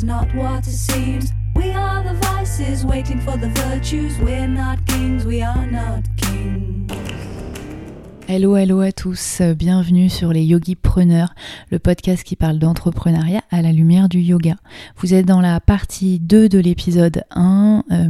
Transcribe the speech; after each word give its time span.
is 0.00 0.04
not 0.04 0.34
what 0.34 0.66
it 0.66 0.72
seems. 0.72 1.30
We 1.54 1.72
are 1.72 2.02
the 2.02 2.14
vices 2.14 2.86
waiting 2.86 3.20
for 3.20 3.36
the 3.36 3.50
virtues. 3.50 4.16
We're 4.18 4.48
not 4.48 4.86
kings, 4.86 5.26
we 5.26 5.42
are 5.42 5.66
not 5.66 6.04
kings. 6.16 6.69
Hello, 8.32 8.54
hello 8.54 8.78
à 8.78 8.92
tous, 8.92 9.42
bienvenue 9.56 10.08
sur 10.08 10.32
les 10.32 10.44
Yogi 10.44 10.76
Preneurs, 10.76 11.34
le 11.72 11.80
podcast 11.80 12.22
qui 12.22 12.36
parle 12.36 12.60
d'entrepreneuriat 12.60 13.42
à 13.50 13.60
la 13.60 13.72
lumière 13.72 14.08
du 14.08 14.20
yoga. 14.20 14.54
Vous 14.98 15.14
êtes 15.14 15.26
dans 15.26 15.40
la 15.40 15.58
partie 15.58 16.20
2 16.20 16.48
de 16.48 16.60
l'épisode 16.60 17.24
1 17.32 17.82
euh, 17.90 18.08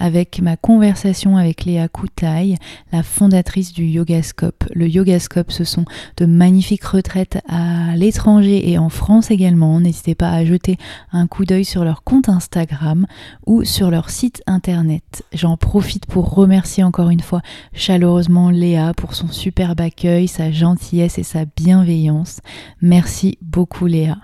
avec 0.00 0.42
ma 0.42 0.56
conversation 0.56 1.36
avec 1.36 1.64
Léa 1.64 1.86
Koutaï, 1.86 2.56
la 2.90 3.04
fondatrice 3.04 3.72
du 3.72 3.84
Yogascope. 3.84 4.64
Le 4.74 4.88
Yogascope, 4.88 5.52
ce 5.52 5.62
sont 5.62 5.84
de 6.16 6.26
magnifiques 6.26 6.82
retraites 6.82 7.40
à 7.48 7.94
l'étranger 7.94 8.68
et 8.68 8.78
en 8.78 8.88
France 8.88 9.30
également. 9.30 9.78
N'hésitez 9.78 10.16
pas 10.16 10.30
à 10.30 10.44
jeter 10.44 10.76
un 11.12 11.28
coup 11.28 11.44
d'œil 11.44 11.64
sur 11.64 11.84
leur 11.84 12.02
compte 12.02 12.28
Instagram 12.28 13.06
ou 13.46 13.62
sur 13.62 13.92
leur 13.92 14.10
site 14.10 14.42
internet. 14.48 15.22
J'en 15.32 15.56
profite 15.56 16.06
pour 16.06 16.34
remercier 16.34 16.82
encore 16.82 17.10
une 17.10 17.20
fois 17.20 17.42
chaleureusement 17.72 18.50
Léa 18.50 18.92
pour 18.94 19.14
son 19.14 19.28
super 19.28 19.51
accueil, 19.60 20.28
sa 20.28 20.50
gentillesse 20.50 21.18
et 21.18 21.22
sa 21.22 21.44
bienveillance. 21.44 22.40
Merci 22.80 23.38
beaucoup 23.40 23.86
Léa. 23.86 24.18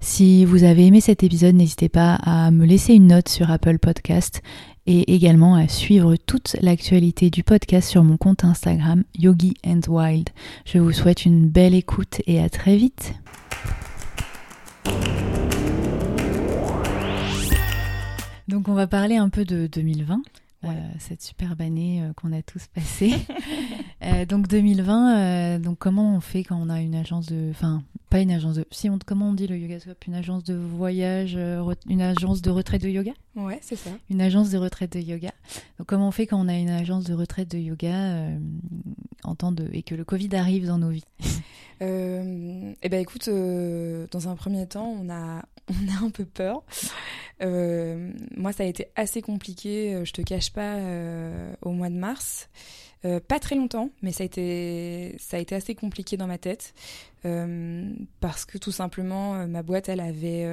Si 0.00 0.44
vous 0.44 0.64
avez 0.64 0.86
aimé 0.86 1.00
cet 1.00 1.22
épisode, 1.22 1.54
n'hésitez 1.54 1.88
pas 1.88 2.14
à 2.16 2.50
me 2.50 2.66
laisser 2.66 2.94
une 2.94 3.06
note 3.06 3.28
sur 3.28 3.50
Apple 3.50 3.78
Podcast 3.78 4.42
et 4.86 5.14
également 5.14 5.54
à 5.54 5.68
suivre 5.68 6.16
toute 6.16 6.56
l'actualité 6.60 7.30
du 7.30 7.44
podcast 7.44 7.88
sur 7.88 8.02
mon 8.02 8.16
compte 8.16 8.44
Instagram 8.44 9.04
Yogi 9.16 9.54
and 9.64 9.80
Wild. 9.86 10.30
Je 10.64 10.78
vous 10.78 10.92
souhaite 10.92 11.24
une 11.24 11.48
belle 11.48 11.74
écoute 11.74 12.20
et 12.26 12.40
à 12.40 12.48
très 12.48 12.76
vite. 12.76 13.14
Donc 18.48 18.68
on 18.68 18.74
va 18.74 18.86
parler 18.86 19.16
un 19.16 19.28
peu 19.28 19.44
de 19.44 19.66
2020. 19.66 20.20
Euh, 20.64 20.70
cette 20.98 21.22
superbe 21.22 21.60
année 21.60 22.02
euh, 22.02 22.12
qu'on 22.14 22.32
a 22.32 22.42
tous 22.42 22.66
passée. 22.68 23.14
Euh, 24.04 24.24
donc 24.26 24.48
2020, 24.48 25.60
donc 25.60 25.78
comment 25.78 26.16
on 26.16 26.20
fait 26.20 26.42
quand 26.42 26.60
on 26.60 26.68
a 26.68 26.80
une 26.80 26.96
agence 26.96 27.26
de, 27.26 27.50
enfin 27.50 27.84
pas 28.10 28.18
une 28.18 28.32
agence 28.32 28.56
de, 28.56 28.66
si 28.72 28.90
on, 28.90 28.98
comment 28.98 29.28
on 29.28 29.32
dit 29.32 29.46
le 29.46 29.56
yoga 29.56 29.78
swap, 29.78 30.04
une 30.08 30.16
agence 30.16 30.42
de 30.42 30.54
voyage, 30.54 31.38
une 31.88 32.02
agence 32.02 32.42
de 32.42 32.50
retraite 32.50 32.82
de 32.82 32.88
yoga? 32.88 33.12
Ouais, 33.36 33.60
c'est 33.62 33.76
ça. 33.76 33.90
Une 34.10 34.20
agence 34.20 34.50
de 34.50 34.58
retraite 34.58 34.92
de 34.94 34.98
yoga. 34.98 35.30
Donc 35.78 35.86
comment 35.86 36.08
on 36.08 36.10
fait 36.10 36.26
quand 36.26 36.44
on 36.44 36.48
a 36.48 36.56
une 36.56 36.68
agence 36.68 37.04
de 37.04 37.14
retraite 37.14 37.48
de 37.52 37.58
yoga 37.58 38.26
en 39.22 39.36
temps 39.36 39.52
de 39.52 39.68
et 39.72 39.84
que 39.84 39.94
le 39.94 40.04
Covid 40.04 40.34
arrive 40.34 40.66
dans 40.66 40.78
nos 40.78 40.90
vies? 40.90 41.04
Eh 41.80 42.88
ben 42.88 43.00
écoute, 43.00 43.28
dans 43.28 44.28
un 44.28 44.34
premier 44.34 44.66
temps, 44.66 44.96
on 45.00 45.08
a 45.10 45.44
on 45.70 45.88
a 45.88 46.04
un 46.04 46.10
peu 46.10 46.24
peur. 46.24 46.62
Euh, 47.42 48.12
moi, 48.36 48.52
ça 48.52 48.62
a 48.62 48.66
été 48.66 48.88
assez 48.96 49.22
compliqué, 49.22 49.94
euh, 49.94 50.04
je 50.04 50.12
te 50.12 50.22
cache 50.22 50.52
pas, 50.52 50.76
euh, 50.76 51.54
au 51.62 51.70
mois 51.70 51.88
de 51.88 51.96
mars. 51.96 52.48
pas 53.26 53.40
très 53.40 53.56
longtemps, 53.56 53.90
mais 54.00 54.12
ça 54.12 54.22
a 54.22 54.26
été, 54.26 55.16
ça 55.18 55.36
a 55.36 55.40
été 55.40 55.56
assez 55.56 55.74
compliqué 55.74 56.16
dans 56.16 56.28
ma 56.28 56.38
tête. 56.38 56.72
parce 58.20 58.44
que 58.44 58.58
tout 58.58 58.70
simplement, 58.70 59.46
ma 59.48 59.62
boîte, 59.62 59.88
elle 59.88 60.00
avait 60.00 60.44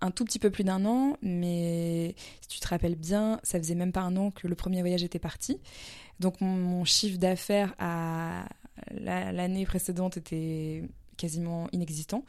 un 0.00 0.10
tout 0.10 0.24
petit 0.24 0.40
peu 0.40 0.50
plus 0.50 0.64
d'un 0.64 0.84
an, 0.84 1.16
mais 1.22 2.16
si 2.40 2.48
tu 2.48 2.58
te 2.58 2.66
rappelles 2.66 2.96
bien, 2.96 3.38
ça 3.44 3.58
faisait 3.58 3.76
même 3.76 3.92
pas 3.92 4.00
un 4.00 4.16
an 4.16 4.32
que 4.32 4.48
le 4.48 4.56
premier 4.56 4.80
voyage 4.80 5.04
était 5.04 5.20
parti. 5.20 5.60
Donc 6.18 6.40
mon, 6.40 6.84
chiffre 6.84 7.18
d'affaires 7.18 7.74
à 7.78 8.48
l'année 8.90 9.64
précédente 9.64 10.16
était 10.16 10.82
quasiment 11.18 11.68
inexistant. 11.72 12.24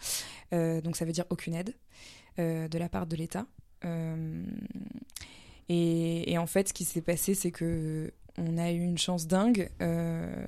donc 0.51 0.97
ça 0.97 1.05
veut 1.05 1.13
dire 1.13 1.25
aucune 1.29 1.53
aide. 1.53 1.73
Euh, 2.39 2.69
de 2.69 2.77
la 2.77 2.87
part 2.87 3.05
de 3.05 3.17
l'État. 3.17 3.45
Euh, 3.83 4.43
et, 5.67 6.37
en 6.37 6.45
fait, 6.45 6.69
ce 6.69 6.73
qui 6.73 6.85
s'est 6.85 7.01
passé, 7.01 7.33
c'est 7.33 7.51
que 7.51 8.13
on 8.37 8.57
a 8.57 8.71
eu 8.71 8.79
une 8.79 8.97
chance 8.97 9.27
dingue. 9.27 9.69
Euh, 9.81 10.45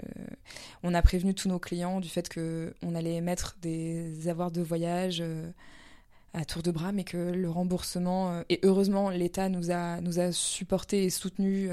on 0.84 0.94
a 0.94 1.02
prévenu 1.02 1.34
tous 1.34 1.50
nos 1.50 1.60
clients 1.60 2.00
du 2.00 2.08
fait 2.08 2.34
qu'on 2.34 2.96
allait 2.96 3.20
mettre 3.20 3.58
des 3.62 4.30
avoirs 4.30 4.52
de 4.52 4.62
voyage 4.62 5.22
à 6.34 6.46
tour 6.46 6.64
de 6.64 6.72
bras, 6.72 6.94
mais 6.94 7.04
que 7.04 7.18
le 7.18 7.50
remboursement, 7.50 8.42
et 8.48 8.62
heureusement, 8.64 9.10
l'État 9.10 9.50
nous 9.50 9.72
a, 9.72 10.00
nous 10.00 10.20
a 10.20 10.32
supportés 10.32 11.04
et 11.04 11.10
soutenus 11.10 11.70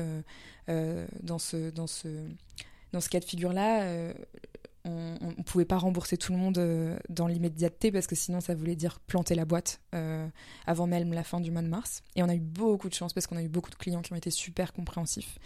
dans, 0.67 1.39
ce, 1.39 1.71
dans, 1.71 1.87
ce, 1.87 2.09
dans 2.93 3.01
ce 3.01 3.09
cas 3.09 3.21
de 3.21 3.25
figure-là 3.25 4.13
on 4.89 5.35
ne 5.37 5.43
pouvait 5.43 5.65
pas 5.65 5.79
rembourser 5.79 6.17
tout 6.17 6.33
le 6.33 6.39
monde 6.39 6.59
euh, 6.59 6.99
dans 7.09 7.27
l'immédiateté 7.27 7.93
parce 7.93 8.07
que 8.07 8.15
sinon 8.15 8.41
ça 8.41 8.55
voulait 8.55 8.77
dire 8.77 9.01
planter 9.01 9.35
la 9.35 9.45
boîte 9.45 9.81
euh, 9.95 10.27
avant 10.67 10.87
même 10.87 11.13
la 11.13 11.25
fin 11.25 11.41
du 11.41 11.51
mois 11.51 11.63
de 11.63 11.69
mars. 11.69 12.03
Et 12.17 12.23
on 12.23 12.29
a 12.29 12.35
eu 12.35 12.41
beaucoup 12.41 12.89
de 12.89 12.95
chance 12.95 13.13
parce 13.13 13.27
qu'on 13.27 13.37
a 13.37 13.43
eu 13.43 13.49
beaucoup 13.49 13.71
de 13.71 13.77
clients 13.77 14.03
qui 14.03 14.13
ont 14.13 14.17
été 14.17 14.31
super 14.31 14.73
compréhensifs. 14.73 15.39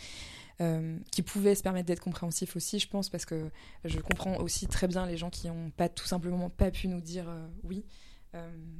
Euh, 0.60 0.98
qui 1.10 1.22
pouvaient 1.22 1.54
se 1.54 1.62
permettre 1.62 1.86
d'être 1.86 2.02
compréhensifs 2.02 2.54
aussi, 2.56 2.78
je 2.78 2.86
pense, 2.86 3.08
parce 3.08 3.24
que 3.24 3.50
je 3.84 3.98
comprends 3.98 4.36
aussi 4.36 4.66
très 4.66 4.86
bien 4.86 5.06
les 5.06 5.16
gens 5.16 5.30
qui 5.30 5.48
n'ont 5.48 5.70
pas 5.70 5.88
tout 5.88 6.06
simplement 6.06 6.50
pas 6.50 6.70
pu 6.70 6.88
nous 6.88 7.00
dire 7.00 7.26
oui. 7.64 7.84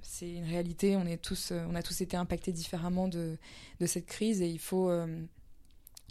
c'est 0.02 0.30
une 0.30 0.44
réalité, 0.44 0.96
on, 0.96 1.06
est 1.06 1.16
tous, 1.16 1.50
on 1.50 1.74
a 1.74 1.82
tous 1.82 2.02
été 2.02 2.16
impactés 2.16 2.52
différemment 2.52 3.08
de, 3.08 3.38
de 3.80 3.86
cette 3.86 4.06
crise 4.06 4.42
et 4.42 4.48
il 4.48 4.58
faut, 4.58 4.90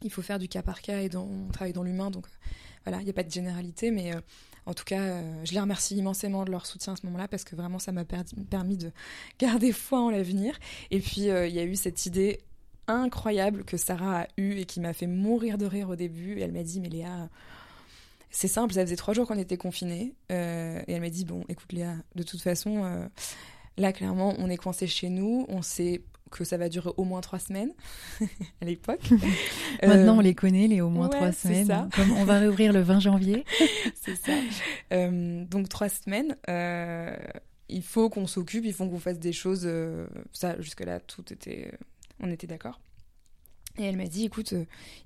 il 0.04 0.12
faut 0.12 0.22
faire 0.22 0.40
du 0.40 0.48
cas 0.48 0.62
par 0.62 0.82
cas 0.82 1.02
et 1.02 1.10
on 1.16 1.48
travaille 1.52 1.74
dans 1.74 1.84
l'humain, 1.84 2.12
donc 2.12 2.26
voilà, 2.86 3.00
il 3.00 3.04
n'y 3.04 3.10
a 3.10 3.14
pas 3.14 3.24
de 3.24 3.32
généralité, 3.32 3.92
mais 3.92 4.16
euh, 4.16 4.22
en 4.66 4.74
tout 4.74 4.84
cas, 4.84 5.02
euh, 5.02 5.46
je 5.46 5.54
les 5.54 5.60
remercie 5.60 5.96
immensément 5.96 6.46
de 6.46 6.52
leur 6.52 6.66
soutien 6.66 6.94
à 6.94 6.96
ce 6.96 7.06
moment-là 7.06 7.28
parce 7.28 7.44
que 7.44 7.56
vraiment, 7.56 7.80
ça 7.80 7.92
m'a 7.92 8.06
permis 8.06 8.78
de 8.78 8.92
garder 9.40 9.72
foi 9.72 10.02
en 10.02 10.10
l'avenir. 10.10 10.58
Et 10.90 11.00
puis, 11.00 11.30
euh, 11.30 11.48
il 11.48 11.54
y 11.54 11.60
a 11.60 11.64
eu 11.64 11.76
cette 11.76 12.06
idée 12.06 12.40
incroyable 12.88 13.64
que 13.64 13.78
Sarah 13.78 14.22
a 14.22 14.28
eue 14.38 14.58
et 14.58 14.66
qui 14.66 14.80
m'a 14.80 14.94
fait 14.94 15.08
mourir 15.08 15.58
de 15.58 15.66
rire 15.66 15.90
au 15.90 15.96
début. 15.96 16.40
Et 16.40 16.42
elle 16.42 16.52
m'a 16.52 16.64
dit, 16.64 16.80
mais 16.80 16.90
Léa, 16.90 17.30
c'est 18.32 18.48
simple, 18.48 18.74
ça 18.74 18.82
faisait 18.82 18.96
trois 18.96 19.14
jours 19.14 19.28
qu'on 19.28 19.38
était 19.38 19.58
confinés. 19.58 20.16
et 20.30 20.34
elle 20.34 21.02
m'a 21.02 21.10
dit, 21.10 21.26
bon, 21.26 21.46
écoute 21.48 21.72
Léa, 21.74 21.96
de 22.16 22.24
toute 22.24 22.42
façon, 22.42 23.10
là, 23.78 23.94
clairement, 23.94 24.34
on 24.40 24.50
est 24.50 24.58
coincé 24.58 24.88
chez 24.88 25.10
nous, 25.10 25.46
on 25.48 25.62
s'est 25.62 26.02
que 26.32 26.44
ça 26.44 26.58
va 26.58 26.70
durer 26.70 26.90
au 26.98 27.04
moins 27.04 27.22
trois 27.22 27.40
semaines 27.40 27.74
à 28.62 28.66
l'époque. 28.66 29.02
Maintenant, 29.84 30.16
on 30.16 30.20
euh, 30.20 30.24
les 30.24 30.36
connaît, 30.36 30.68
les 30.68 30.82
au 30.82 30.90
moins 30.90 31.10
trois 31.10 31.32
semaines. 31.32 31.90
Comme 31.96 32.12
on 32.14 32.24
va 32.24 32.40
réouvrir 32.40 32.74
le 32.74 32.82
20 32.82 33.00
janvier. 33.00 33.46
c'est 34.02 34.16
ça. 34.16 34.34
Euh, 34.94 35.46
donc, 35.46 35.70
trois 35.70 35.90
semaines. 35.90 36.36
Euh, 36.50 37.16
il 37.70 37.84
faut 37.84 38.10
qu'on 38.10 38.28
s'occupe, 38.28 38.66
il 38.66 38.74
faut 38.74 38.88
qu'on 38.88 39.00
fasse 39.00 39.20
des 39.20 39.34
choses. 39.34 39.70
ça, 40.34 40.60
jusque-là, 40.60 41.00
tout 41.00 41.32
était. 41.32 41.72
on 42.20 42.30
était 42.30 42.48
d'accord. 42.48 42.80
Et 43.78 43.86
elle 43.86 43.96
m'a 43.96 44.08
dit, 44.08 44.26
écoute, 44.26 44.54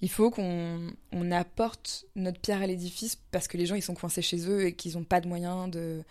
il 0.01 0.09
faut 0.09 0.31
qu'on 0.31 0.91
on 1.11 1.31
apporte 1.31 2.05
notre 2.15 2.39
pierre 2.39 2.63
à 2.63 2.67
l'édifice 2.67 3.15
parce 3.29 3.47
que 3.47 3.57
les 3.57 3.67
gens, 3.67 3.75
ils 3.75 3.83
sont 3.83 3.93
coincés 3.93 4.23
chez 4.23 4.49
eux 4.49 4.65
et 4.65 4.73
qu'ils 4.73 4.93
n'ont 4.93 5.03
pas 5.03 5.21
de 5.21 5.27
moyens 5.27 5.69
de 5.69 6.03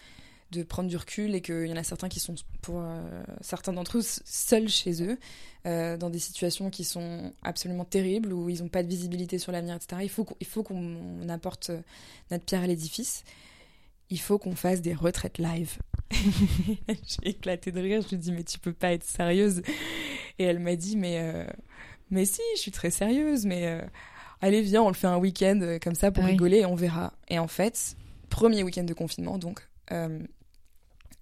de 0.51 0.63
prendre 0.63 0.89
du 0.89 0.97
recul 0.97 1.35
et 1.35 1.41
qu'il 1.41 1.67
y 1.67 1.73
en 1.73 1.77
a 1.77 1.83
certains 1.83 2.09
qui 2.09 2.21
sont, 2.21 2.35
pour 2.63 2.81
euh, 2.81 3.23
certains 3.41 3.73
d'entre 3.73 3.99
eux, 3.99 4.03
seuls 4.03 4.69
chez 4.69 5.03
eux, 5.03 5.19
euh, 5.67 5.97
dans 5.97 6.11
des 6.11 6.19
situations 6.19 6.71
qui 6.71 6.85
sont 6.85 7.33
absolument 7.43 7.85
terribles, 7.85 8.33
où 8.33 8.49
ils 8.49 8.63
n'ont 8.63 8.69
pas 8.69 8.83
de 8.83 8.89
visibilité 8.89 9.39
sur 9.39 9.53
l'avenir, 9.53 9.75
etc. 9.75 10.03
Il 10.03 10.11
faut, 10.47 10.63
qu'on 10.63 11.29
apporte 11.29 11.71
euh, 11.71 11.81
notre 12.31 12.45
pierre 12.45 12.63
à 12.63 12.67
l'édifice. 12.67 13.25
Il 14.11 14.21
faut 14.21 14.39
qu'on 14.39 14.55
fasse 14.55 14.81
des 14.81 14.95
retraites 14.95 15.39
live. 15.39 15.79
J'ai 16.89 17.31
éclaté 17.31 17.73
de 17.73 17.81
rire, 17.81 18.03
je 18.03 18.09
lui 18.09 18.17
ai 18.17 18.19
dit, 18.19 18.33
mais 18.33 18.45
tu 18.45 18.59
peux 18.59 18.75
pas 18.75 18.93
être 18.93 19.05
sérieuse. 19.05 19.63
Et 20.39 20.45
elle 20.45 20.59
m'a 20.59 20.77
dit, 20.77 20.97
mais, 20.97 21.47
mais 22.11 22.25
si, 22.25 22.43
je 22.57 22.61
suis 22.61 22.71
très 22.71 22.91
sérieuse, 22.91 23.47
mais 23.47 23.81
allez, 24.41 24.61
viens, 24.63 24.83
on 24.83 24.89
le 24.89 24.95
fait 24.95 25.07
un 25.07 25.17
week-end 25.17 25.79
comme 25.83 25.95
ça 25.95 26.11
pour 26.11 26.25
rigoler 26.25 26.59
et 26.59 26.67
on 26.67 26.75
verra. 26.75 27.15
Et 27.29 27.39
en 27.39 27.49
fait, 27.49 27.97
premier 28.29 28.63
week-end 28.63 28.85
de 28.85 28.95
confinement, 28.95 29.39
donc, 29.39 29.67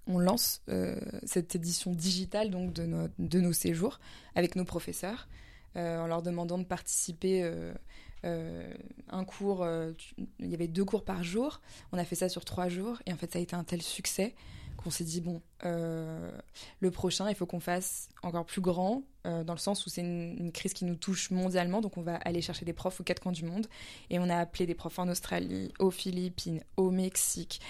on 0.07 0.19
lance 0.19 0.63
euh, 0.69 0.97
cette 1.25 1.55
édition 1.55 1.93
digitale 1.93 2.51
donc 2.51 2.73
de, 2.73 3.11
de, 3.19 3.41
nos 3.41 3.53
séjours 3.53 4.01
avec 4.35 4.57
nos 4.57 4.65
professeurs 4.65 5.29
euh, 5.77 5.99
en 5.99 6.07
leur 6.07 6.23
demandant 6.23 6.59
de 6.59 6.65
participer 6.65 7.43
euh, 8.25 8.75
un 9.09 9.25
cours 9.25 9.67
il 10.39 10.49
y 10.49 10.55
avait 10.55 10.69
deux 10.69 10.85
cours 10.85 11.05
par 11.05 11.25
jour. 11.25 11.61
On 11.93 11.99
a 11.99 12.05
fait 12.05 12.15
ça 12.15 12.29
sur 12.29 12.45
trois 12.45 12.69
jours 12.69 12.99
et 13.07 13.13
en 13.13 13.17
fait 13.17 13.33
ça 13.33 13.39
a 13.39 13.43
été 13.43 13.57
un 13.57 13.65
tel 13.65 13.83
succès 13.83 14.35
qu'on 14.77 14.91
s'est 14.91 15.05
dit 15.05 15.21
bon 15.21 15.43
le 15.63 16.91
prochain 16.91 17.29
il 17.29 17.35
faut 17.35 17.47
qu'on 17.47 17.61
fasse 17.61 18.09
encore 18.23 18.45
plus 18.45 18.61
grand 18.61 19.03
dans 19.25 19.53
le 19.53 19.59
sens 19.59 19.87
où 19.87 19.91
c'est 19.91 20.03
une, 20.03 20.37
une, 20.39 20.53
crise 20.53 20.73
qui 20.73 20.85
nous 20.85 20.95
touche 20.95 21.31
mondialement. 21.31 21.81
Donc 21.81 21.97
on 21.97 22.03
va 22.03 22.17
aller 22.17 22.43
chercher 22.43 22.65
des 22.65 22.73
profs 22.73 23.01
aux 23.01 23.05
quatre 23.05 23.21
coins 23.21 23.33
du 23.33 23.45
monde 23.45 23.67
et 24.11 24.21
on 24.21 24.29
a 24.29 24.37
appelé 24.37 24.67
des 24.67 24.75
profs 24.75 25.01
en 25.01 25.09
Australie 25.09 25.73
aux 25.81 25.91
Philippines 25.91 26.63
au 26.77 26.91
Mexique 26.93 27.61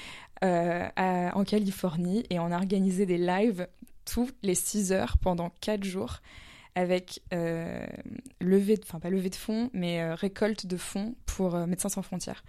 euh, 0.43 0.89
en 1.33 1.45
Californie 1.45 2.25
et 2.31 2.39
on 2.39 2.51
a 2.51 2.57
organisé 2.57 3.07
des 3.07 3.19
lives 3.19 3.69
tous 4.05 4.31
les 4.43 4.55
6 4.55 4.93
heures 4.93 5.17
pendant 5.19 5.51
4 5.61 5.85
jours 5.85 6.19
avec 6.75 7.21
euh, 7.33 7.87
levée, 8.41 8.81
enfin 8.83 8.99
pas 8.99 9.11
levée 9.11 9.31
de 9.31 9.37
fonds, 9.37 9.71
mais 9.73 10.01
euh, 10.01 10.15
récolte 10.15 10.67
de 10.67 10.77
fonds 10.77 11.15
pour 11.27 11.57
Médecins 11.67 11.91
sans 11.91 12.03
frontières. 12.03 12.43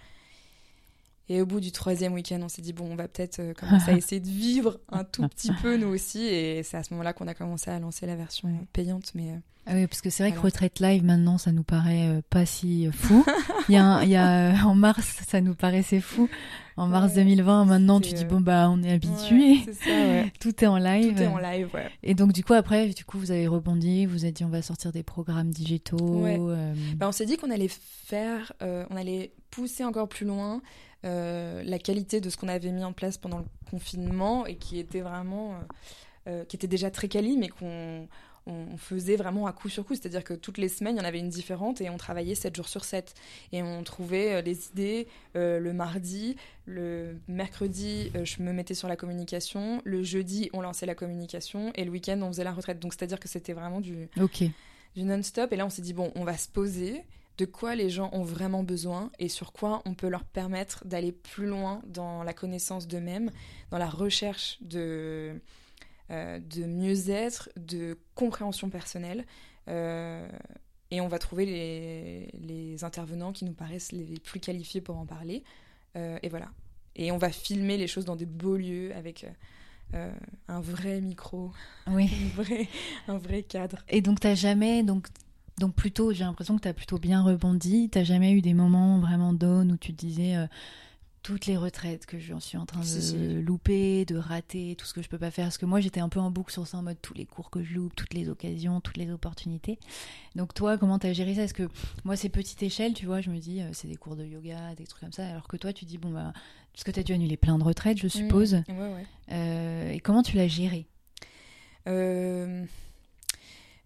Et 1.29 1.41
au 1.41 1.45
bout 1.45 1.61
du 1.61 1.71
troisième 1.71 2.13
week-end, 2.13 2.39
on 2.41 2.49
s'est 2.49 2.61
dit, 2.61 2.73
bon, 2.73 2.91
on 2.91 2.95
va 2.95 3.07
peut-être 3.07 3.39
euh, 3.39 3.53
commencer 3.53 3.91
à 3.91 3.93
essayer 3.97 4.19
de 4.19 4.27
vivre 4.27 4.79
un 4.89 5.05
tout 5.05 5.27
petit 5.29 5.51
peu, 5.61 5.77
nous 5.77 5.87
aussi. 5.87 6.25
Et 6.25 6.63
c'est 6.63 6.77
à 6.77 6.83
ce 6.83 6.93
moment-là 6.93 7.13
qu'on 7.13 7.27
a 7.27 7.33
commencé 7.33 7.71
à 7.71 7.79
lancer 7.79 8.05
la 8.05 8.15
version 8.15 8.49
payante. 8.73 9.11
Mais, 9.15 9.29
euh, 9.29 9.37
ah 9.65 9.71
oui, 9.75 9.87
parce 9.87 10.01
que 10.01 10.09
c'est 10.09 10.23
vrai 10.23 10.33
que 10.33 10.39
retraite 10.39 10.81
live, 10.81 11.05
maintenant, 11.05 11.37
ça 11.37 11.53
nous 11.53 11.63
paraît 11.63 12.09
euh, 12.09 12.21
pas 12.29 12.45
si 12.45 12.89
fou. 12.91 13.25
il 13.69 13.75
y 13.75 13.77
a, 13.77 14.03
il 14.03 14.09
y 14.09 14.17
a 14.17 14.65
en 14.65 14.75
mars, 14.75 15.21
ça 15.25 15.39
nous 15.39 15.55
paraissait 15.55 16.01
fou. 16.01 16.27
En 16.75 16.87
mars 16.87 17.13
2020, 17.13 17.65
maintenant, 17.65 18.01
tu 18.01 18.13
dis, 18.13 18.25
bon, 18.25 18.41
bah, 18.41 18.67
on 18.69 18.83
est 18.83 18.91
habitué. 18.91 19.59
ça, 19.71 19.89
ouais. 19.89 20.33
Tout 20.41 20.61
est 20.61 20.67
en 20.67 20.77
live. 20.77 21.15
Tout 21.15 21.21
est 21.21 21.27
en 21.27 21.37
live, 21.37 21.69
ouais. 21.73 21.89
Et 22.01 22.15
donc, 22.15 22.33
du 22.33 22.43
coup, 22.43 22.53
après, 22.53 22.89
du 22.89 23.05
coup, 23.05 23.17
vous 23.17 23.31
avez 23.31 23.47
rebondi, 23.47 24.07
vous 24.07 24.25
avez 24.25 24.33
dit, 24.33 24.43
on 24.43 24.49
va 24.49 24.61
sortir 24.61 24.91
des 24.91 25.03
programmes 25.03 25.51
digitaux. 25.51 26.25
Bah, 26.97 27.07
on 27.07 27.13
s'est 27.13 27.25
dit 27.25 27.37
qu'on 27.37 27.51
allait 27.51 27.69
faire, 27.69 28.51
on 28.59 28.97
allait 28.97 29.31
pousser 29.51 29.85
encore 29.85 30.09
plus 30.09 30.25
loin. 30.25 30.61
Euh, 31.05 31.63
la 31.63 31.79
qualité 31.79 32.21
de 32.21 32.29
ce 32.29 32.37
qu'on 32.37 32.47
avait 32.47 32.71
mis 32.71 32.83
en 32.83 32.93
place 32.93 33.17
pendant 33.17 33.39
le 33.39 33.45
confinement 33.69 34.45
et 34.45 34.55
qui 34.55 34.79
était 34.79 35.01
vraiment, 35.01 35.53
euh, 35.53 35.57
euh, 36.27 36.45
qui 36.45 36.55
était 36.55 36.67
déjà 36.67 36.89
très 36.91 37.07
quali, 37.07 37.37
mais 37.37 37.49
qu'on 37.49 38.07
on 38.45 38.75
faisait 38.75 39.15
vraiment 39.15 39.47
à 39.47 39.53
coup 39.53 39.69
sur 39.69 39.85
coup, 39.85 39.95
c'est-à-dire 39.95 40.23
que 40.23 40.33
toutes 40.33 40.57
les 40.57 40.67
semaines, 40.67 40.97
il 40.97 40.99
y 40.99 41.01
en 41.01 41.05
avait 41.05 41.19
une 41.19 41.29
différente 41.29 41.79
et 41.79 41.89
on 41.89 41.95
travaillait 41.95 42.35
7 42.35 42.53
jours 42.53 42.67
sur 42.67 42.83
7. 42.83 43.13
Et 43.53 43.63
on 43.63 43.83
trouvait 43.83 44.41
les 44.41 44.67
idées 44.67 45.07
le 45.33 45.71
mardi, 45.71 46.35
le 46.65 47.15
mercredi, 47.29 48.11
je 48.25 48.43
me 48.43 48.51
mettais 48.51 48.73
sur 48.73 48.89
la 48.89 48.97
communication, 48.97 49.81
le 49.85 50.03
jeudi, 50.03 50.49
on 50.51 50.59
lançait 50.59 50.85
la 50.85 50.93
communication 50.93 51.71
et 51.75 51.85
le 51.85 51.91
week-end, 51.91 52.19
on 52.21 52.27
faisait 52.27 52.43
la 52.43 52.51
retraite. 52.51 52.79
Donc 52.79 52.93
c'est-à-dire 52.93 53.21
que 53.21 53.29
c'était 53.29 53.53
vraiment 53.53 53.79
du, 53.79 54.09
du 54.95 55.03
non-stop. 55.03 55.53
Et 55.53 55.55
là, 55.55 55.65
on 55.65 55.69
s'est 55.69 55.81
dit, 55.81 55.93
bon, 55.93 56.11
on 56.15 56.25
va 56.25 56.37
se 56.37 56.49
poser 56.49 57.03
de 57.37 57.45
quoi 57.45 57.75
les 57.75 57.89
gens 57.89 58.09
ont 58.13 58.23
vraiment 58.23 58.63
besoin 58.63 59.11
et 59.17 59.27
sur 59.27 59.53
quoi 59.53 59.81
on 59.85 59.95
peut 59.95 60.07
leur 60.07 60.23
permettre 60.23 60.85
d'aller 60.85 61.11
plus 61.11 61.47
loin 61.47 61.81
dans 61.87 62.23
la 62.23 62.33
connaissance 62.33 62.87
d'eux-mêmes, 62.87 63.31
dans 63.71 63.79
la 63.79 63.89
recherche 63.89 64.59
de, 64.61 65.41
euh, 66.11 66.39
de 66.39 66.65
mieux-être, 66.65 67.49
de 67.57 67.97
compréhension 68.13 68.69
personnelle. 68.69 69.25
Euh, 69.67 70.27
et 70.91 71.01
on 71.01 71.07
va 71.07 71.17
trouver 71.17 72.29
les, 72.39 72.83
intervenants 72.83 73.31
qui 73.31 73.45
nous 73.45 73.53
paraissent 73.53 73.91
les 73.91 74.19
plus 74.19 74.39
qualifiés 74.39 74.81
pour 74.81 74.97
en 74.97 75.05
parler. 75.05 75.43
Euh, 75.95 76.19
et 76.21 76.29
voilà. 76.29 76.49
Et 76.95 77.11
on 77.11 77.17
va 77.17 77.31
filmer 77.31 77.77
les 77.77 77.87
choses 77.87 78.05
dans 78.05 78.15
des 78.15 78.27
beaux 78.27 78.57
lieux 78.57 78.93
avec 78.95 79.25
un 80.47 80.59
vrai 80.59 81.01
micro, 81.01 81.51
oui. 81.87 82.09
vrai, 82.35 82.67
un 83.07 83.17
vrai 83.17 83.43
cadre. 83.43 83.83
Et 83.89 84.01
donc, 84.01 84.19
tu 84.19 84.27
n'as 84.27 84.35
jamais 84.35 84.81
donc, 84.81 85.07
donc 85.59 85.75
plutôt, 85.75 86.13
j'ai 86.13 86.23
l'impression 86.23 86.55
que 86.57 86.61
tu 86.61 86.67
as 86.67 86.73
plutôt 86.73 86.97
bien 86.97 87.21
rebondi. 87.21 87.89
Tu 87.89 88.03
jamais 88.03 88.31
eu 88.31 88.41
des 88.41 88.53
moments 88.53 88.99
vraiment 88.99 89.33
down 89.33 89.71
où 89.71 89.77
tu 89.77 89.93
te 89.93 89.97
disais 89.97 90.35
euh, 90.35 90.47
toutes 91.21 91.45
les 91.45 91.55
retraites 91.55 92.05
que 92.05 92.19
j'en 92.19 92.39
suis 92.39 92.57
en 92.57 92.65
train 92.65 92.81
de 92.81 93.39
louper, 93.39 94.03
de 94.05 94.17
rater, 94.17 94.75
tout 94.75 94.85
ce 94.85 94.93
que 94.93 95.01
je 95.01 95.09
peux 95.09 95.17
pas 95.17 95.31
faire. 95.31 95.45
Parce 95.45 95.57
que 95.57 95.65
moi, 95.65 95.79
j'étais 95.79 96.01
un 96.01 96.09
peu 96.09 96.19
en 96.19 96.31
boucle 96.31 96.51
sur 96.51 96.67
ça, 96.67 96.77
en 96.77 96.81
mode 96.81 96.97
tous 97.01 97.13
les 97.13 97.25
cours 97.25 97.49
que 97.49 97.63
je 97.63 97.75
loupe, 97.75 97.95
toutes 97.95 98.13
les 98.13 98.29
occasions, 98.29 98.81
toutes 98.81 98.97
les 98.97 99.09
opportunités. 99.11 99.79
Donc 100.35 100.53
toi, 100.53 100.77
comment 100.77 100.99
tu 100.99 101.07
as 101.07 101.13
géré 101.13 101.35
ça? 101.35 101.43
Est-ce 101.43 101.53
que 101.53 101.69
moi, 102.03 102.15
c'est 102.15 102.29
petite 102.29 102.61
échelle, 102.61 102.93
tu 102.93 103.05
vois, 103.05 103.21
je 103.21 103.29
me 103.29 103.37
dis, 103.37 103.61
euh, 103.61 103.69
c'est 103.73 103.87
des 103.87 103.95
cours 103.95 104.15
de 104.15 104.25
yoga, 104.25 104.75
des 104.75 104.85
trucs 104.85 105.01
comme 105.01 105.13
ça. 105.13 105.25
Alors 105.27 105.47
que 105.47 105.55
toi, 105.55 105.71
tu 105.71 105.85
dis, 105.85 105.97
bon, 105.97 106.11
bah, 106.11 106.33
parce 106.73 106.83
que 106.83 106.91
tu 106.91 106.99
as 106.99 107.03
dû 107.03 107.13
annuler 107.13 107.37
plein 107.37 107.57
de 107.57 107.63
retraites, 107.63 107.99
je 107.99 108.07
mmh. 108.07 108.09
suppose. 108.09 108.53
ouais, 108.53 108.63
ouais. 108.67 109.05
Euh, 109.31 109.91
et 109.91 109.99
comment 109.99 110.23
tu 110.23 110.35
l'as 110.35 110.47
géré? 110.47 110.87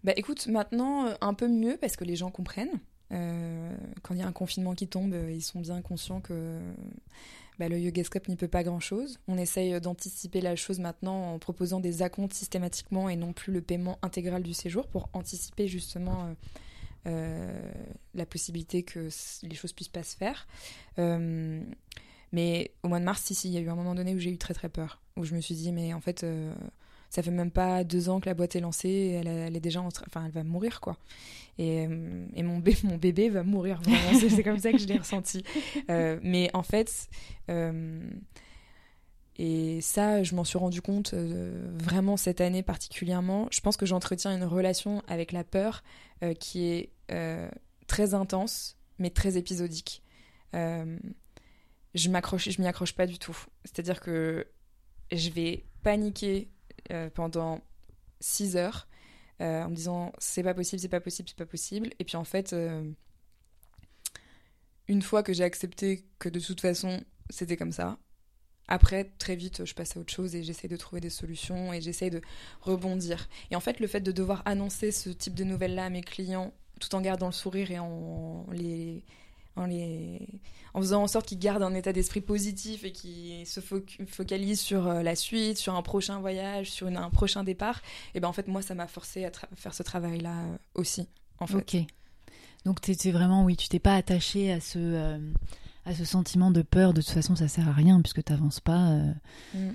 Bah 0.04 0.12
écoute, 0.16 0.46
maintenant 0.46 1.06
euh, 1.06 1.14
un 1.20 1.34
peu 1.34 1.48
mieux 1.48 1.76
parce 1.76 1.96
que 1.96 2.04
les 2.04 2.16
gens 2.16 2.30
comprennent. 2.30 2.80
Euh, 3.10 3.76
quand 4.02 4.14
il 4.14 4.20
y 4.20 4.22
a 4.22 4.26
un 4.26 4.32
confinement 4.32 4.74
qui 4.74 4.86
tombe, 4.86 5.14
euh, 5.14 5.30
ils 5.30 5.42
sont 5.42 5.60
bien 5.60 5.80
conscients 5.80 6.20
que 6.20 6.60
bah, 7.58 7.68
le 7.68 7.78
Yogascope 7.78 8.28
n'y 8.28 8.36
peut 8.36 8.48
pas 8.48 8.62
grand-chose. 8.62 9.18
On 9.26 9.38
essaye 9.38 9.80
d'anticiper 9.80 10.40
la 10.40 10.56
chose 10.56 10.78
maintenant 10.78 11.34
en 11.34 11.38
proposant 11.38 11.80
des 11.80 12.02
acomptes 12.02 12.34
systématiquement 12.34 13.08
et 13.08 13.16
non 13.16 13.32
plus 13.32 13.52
le 13.52 13.60
paiement 13.60 13.98
intégral 14.02 14.42
du 14.42 14.54
séjour 14.54 14.86
pour 14.86 15.08
anticiper 15.12 15.66
justement 15.66 16.34
la 17.06 18.26
possibilité 18.26 18.82
que 18.82 19.08
les 19.42 19.54
choses 19.54 19.72
puissent 19.72 19.88
pas 19.88 20.02
se 20.02 20.14
faire. 20.14 20.46
mais 22.32 22.70
au 22.82 22.88
mois 22.88 23.00
de 23.00 23.04
mars, 23.04 23.22
si, 23.22 23.34
si, 23.34 23.48
il 23.48 23.54
y 23.54 23.56
a 23.56 23.60
eu 23.60 23.70
un 23.70 23.74
moment 23.74 23.94
donné 23.94 24.14
où 24.14 24.18
j'ai 24.18 24.30
eu 24.30 24.36
très 24.36 24.52
très 24.52 24.68
peur, 24.68 25.00
où 25.16 25.24
je 25.24 25.34
me 25.34 25.40
suis 25.40 25.54
dit, 25.54 25.72
mais 25.72 25.94
en 25.94 26.02
fait, 26.02 26.24
ça 27.10 27.22
fait 27.22 27.30
même 27.30 27.50
pas 27.50 27.84
deux 27.84 28.08
ans 28.08 28.20
que 28.20 28.26
la 28.26 28.34
boîte 28.34 28.56
est 28.56 28.60
lancée, 28.60 28.88
et 28.88 29.12
elle, 29.14 29.56
est 29.56 29.60
déjà 29.60 29.80
en 29.80 29.88
enfin, 29.88 30.24
elle 30.26 30.32
va 30.32 30.44
mourir 30.44 30.80
quoi. 30.80 30.96
Et, 31.58 31.86
euh, 31.86 32.26
et 32.34 32.42
mon, 32.42 32.58
bébé, 32.58 32.78
mon 32.84 32.96
bébé 32.96 33.28
va 33.28 33.42
mourir 33.42 33.80
vraiment. 33.80 34.18
c'est 34.18 34.42
comme 34.42 34.58
ça 34.58 34.72
que 34.72 34.78
je 34.78 34.86
l'ai 34.86 34.98
ressenti. 34.98 35.42
Euh, 35.90 36.18
mais 36.22 36.50
en 36.54 36.62
fait, 36.62 37.08
euh, 37.50 38.08
et 39.36 39.80
ça, 39.80 40.22
je 40.22 40.34
m'en 40.34 40.44
suis 40.44 40.58
rendu 40.58 40.82
compte 40.82 41.14
vraiment 41.14 42.16
cette 42.16 42.40
année 42.40 42.62
particulièrement. 42.62 43.48
Je 43.50 43.60
pense 43.60 43.76
que 43.76 43.86
j'entretiens 43.86 44.34
une 44.34 44.44
relation 44.44 45.02
avec 45.06 45.32
la 45.32 45.44
peur 45.44 45.82
qui 46.40 46.66
est 46.66 46.90
très 47.86 48.14
intense, 48.14 48.76
mais 48.98 49.10
très 49.10 49.36
épisodique. 49.36 50.02
je 50.52 52.08
m'accroche, 52.08 52.48
je 52.50 52.60
m'y 52.60 52.66
accroche 52.66 52.94
pas 52.94 53.06
du 53.06 53.18
tout. 53.18 53.36
C'est-à-dire 53.64 54.00
que 54.00 54.46
je 55.12 55.30
vais 55.30 55.64
paniquer 55.82 56.50
euh, 56.92 57.10
pendant 57.10 57.60
6 58.20 58.56
heures 58.56 58.88
euh, 59.40 59.62
en 59.62 59.70
me 59.70 59.74
disant 59.74 60.12
c'est 60.18 60.42
pas 60.42 60.54
possible, 60.54 60.80
c'est 60.80 60.88
pas 60.88 61.00
possible, 61.00 61.28
c'est 61.28 61.38
pas 61.38 61.46
possible. 61.46 61.90
Et 61.98 62.04
puis 62.04 62.16
en 62.16 62.24
fait, 62.24 62.52
euh, 62.52 62.90
une 64.88 65.02
fois 65.02 65.22
que 65.22 65.32
j'ai 65.32 65.44
accepté 65.44 66.04
que 66.18 66.28
de 66.28 66.40
toute 66.40 66.60
façon 66.60 67.00
c'était 67.30 67.56
comme 67.56 67.72
ça, 67.72 67.98
après, 68.70 69.04
très 69.18 69.34
vite, 69.34 69.64
je 69.64 69.74
passe 69.74 69.96
à 69.96 70.00
autre 70.00 70.12
chose 70.12 70.34
et 70.34 70.42
j'essaie 70.42 70.68
de 70.68 70.76
trouver 70.76 71.00
des 71.00 71.08
solutions 71.08 71.72
et 71.72 71.80
j'essaie 71.80 72.10
de 72.10 72.20
rebondir. 72.60 73.28
Et 73.50 73.56
en 73.56 73.60
fait, 73.60 73.80
le 73.80 73.86
fait 73.86 74.02
de 74.02 74.12
devoir 74.12 74.42
annoncer 74.44 74.92
ce 74.92 75.08
type 75.08 75.34
de 75.34 75.44
nouvelles-là 75.44 75.86
à 75.86 75.90
mes 75.90 76.02
clients 76.02 76.52
tout 76.78 76.94
en 76.94 77.00
gardant 77.00 77.26
le 77.26 77.32
sourire 77.32 77.70
et 77.70 77.78
en 77.78 78.46
les 78.52 79.04
en, 79.58 79.66
les... 79.66 80.20
en 80.74 80.80
faisant 80.80 81.02
en 81.02 81.06
sorte 81.06 81.26
qu'ils 81.26 81.38
gardent 81.38 81.62
un 81.62 81.74
état 81.74 81.92
d'esprit 81.92 82.20
positif 82.20 82.84
et 82.84 82.92
qu'ils 82.92 83.46
se 83.46 83.60
focalisent 83.60 84.60
sur 84.60 84.86
euh, 84.86 85.02
la 85.02 85.16
suite, 85.16 85.58
sur 85.58 85.74
un 85.74 85.82
prochain 85.82 86.20
voyage, 86.20 86.70
sur 86.70 86.86
un 86.86 87.10
prochain 87.10 87.44
départ, 87.44 87.82
et 88.14 88.20
ben 88.20 88.28
en 88.28 88.32
fait 88.32 88.48
moi 88.48 88.62
ça 88.62 88.74
m'a 88.74 88.86
forcé 88.86 89.24
à 89.24 89.30
faire 89.54 89.74
ce 89.74 89.82
travail-là 89.82 90.42
euh, 90.44 90.56
aussi. 90.74 91.08
En 91.40 91.46
fait. 91.46 91.56
Ok. 91.56 91.76
Donc 92.64 92.78
c'est 92.82 93.12
vraiment 93.12 93.44
oui, 93.44 93.56
tu 93.56 93.68
t'es 93.68 93.78
pas 93.78 93.94
attaché 93.94 94.52
à 94.52 94.60
ce 94.60 94.78
euh, 94.78 95.18
à 95.84 95.94
ce 95.94 96.04
sentiment 96.04 96.50
de 96.50 96.62
peur. 96.62 96.92
De 96.92 97.00
toute 97.00 97.10
façon, 97.10 97.36
ça 97.36 97.48
sert 97.48 97.68
à 97.68 97.72
rien 97.72 98.00
puisque 98.00 98.22
t'avances 98.24 98.60
pas. 98.60 98.98
Mm. 99.54 99.70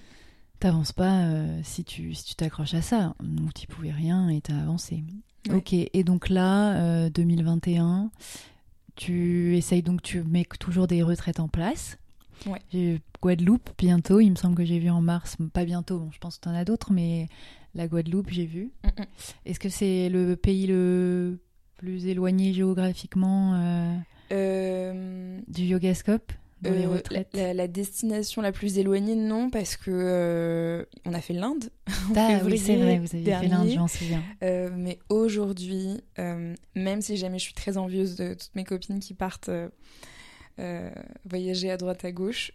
T'avances 0.59 0.91
pas 0.91 1.27
si 1.63 1.83
tu 1.83 2.13
si 2.13 2.23
tu 2.23 2.35
t'accroches 2.35 2.75
à 2.75 2.81
ça. 2.81 3.15
Donc 3.21 3.53
tu 3.53 3.67
pouvais 3.67 3.91
rien 3.91 4.29
et 4.29 4.41
t'as 4.41 4.57
avancé. 4.57 5.03
Ok. 5.49 5.73
Et 5.73 6.03
donc 6.03 6.29
là, 6.29 7.09
2021, 7.09 8.11
tu 8.95 9.57
essayes 9.57 9.83
donc, 9.83 10.01
tu 10.01 10.23
mets 10.23 10.45
toujours 10.59 10.87
des 10.87 11.03
retraites 11.03 11.39
en 11.39 11.47
place. 11.47 11.97
Ouais. 12.45 12.99
Guadeloupe 13.21 13.69
bientôt, 13.77 14.19
il 14.19 14.31
me 14.31 14.35
semble 14.35 14.55
que 14.55 14.65
j'ai 14.65 14.79
vu 14.79 14.89
en 14.89 15.01
mars, 15.01 15.37
pas 15.53 15.63
bientôt, 15.63 15.99
bon, 15.99 16.11
je 16.11 16.19
pense 16.19 16.37
que 16.37 16.41
tu 16.41 16.49
en 16.49 16.53
as 16.53 16.65
d'autres, 16.65 16.91
mais 16.91 17.29
la 17.73 17.87
Guadeloupe, 17.87 18.29
j'ai 18.29 18.45
vu. 18.45 18.71
Est-ce 19.45 19.59
que 19.59 19.69
c'est 19.69 20.09
le 20.09 20.35
pays 20.35 20.67
le 20.67 21.39
plus 21.77 22.05
éloigné 22.07 22.53
géographiquement 22.53 23.53
euh, 23.55 23.95
euh... 24.33 25.39
du 25.47 25.63
Yogascope? 25.63 26.33
Euh, 26.65 27.53
la, 27.53 27.67
destination 27.67 28.41
la 28.41 28.51
plus 28.51 28.77
éloignée, 28.77 29.15
non, 29.15 29.49
parce 29.49 29.75
que 29.75 29.91
euh, 29.91 30.85
on 31.05 31.13
a 31.13 31.21
fait 31.21 31.33
l'Inde. 31.33 31.69
Ah 32.15 32.39
oui, 32.45 32.57
c'est 32.57 32.75
vrai, 32.75 32.99
vous 32.99 33.15
avez 33.15 33.23
fait 33.23 33.47
l'Inde, 33.47 33.69
j'en 33.69 33.87
souviens. 33.87 34.23
Euh, 34.43 34.69
mais 34.75 34.99
aujourd'hui, 35.09 36.01
même 36.75 37.01
si 37.01 37.17
jamais 37.17 37.39
je 37.39 37.43
suis 37.43 37.53
très 37.53 37.77
envieuse 37.77 38.15
de 38.15 38.33
toutes 38.33 38.55
mes 38.55 38.63
copines 38.63 38.99
qui 38.99 39.13
partent 39.13 39.49
voyager 41.25 41.71
à 41.71 41.77
droite 41.77 42.05
à 42.05 42.11
gauche, 42.11 42.51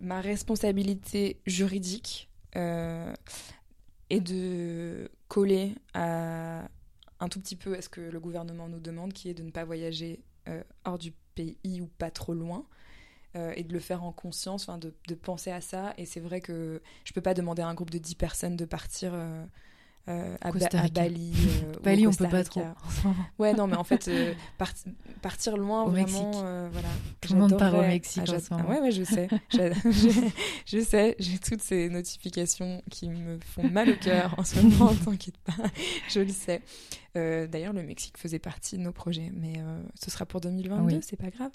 ma 0.00 0.20
responsabilité 0.20 1.40
juridique 1.46 2.28
est 2.54 4.20
de 4.20 5.10
coller 5.28 5.74
à 5.94 6.68
un 7.20 7.28
tout 7.28 7.40
petit 7.40 7.56
peu 7.56 7.74
à 7.74 7.82
ce 7.82 7.88
que 7.88 8.00
le 8.00 8.20
gouvernement 8.20 8.68
nous 8.68 8.80
demande, 8.80 9.12
qui 9.12 9.30
est 9.30 9.34
de 9.34 9.44
ne 9.44 9.50
pas 9.50 9.64
voyager 9.64 10.20
hors 10.84 10.98
du 10.98 11.12
pays 11.34 11.80
ou 11.80 11.86
pas 11.98 12.10
trop 12.10 12.34
loin. 12.34 12.66
Euh, 13.34 13.54
et 13.56 13.62
de 13.62 13.72
le 13.72 13.80
faire 13.80 14.04
en 14.04 14.12
conscience, 14.12 14.68
de, 14.78 14.92
de, 15.08 15.14
penser 15.14 15.50
à 15.50 15.62
ça. 15.62 15.94
Et 15.96 16.04
c'est 16.04 16.20
vrai 16.20 16.42
que 16.42 16.82
je 17.04 17.14
peux 17.14 17.22
pas 17.22 17.32
demander 17.32 17.62
à 17.62 17.66
un 17.66 17.72
groupe 17.72 17.88
de 17.88 17.96
10 17.96 18.14
personnes 18.14 18.56
de 18.56 18.66
partir 18.66 19.14
euh, 20.08 20.36
à, 20.40 20.46
Ba- 20.50 20.52
Costa 20.58 20.78
à 20.78 20.82
Rica. 20.82 21.00
Bali. 21.02 21.32
euh, 21.64 21.72
Bali, 21.82 22.06
on 22.06 22.12
peut 22.12 22.28
pas 22.28 22.42
trop. 22.44 22.62
Ouais, 23.38 23.54
non, 23.54 23.66
mais 23.66 23.76
en 23.76 23.84
fait, 23.84 24.08
euh, 24.08 24.34
part- 24.58 24.72
partir 25.20 25.56
loin, 25.56 25.84
Au 25.84 25.90
vraiment, 25.90 26.06
Mexique. 26.06 26.42
euh, 26.44 26.68
voilà. 26.72 26.88
Tout 27.20 27.32
le 27.34 27.38
monde 27.38 27.58
part 27.58 27.74
au 27.74 27.82
Mexique 27.82 28.28
en 28.28 28.40
ce 28.40 28.54
moment. 28.54 28.68
Ouais, 28.68 28.80
ouais, 28.80 28.90
je 28.90 29.04
sais. 29.04 29.28
Je, 30.66 30.80
sais, 30.80 31.16
j'ai 31.18 31.38
toutes 31.38 31.62
ces 31.62 31.88
notifications 31.88 32.82
qui 32.90 33.08
me 33.08 33.38
font 33.44 33.68
mal 33.68 33.90
au 33.90 33.96
cœur 33.96 34.34
en 34.38 34.44
ce 34.44 34.60
moment, 34.60 34.92
t'inquiète 34.94 35.38
pas, 35.38 35.54
je 36.08 36.20
le 36.20 36.28
sais. 36.32 36.60
Euh, 37.16 37.46
D'ailleurs, 37.46 37.72
le 37.72 37.82
Mexique 37.82 38.16
faisait 38.18 38.38
partie 38.38 38.78
de 38.78 38.82
nos 38.82 38.92
projets, 38.92 39.30
mais 39.34 39.54
ce 40.00 40.10
sera 40.10 40.26
pour 40.26 40.40
2022, 40.40 40.96
Oui. 40.96 41.00
c'est 41.02 41.16
pas 41.16 41.30
grave. 41.30 41.50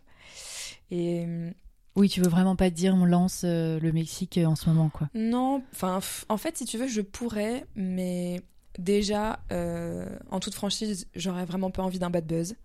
Et 0.91 1.25
euh, 1.27 1.51
Oui, 1.97 2.09
tu 2.09 2.21
veux 2.21 2.29
vraiment 2.29 2.55
pas 2.55 2.69
dire 2.69 2.93
on 2.93 3.05
lance 3.05 3.41
euh, 3.43 3.79
le 3.79 3.91
Mexique 3.91 4.37
euh, 4.37 4.45
en 4.45 4.55
ce 4.55 4.69
moment, 4.69 4.89
quoi. 4.89 5.09
non, 5.15 5.63
enfin, 5.73 5.99
en 6.29 6.37
fait, 6.37 6.55
si 6.55 6.65
tu 6.65 6.77
veux, 6.77 6.87
je 6.87 7.01
pourrais, 7.01 7.65
mais 7.75 8.41
déjà, 8.77 9.39
euh, 9.51 10.07
en 10.29 10.39
toute 10.39 10.53
franchise, 10.53 11.07
j'aurais 11.15 11.45
vraiment 11.45 11.71
pas 11.71 11.81
envie 11.81 11.97
d'un 11.97 12.11
bad 12.11 12.27
buzz. 12.27 12.55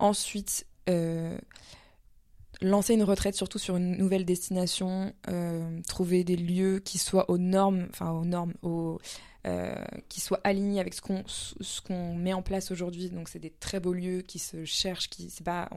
Ensuite, 0.00 0.66
lancer 2.60 2.94
une 2.94 3.02
retraite, 3.02 3.34
surtout 3.34 3.58
sur 3.58 3.76
une 3.76 3.96
nouvelle 3.96 4.24
destination, 4.24 5.12
euh, 5.28 5.80
trouver 5.86 6.24
des 6.24 6.36
lieux 6.36 6.80
qui 6.80 6.98
soient 6.98 7.30
aux 7.30 7.38
normes, 7.38 7.86
enfin 7.90 8.10
aux 8.10 8.24
normes, 8.24 8.54
euh, 9.46 9.74
qui 10.08 10.20
soient 10.20 10.40
alignés 10.44 10.80
avec 10.80 10.94
ce 10.94 11.00
qu'on 11.00 11.22
ce 11.26 11.80
qu'on 11.80 12.14
met 12.14 12.32
en 12.32 12.42
place 12.42 12.70
aujourd'hui. 12.70 13.10
Donc 13.10 13.28
c'est 13.28 13.38
des 13.38 13.50
très 13.50 13.80
beaux 13.80 13.92
lieux 13.92 14.22
qui 14.22 14.38
se 14.38 14.64
cherchent, 14.64 15.08
qui 15.08 15.30
c'est 15.30 15.44
pas 15.44 15.68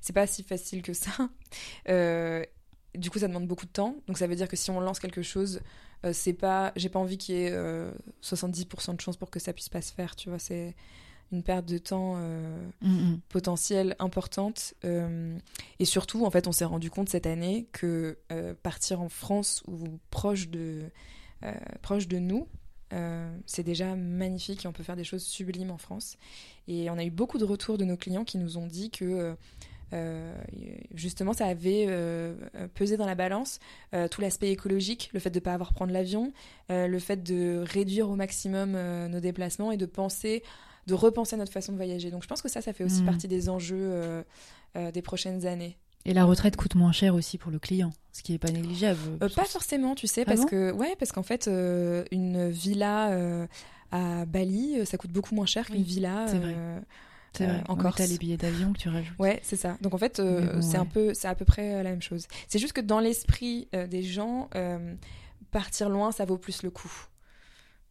c'est 0.00 0.12
pas 0.12 0.26
si 0.26 0.42
facile 0.42 0.82
que 0.82 0.92
ça. 0.92 1.10
Euh, 1.88 2.44
du 2.94 3.10
coup, 3.10 3.18
ça 3.18 3.28
demande 3.28 3.46
beaucoup 3.46 3.66
de 3.66 3.70
temps. 3.70 3.96
Donc 4.06 4.18
ça 4.18 4.26
veut 4.28 4.36
dire 4.36 4.46
que 4.48 4.56
si 4.56 4.70
on 4.70 4.78
lance 4.80 5.00
quelque 5.00 5.22
chose, 5.22 5.60
c'est 6.12 6.32
pas, 6.32 6.72
j'ai 6.76 6.88
pas 6.88 6.98
envie 6.98 7.18
qu'il 7.18 7.34
y 7.34 7.38
ait 7.38 7.50
euh, 7.50 7.90
70% 8.22 8.96
de 8.96 9.00
chances 9.00 9.16
pour 9.16 9.30
que 9.30 9.40
ça 9.40 9.52
puisse 9.52 9.68
pas 9.68 9.82
se 9.82 9.92
faire. 9.92 10.14
Tu 10.16 10.28
vois, 10.28 10.38
c'est 10.38 10.74
une 11.32 11.42
perte 11.42 11.66
de 11.66 11.78
temps. 11.78 12.14
euh, 12.16 12.68
Mm, 12.82 12.88
mm. 12.90 13.20
potentielle 13.28 13.96
importante. 13.98 14.74
euh, 14.84 15.36
et 15.78 15.84
surtout, 15.84 16.24
en 16.24 16.30
fait, 16.30 16.46
on 16.46 16.52
s'est 16.52 16.64
rendu 16.64 16.90
compte 16.90 17.08
cette 17.08 17.26
année 17.26 17.66
que 17.72 18.18
euh, 18.32 18.54
partir 18.62 19.00
en 19.00 19.08
France 19.08 19.62
ou 19.66 19.98
proche 20.10 20.48
de, 20.48 20.82
proche 21.82 22.08
de 22.08 22.18
nous, 22.18 22.48
c'est 23.46 23.62
déjà 23.62 23.94
magnifique 23.94 24.64
et 24.64 24.68
on 24.68 24.72
peut 24.72 24.82
faire 24.82 24.96
des 24.96 25.04
choses 25.04 25.22
sublimes 25.22 25.70
en 25.70 25.78
France. 25.78 26.16
Et 26.68 26.90
on 26.90 26.98
a 26.98 27.04
eu 27.04 27.10
beaucoup 27.10 27.38
de 27.38 27.44
retours 27.44 27.78
de 27.78 27.84
nos 27.84 27.96
clients 27.96 28.24
qui 28.24 28.36
nous 28.36 28.58
ont 28.58 28.66
dit 28.66 28.90
que 28.90 29.36
euh, 29.92 30.32
justement 30.94 31.32
ça 31.32 31.46
avait 31.46 31.86
euh, 31.88 32.34
pesé 32.74 32.96
dans 32.96 33.06
la 33.06 33.16
balance 33.16 33.58
euh, 33.92 34.06
tout 34.06 34.20
l'aspect 34.20 34.50
écologique, 34.50 35.10
le 35.12 35.18
fait 35.18 35.30
de 35.30 35.38
ne 35.38 35.44
pas 35.44 35.52
avoir 35.52 35.72
prendre 35.72 35.92
l'avion, 35.92 36.32
le 36.68 36.98
fait 37.00 37.22
de 37.22 37.64
réduire 37.66 38.08
au 38.08 38.14
maximum 38.16 38.72
nos 39.08 39.20
déplacements 39.20 39.72
et 39.72 39.76
de 39.76 39.86
penser 39.86 40.42
de 40.86 40.94
repenser 40.94 41.36
notre 41.36 41.52
façon 41.52 41.72
de 41.72 41.76
voyager. 41.76 42.10
Donc 42.10 42.22
je 42.22 42.28
pense 42.28 42.42
que 42.42 42.48
ça, 42.48 42.60
ça 42.60 42.72
fait 42.72 42.84
aussi 42.84 43.00
Mhm. 43.00 43.06
partie 43.06 43.28
des 43.28 43.48
enjeux 43.48 43.76
euh, 43.78 44.22
euh, 44.76 44.90
des 44.90 45.02
prochaines 45.02 45.46
années. 45.46 45.76
Et 46.06 46.14
la 46.14 46.24
retraite 46.24 46.56
coûte 46.56 46.74
moins 46.76 46.92
cher 46.92 47.14
aussi 47.14 47.36
pour 47.36 47.50
le 47.50 47.58
client, 47.58 47.92
ce 48.12 48.22
qui 48.22 48.32
est 48.32 48.38
pas 48.38 48.50
négligeable. 48.50 48.98
Euh, 49.22 49.28
pas 49.28 49.44
forcément, 49.44 49.94
tu 49.94 50.06
sais, 50.06 50.22
Ah 50.22 50.24
parce 50.24 50.40
bon 50.40 50.46
que 50.46 50.72
ouais, 50.72 50.96
parce 50.98 51.12
qu'en 51.12 51.22
fait, 51.22 51.46
euh, 51.46 52.04
une 52.10 52.48
villa 52.48 53.10
euh, 53.10 53.46
à 53.92 54.24
Bali, 54.24 54.86
ça 54.86 54.96
coûte 54.96 55.10
beaucoup 55.12 55.34
moins 55.34 55.44
cher 55.46 55.66
qu'une 55.66 55.82
villa. 55.82 56.24
c'est 56.28 56.38
vrai. 56.38 56.56
C'est 57.32 57.46
vrai. 57.46 57.62
en 57.68 57.76
Ouais, 57.76 57.82
Corse. 57.82 57.96
t'as 57.98 58.06
les 58.06 58.18
billets 58.18 58.36
d'avion 58.38 58.72
que 58.72 58.78
tu 58.78 58.88
rajoutes. 58.88 59.16
Ouais, 59.18 59.38
c'est 59.44 59.54
ça. 59.56 59.76
Donc 59.82 59.94
en 59.94 59.98
fait, 59.98 60.20
bon, 60.20 60.62
c'est 60.62 60.78
un 60.78 60.86
peu, 60.86 61.12
c'est 61.14 61.28
à 61.28 61.34
peu 61.36 61.44
près 61.44 61.82
la 61.82 61.90
même 61.90 62.02
chose. 62.02 62.26
C'est 62.48 62.58
juste 62.58 62.72
que 62.72 62.80
dans 62.80 62.98
l'esprit 62.98 63.68
des 63.88 64.02
gens, 64.02 64.48
partir 65.50 65.88
loin, 65.90 66.12
ça 66.12 66.24
vaut 66.24 66.38
plus 66.38 66.62
le 66.62 66.70
coup, 66.70 66.90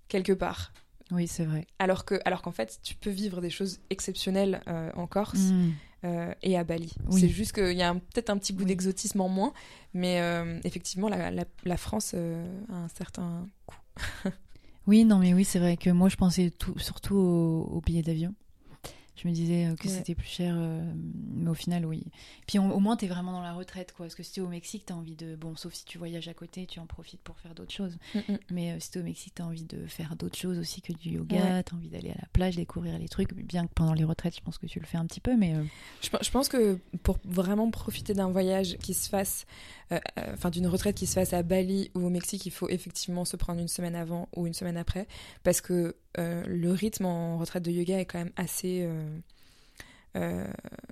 quelque 0.08 0.34
part. 0.34 0.74
Oui, 1.12 1.28
c'est 1.28 1.46
vrai. 1.46 1.66
Alors 1.80 2.06
que, 2.06 2.16
alors 2.26 2.42
qu'en 2.42 2.52
fait, 2.52 2.80
tu 2.84 2.96
peux 2.96 3.10
vivre 3.10 3.42
des 3.42 3.50
choses 3.50 3.80
exceptionnelles 3.90 4.62
euh, 4.68 4.92
en 4.96 5.08
Corse. 5.08 5.40
Mm. 5.52 5.72
euh, 6.06 6.34
et 6.44 6.58
à 6.58 6.64
Bali. 6.64 6.94
Oui. 7.10 7.20
C'est 7.20 7.28
juste 7.30 7.52
qu'il 7.54 7.76
y 7.78 7.82
a 7.82 7.94
peut-être 7.94 8.30
un 8.30 8.38
petit 8.38 8.54
goût 8.54 8.62
Oui. 8.62 8.68
d'exotisme 8.68 9.20
en 9.22 9.28
moins, 9.30 9.54
mais 9.94 10.22
euh, 10.22 10.60
effectivement, 10.64 11.10
la, 11.10 11.30
la- 11.32 11.46
la 11.66 11.78
France 11.78 12.14
a 12.14 12.18
un 12.74 12.88
certain 12.96 13.48
coût. 13.66 13.78
Oui, 14.88 15.06
non, 15.06 15.20
mais 15.20 15.36
oui, 15.36 15.46
c'est 15.46 15.60
vrai 15.60 15.78
que 15.78 15.92
moi, 15.92 16.10
je 16.10 16.16
pensais 16.16 16.50
tout, 16.50 16.78
surtout 16.80 17.16
aux, 17.16 17.70
aux 17.76 17.82
billets 17.82 18.02
d'avion. 18.02 18.34
Je 19.22 19.28
me 19.28 19.34
disais 19.34 19.66
euh, 19.66 19.76
que 19.76 19.88
Ouais. 19.88 19.94
c'était 19.94 20.16
plus 20.16 20.28
cher, 20.28 20.56
euh, 20.58 20.82
mais 21.34 21.50
au 21.50 21.54
final, 21.54 21.86
oui. 21.86 22.04
Puis 22.48 22.58
on- 22.60 22.72
au 22.74 22.80
moins, 22.80 22.96
t'es 22.96 23.08
vraiment 23.08 23.32
dans 23.34 23.42
la 23.42 23.54
retraite, 23.54 23.92
quoi. 23.92 24.06
Parce 24.06 24.16
que 24.16 24.24
si 24.24 24.32
t'es 24.34 24.42
au 24.42 24.48
Mexique, 24.48 24.84
t'as 24.86 24.94
envie 24.94 25.16
de. 25.16 25.36
Bon, 25.36 25.56
sauf 25.58 25.74
si 25.74 25.84
tu 25.84 25.98
voyages 25.98 26.28
à 26.30 26.34
côté, 26.34 26.66
tu 26.66 26.80
en 26.80 26.86
profites 26.86 27.20
pour 27.22 27.38
faire 27.40 27.54
d'autres 27.54 27.74
choses. 27.74 27.98
Mais 28.50 28.72
euh, 28.72 28.78
si 28.80 28.92
t'es 28.92 29.00
au 29.00 29.04
Mexique, 29.04 29.34
t'as 29.36 29.44
envie 29.44 29.66
de 29.66 29.86
faire 29.88 30.16
d'autres 30.16 30.38
choses 30.38 30.58
aussi 30.58 30.82
que 30.82 30.94
du 30.94 31.10
yoga, 31.10 31.36
Ouais. 31.36 31.64
t'as 31.64 31.76
envie 31.76 31.90
d'aller 31.90 32.12
à 32.12 32.16
la 32.22 32.28
plage, 32.32 32.56
découvrir 32.56 32.98
les 32.98 33.10
trucs. 33.10 33.34
Bien 33.34 33.68
que 33.68 33.74
pendant 33.74 33.94
les 33.94 34.04
retraites, 34.06 34.36
je 34.36 34.42
pense 34.42 34.58
que 34.58 34.68
tu 34.68 34.80
le 34.80 34.86
fais 34.86 34.98
un 34.98 35.06
petit 35.06 35.20
peu, 35.20 35.36
mais. 35.36 35.54
euh, 35.56 35.64
Je, 36.02 36.10
je 36.22 36.32
pense 36.32 36.48
que 36.48 36.78
pour 37.04 37.18
vraiment 37.26 37.70
profiter 37.72 38.14
d'un 38.14 38.30
voyage 38.30 38.78
qui 38.78 38.94
se 38.94 39.10
fasse, 39.10 39.46
enfin 40.32 40.50
d'une 40.50 40.68
retraite 40.68 40.96
qui 40.96 41.08
se 41.08 41.14
fasse 41.14 41.34
à 41.34 41.44
Bali 41.44 41.92
ou 41.96 42.02
au 42.06 42.10
Mexique, 42.10 42.46
il 42.46 42.52
faut 42.52 42.70
effectivement 42.70 43.26
se 43.26 43.36
prendre 43.36 43.60
une 43.60 43.68
semaine 43.68 43.96
avant 43.96 44.30
ou 44.36 44.48
une 44.48 44.54
semaine 44.54 44.78
après, 44.78 45.08
parce 45.44 45.62
que 45.62 45.96
euh, 46.18 46.44
le 46.48 46.72
rythme 46.72 47.06
en 47.06 47.38
retraite 47.38 47.64
de 47.64 47.72
yoga 47.72 48.00
est 48.00 48.06
quand 48.06 48.18
même 48.20 48.32
assez 48.36 48.82
euh, 48.84 49.20
euh, 50.18 50.48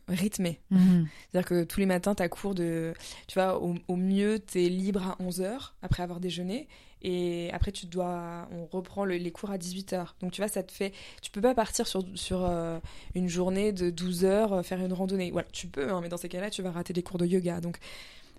rythmé. 0.07 0.59
mhm. 0.69 1.07
C'est-à-dire 1.31 1.47
que 1.49 1.63
tous 1.63 1.79
les 1.79 1.85
matins, 1.87 2.13
tu 2.15 2.21
as 2.23 2.29
cours 2.29 2.53
de. 2.55 2.93
Tu 3.27 3.33
vois, 3.39 3.61
au, 3.61 3.75
au 3.87 3.95
mieux, 3.95 4.39
tu 4.39 4.63
es 4.63 4.69
libre 4.69 5.03
à 5.17 5.23
11h 5.23 5.71
après 5.81 6.03
avoir 6.03 6.19
déjeuné. 6.19 6.67
Et 7.01 7.49
après, 7.53 7.71
tu 7.71 7.85
dois. 7.87 8.47
On 8.51 8.65
reprend 8.65 9.05
le- 9.05 9.17
les 9.17 9.31
cours 9.31 9.51
à 9.51 9.57
18h. 9.57 10.15
Donc, 10.21 10.31
tu 10.31 10.41
vois, 10.41 10.47
ça 10.47 10.61
te 10.63 10.71
fait. 10.71 10.93
Tu 11.21 11.31
peux 11.31 11.41
pas 11.41 11.55
partir 11.55 11.87
sur, 11.87 12.03
sur 12.15 12.43
euh, 12.45 12.79
une 13.15 13.27
journée 13.27 13.71
de 13.71 13.89
12 13.89 14.23
heures 14.25 14.53
euh, 14.53 14.63
faire 14.63 14.79
une 14.83 14.93
randonnée. 14.93 15.31
Voilà, 15.31 15.47
tu 15.51 15.67
peux, 15.67 15.91
hein, 15.91 15.99
mais 16.01 16.09
dans 16.09 16.17
ces 16.17 16.29
cas-là, 16.29 16.49
tu 16.51 16.61
vas 16.61 16.71
rater 16.71 16.93
des 16.93 17.03
cours 17.03 17.17
de 17.17 17.25
yoga. 17.25 17.59
Donc, 17.59 17.77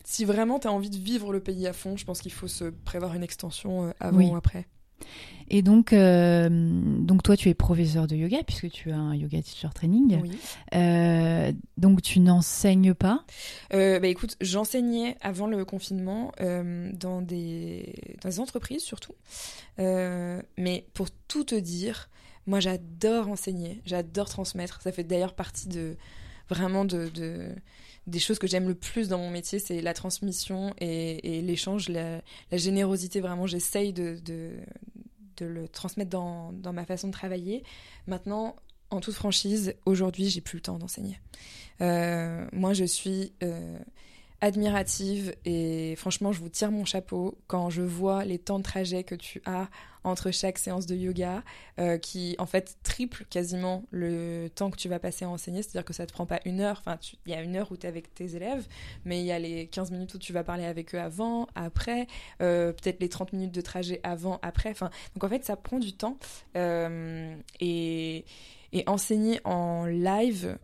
si 0.05 0.25
vraiment 0.25 0.59
tu 0.59 0.67
as 0.69 0.73
envie 0.73 0.91
de 0.91 0.97
vivre 0.97 1.33
le 1.33 1.41
pays 1.41 1.67
à 1.67 1.73
fond, 1.73 1.97
je 1.97 2.05
pense 2.05 2.21
qu'il 2.21 2.33
faut 2.33 2.49
se 2.49 2.65
prévoir 2.65 3.15
une 3.15 3.23
extension 3.23 3.93
avant 4.01 4.17
Oui. 4.19 4.27
ou 4.27 4.37
après. 4.37 4.67
Et 5.51 5.63
donc, 5.63 5.93
euh, 5.93 6.49
donc, 6.51 7.23
toi, 7.23 7.37
tu 7.37 7.49
es 7.49 7.55
professeur 7.55 8.07
de 8.07 8.15
yoga, 8.17 8.43
puisque 8.45 8.71
tu 8.71 8.91
as 8.91 8.97
un 8.99 9.15
yoga 9.15 9.41
teacher 9.43 9.69
training. 9.75 10.21
Oui. 10.23 10.31
Euh, 10.75 11.53
donc, 11.77 12.03
tu 12.03 12.21
n'enseignes 12.21 12.95
pas 12.95 13.25
Euh, 13.73 13.99
bah 14.01 14.09
écoute, 14.09 14.37
j'enseignais 14.41 15.17
avant 15.21 15.47
le 15.47 15.65
confinement 15.65 16.33
dans, 16.39 17.23
des, 17.23 17.95
dans 18.23 18.29
des 18.29 18.41
entreprises 18.41 18.83
surtout. 18.83 19.15
Mais 19.79 20.87
pour 20.95 21.09
tout 21.29 21.45
te 21.45 21.55
dire, 21.55 22.09
moi 22.47 22.61
j'adore 22.61 23.29
enseigner, 23.29 23.81
j'adore 23.87 24.29
transmettre. 24.29 24.81
Ça 24.83 24.93
fait 24.93 25.05
d'ailleurs 25.05 25.35
partie 25.35 25.69
de 25.69 25.97
vraiment 26.49 26.85
de, 26.85 27.09
de- 27.09 27.55
des 28.07 28.19
choses 28.19 28.39
que 28.39 28.47
j'aime 28.47 28.67
le 28.69 28.75
plus 28.75 29.09
dans 29.09 29.19
mon 29.19 29.31
métier, 29.31 29.59
c'est 29.59 29.83
la 29.83 29.93
transmission 29.93 30.73
et, 30.79 31.37
et 31.39 31.43
l'échange, 31.43 31.91
la, 31.91 32.23
la 32.51 32.57
générosité. 32.59 33.21
Vraiment, 33.21 33.47
j'essaye 33.47 33.93
de, 33.93 34.17
de, 34.25 34.53
de 35.39 35.47
le 35.47 35.69
transmettre 35.69 36.11
dans, 36.11 36.53
dans 36.53 36.73
ma 36.73 36.85
façon 36.85 37.09
de 37.09 37.13
travailler. 37.13 37.65
Maintenant, 38.07 38.57
en 38.91 39.01
toute 39.01 39.15
franchise, 39.15 39.75
aujourd'hui, 39.87 40.29
j'ai 40.29 40.41
plus 40.41 40.57
le 40.57 40.63
temps 40.63 40.79
d'enseigner. 40.79 41.19
Euh, 41.81 42.47
moi, 42.53 42.73
je 42.73 42.85
suis 42.85 43.33
euh, 43.43 43.79
admirative 44.41 45.35
et 45.45 45.95
franchement, 45.97 46.33
je 46.33 46.41
vous 46.41 46.49
tire 46.49 46.71
mon 46.71 46.85
chapeau 46.85 47.37
quand 47.47 47.71
je 47.71 47.83
vois 47.83 48.25
les 48.25 48.39
temps 48.39 48.59
de 48.59 48.65
trajet 48.65 49.05
que 49.05 49.15
tu 49.15 49.43
as 49.45 49.69
entre 50.05 50.31
chaque 50.31 50.59
séance 50.59 50.87
de 50.87 50.95
yoga, 50.95 51.43
euh, 51.79 51.99
qui 51.99 52.35
en 52.39 52.47
fait 52.47 52.77
triple 52.83 53.25
quasiment 53.31 53.85
le 53.91 54.49
temps 54.49 54.71
que 54.71 54.77
tu 54.77 54.89
vas 54.89 54.99
passer 54.99 55.25
à 55.25 55.29
enseigner. 55.29 55.63
C'est-à-dire 55.63 55.85
que 55.85 55.93
ça 55.93 56.07
te 56.07 56.13
prend 56.13 56.27
pas 56.27 56.41
une 56.45 56.61
heure. 56.61 56.79
Enfin, 56.81 56.99
il 57.27 57.33
y 57.33 57.35
a 57.35 57.43
une 57.43 57.57
heure 57.57 57.71
où 57.71 57.77
tu 57.77 57.87
es 57.87 57.89
avec 57.89 58.15
tes 58.15 58.37
élèves, 58.37 58.67
mais 59.05 59.21
il 59.21 59.27
y 59.27 59.33
a 59.33 59.39
les 59.39 59.67
15 59.67 59.91
minutes 59.91 60.15
où 60.15 60.19
tu 60.19 60.33
vas 60.33 60.45
parler 60.45 60.65
avec 60.65 60.95
eux 60.95 61.01
avant, 61.01 61.49
après, 61.55 62.07
euh, 62.41 62.73
peut-être 62.73 63.01
les 63.01 63.09
30 63.09 63.33
minutes 63.33 63.55
de 63.55 63.61
trajet 63.61 64.01
avant, 64.03 64.39
après. 64.43 64.71
Enfin, 64.71 64.91
donc 65.15 65.25
en 65.25 65.29
fait, 65.29 65.45
ça 65.45 65.57
prend 65.57 65.79
du 65.79 65.93
temps. 65.93 66.17
Euh, 66.57 67.35
et, 67.61 68.25
enseigner 68.87 69.41
en 69.45 69.87
live, 69.87 70.57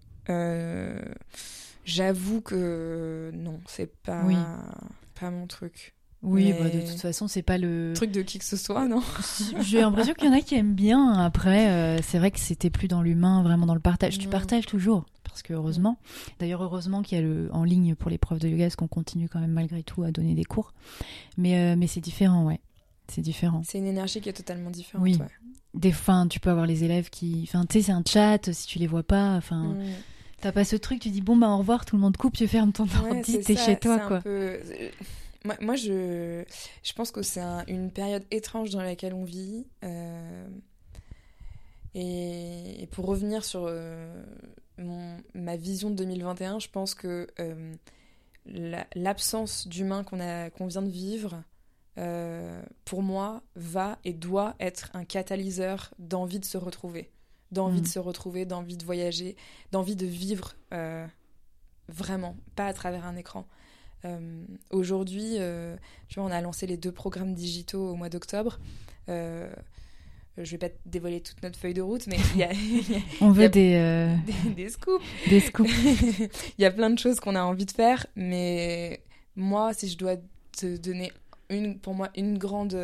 j'avoue 1.84 2.40
que 2.40 3.30
non, 3.34 3.60
c'est 3.66 3.94
pas, 4.02 4.22
Oui. 4.24 4.36
pas 5.20 5.30
mon 5.30 5.46
truc. 5.46 5.94
Oui, 6.26 6.44
Mais- 6.46 6.58
bah, 6.58 6.70
de 6.70 6.80
toute 6.80 7.00
façon, 7.00 7.28
c'est 7.28 7.42
pas 7.42 7.58
le. 7.58 7.92
Truc 7.94 8.10
de 8.10 8.22
qui 8.22 8.38
que 8.38 8.46
ce 8.46 8.56
soit, 8.56 8.88
non? 8.88 9.02
J'ai 9.60 9.80
l'impression 9.82 10.14
qu'il 10.14 10.26
y 10.26 10.30
en 10.30 10.36
a 10.36 10.40
qui 10.40 10.54
aiment 10.54 10.72
bien. 10.74 11.12
Après, 11.12 11.68
euh, 11.70 12.00
c'est 12.02 12.18
vrai 12.18 12.30
que 12.30 12.40
c'était 12.40 12.70
plus 12.70 12.88
dans 12.88 13.02
l'humain, 13.02 13.42
vraiment 13.42 13.66
dans 13.66 13.74
le 13.74 13.80
partage. 13.80 14.18
Tu 14.18 14.28
Mm. 14.28 14.30
partages 14.30 14.64
toujours, 14.64 15.04
parce 15.24 15.42
que 15.42 15.52
heureusement. 15.52 15.98
D'ailleurs, 16.40 16.62
heureusement 16.62 17.02
qu'il 17.02 17.18
y 17.18 17.20
a 17.20 17.24
le 17.24 17.50
en 17.52 17.62
ligne 17.62 17.94
pour 17.94 18.08
les 18.10 18.16
profs 18.16 18.38
de 18.38 18.48
yoga, 18.48 18.64
parce 18.64 18.76
qu'on 18.76 18.88
continue 18.88 19.28
quand 19.28 19.38
même 19.40 19.52
malgré 19.52 19.82
tout 19.82 20.02
à 20.02 20.12
donner 20.12 20.34
des 20.34 20.44
cours. 20.44 20.72
Mais, 21.36 21.58
euh, 21.58 21.76
mais 21.76 21.86
c'est 21.88 22.00
différent, 22.00 22.46
ouais. 22.46 22.60
C'est 23.08 23.20
différent. 23.20 23.60
C'est 23.66 23.76
une 23.76 23.86
énergie 23.86 24.22
qui 24.22 24.30
est 24.30 24.32
totalement 24.34 24.70
différente. 24.70 25.04
Oui. 25.04 25.18
ouais. 25.20 25.26
Des 25.74 25.92
fois, 25.92 26.24
tu 26.30 26.40
peux 26.40 26.48
avoir 26.48 26.64
les 26.66 26.84
élèves 26.84 27.10
qui. 27.10 27.40
Enfin, 27.46 27.66
tu 27.66 27.80
sais, 27.80 27.86
c'est 27.86 27.92
un 27.92 28.02
chat, 28.06 28.50
si 28.50 28.66
tu 28.66 28.78
les 28.78 28.86
vois 28.86 29.02
pas. 29.02 29.34
Enfin, 29.36 29.74
Mm. 29.74 29.84
T'as 30.44 30.52
pas 30.52 30.64
ce 30.64 30.76
truc, 30.76 31.00
tu 31.00 31.08
dis 31.10 31.22
bon, 31.22 31.36
bah 31.36 31.48
au 31.48 31.56
revoir, 31.58 31.84
tout 31.86 31.96
le 31.96 32.02
monde 32.02 32.16
coupe, 32.18 32.36
tu 32.36 32.46
fermes 32.46 32.70
ton 32.72 32.84
Ouais, 32.84 33.16
ordi, 33.16 33.32
c'est 33.32 33.42
t'es 33.42 33.56
chez 33.56 33.78
toi, 33.78 33.98
quoi. 34.00 34.20
peu- 34.20 34.28
euh, 34.30 34.90
moi, 35.44 35.56
moi, 35.60 35.74
je, 35.74 36.44
je 36.82 36.92
pense 36.92 37.10
que 37.10 37.22
c'est 37.22 37.40
un- 37.40 37.64
une 37.66 37.90
période 37.90 38.24
étrange 38.30 38.70
dans 38.70 38.82
laquelle 38.82 39.14
on 39.14 39.24
vit. 39.24 39.66
euh, 39.84 40.46
et, 41.94 42.82
et 42.82 42.86
pour 42.88 43.06
revenir 43.06 43.44
sur 43.44 43.66
euh, 43.68 44.22
mon, 44.78 45.16
ma 45.34 45.56
vision 45.56 45.90
de 45.90 45.94
2021, 45.94 46.58
je 46.58 46.68
pense 46.68 46.94
que 46.94 47.26
euh, 47.40 47.72
la- 48.46 48.86
l'absence 48.94 49.68
d'humain 49.68 50.04
qu'on 50.04 50.20
a, 50.20 50.50
qu'on 50.50 50.66
vient 50.66 50.82
de 50.82 50.90
vivre, 50.90 51.42
pour 52.84 53.02
moi, 53.04 53.42
va 53.54 53.98
et 54.04 54.12
doit 54.12 54.56
être 54.58 54.90
un 54.94 55.04
catalyseur 55.04 55.94
d'envie 56.00 56.40
de 56.40 56.44
se 56.44 56.58
retrouver. 56.58 57.10
D'envie 57.54 57.78
Mm. 57.80 57.84
de 57.84 57.88
se 57.88 57.98
retrouver, 57.98 58.44
d'envie 58.44 58.76
de 58.76 58.84
voyager, 58.84 59.36
d'envie 59.72 59.96
de 59.96 60.06
vivre 60.06 60.54
euh, 60.72 61.06
vraiment, 61.88 62.36
pas 62.56 62.66
à 62.66 62.72
travers 62.72 63.06
un 63.06 63.16
écran. 63.16 63.46
Euh, 64.04 64.44
Aujourd'hui, 64.70 65.36
euh, 65.38 65.76
tu 66.08 66.20
vois, 66.20 66.28
on 66.28 66.32
a 66.32 66.40
lancé 66.42 66.66
les 66.66 66.76
deux 66.76 66.92
programmes 66.92 67.32
digitaux 67.34 67.90
au 67.90 67.94
mois 67.94 68.08
d'octobre. 68.10 68.58
Je 70.36 70.50
vais 70.50 70.58
pas 70.58 70.68
te 70.68 70.74
dévoiler 70.84 71.20
toute 71.20 71.40
notre 71.44 71.56
feuille 71.58 71.74
de 71.74 71.80
route, 71.82 72.08
mais 72.08 72.16
il 72.34 72.40
y 72.40 72.42
a, 72.42 72.50
On 73.20 73.30
veut 73.30 73.42
y 73.42 73.46
a- 73.46 73.48
des, 73.48 74.16
des, 74.26 74.50
des 74.64 74.68
scoops. 74.68 75.04
des 75.30 75.38
scoops. 75.40 75.70
Il 76.58 76.62
y 76.62 76.64
a 76.64 76.72
plein 76.72 76.90
de 76.90 76.98
choses 76.98 77.20
qu'on 77.20 77.36
a 77.36 77.42
envie 77.42 77.66
de 77.66 77.70
faire, 77.70 78.04
mais 78.16 79.00
moi, 79.36 79.72
si 79.74 79.88
je 79.88 79.96
dois 79.96 80.16
te 80.58 80.76
donner 80.76 81.12
une, 81.50 81.78
pour 81.78 81.94
moi, 81.94 82.10
une 82.16 82.36
grande, 82.36 82.76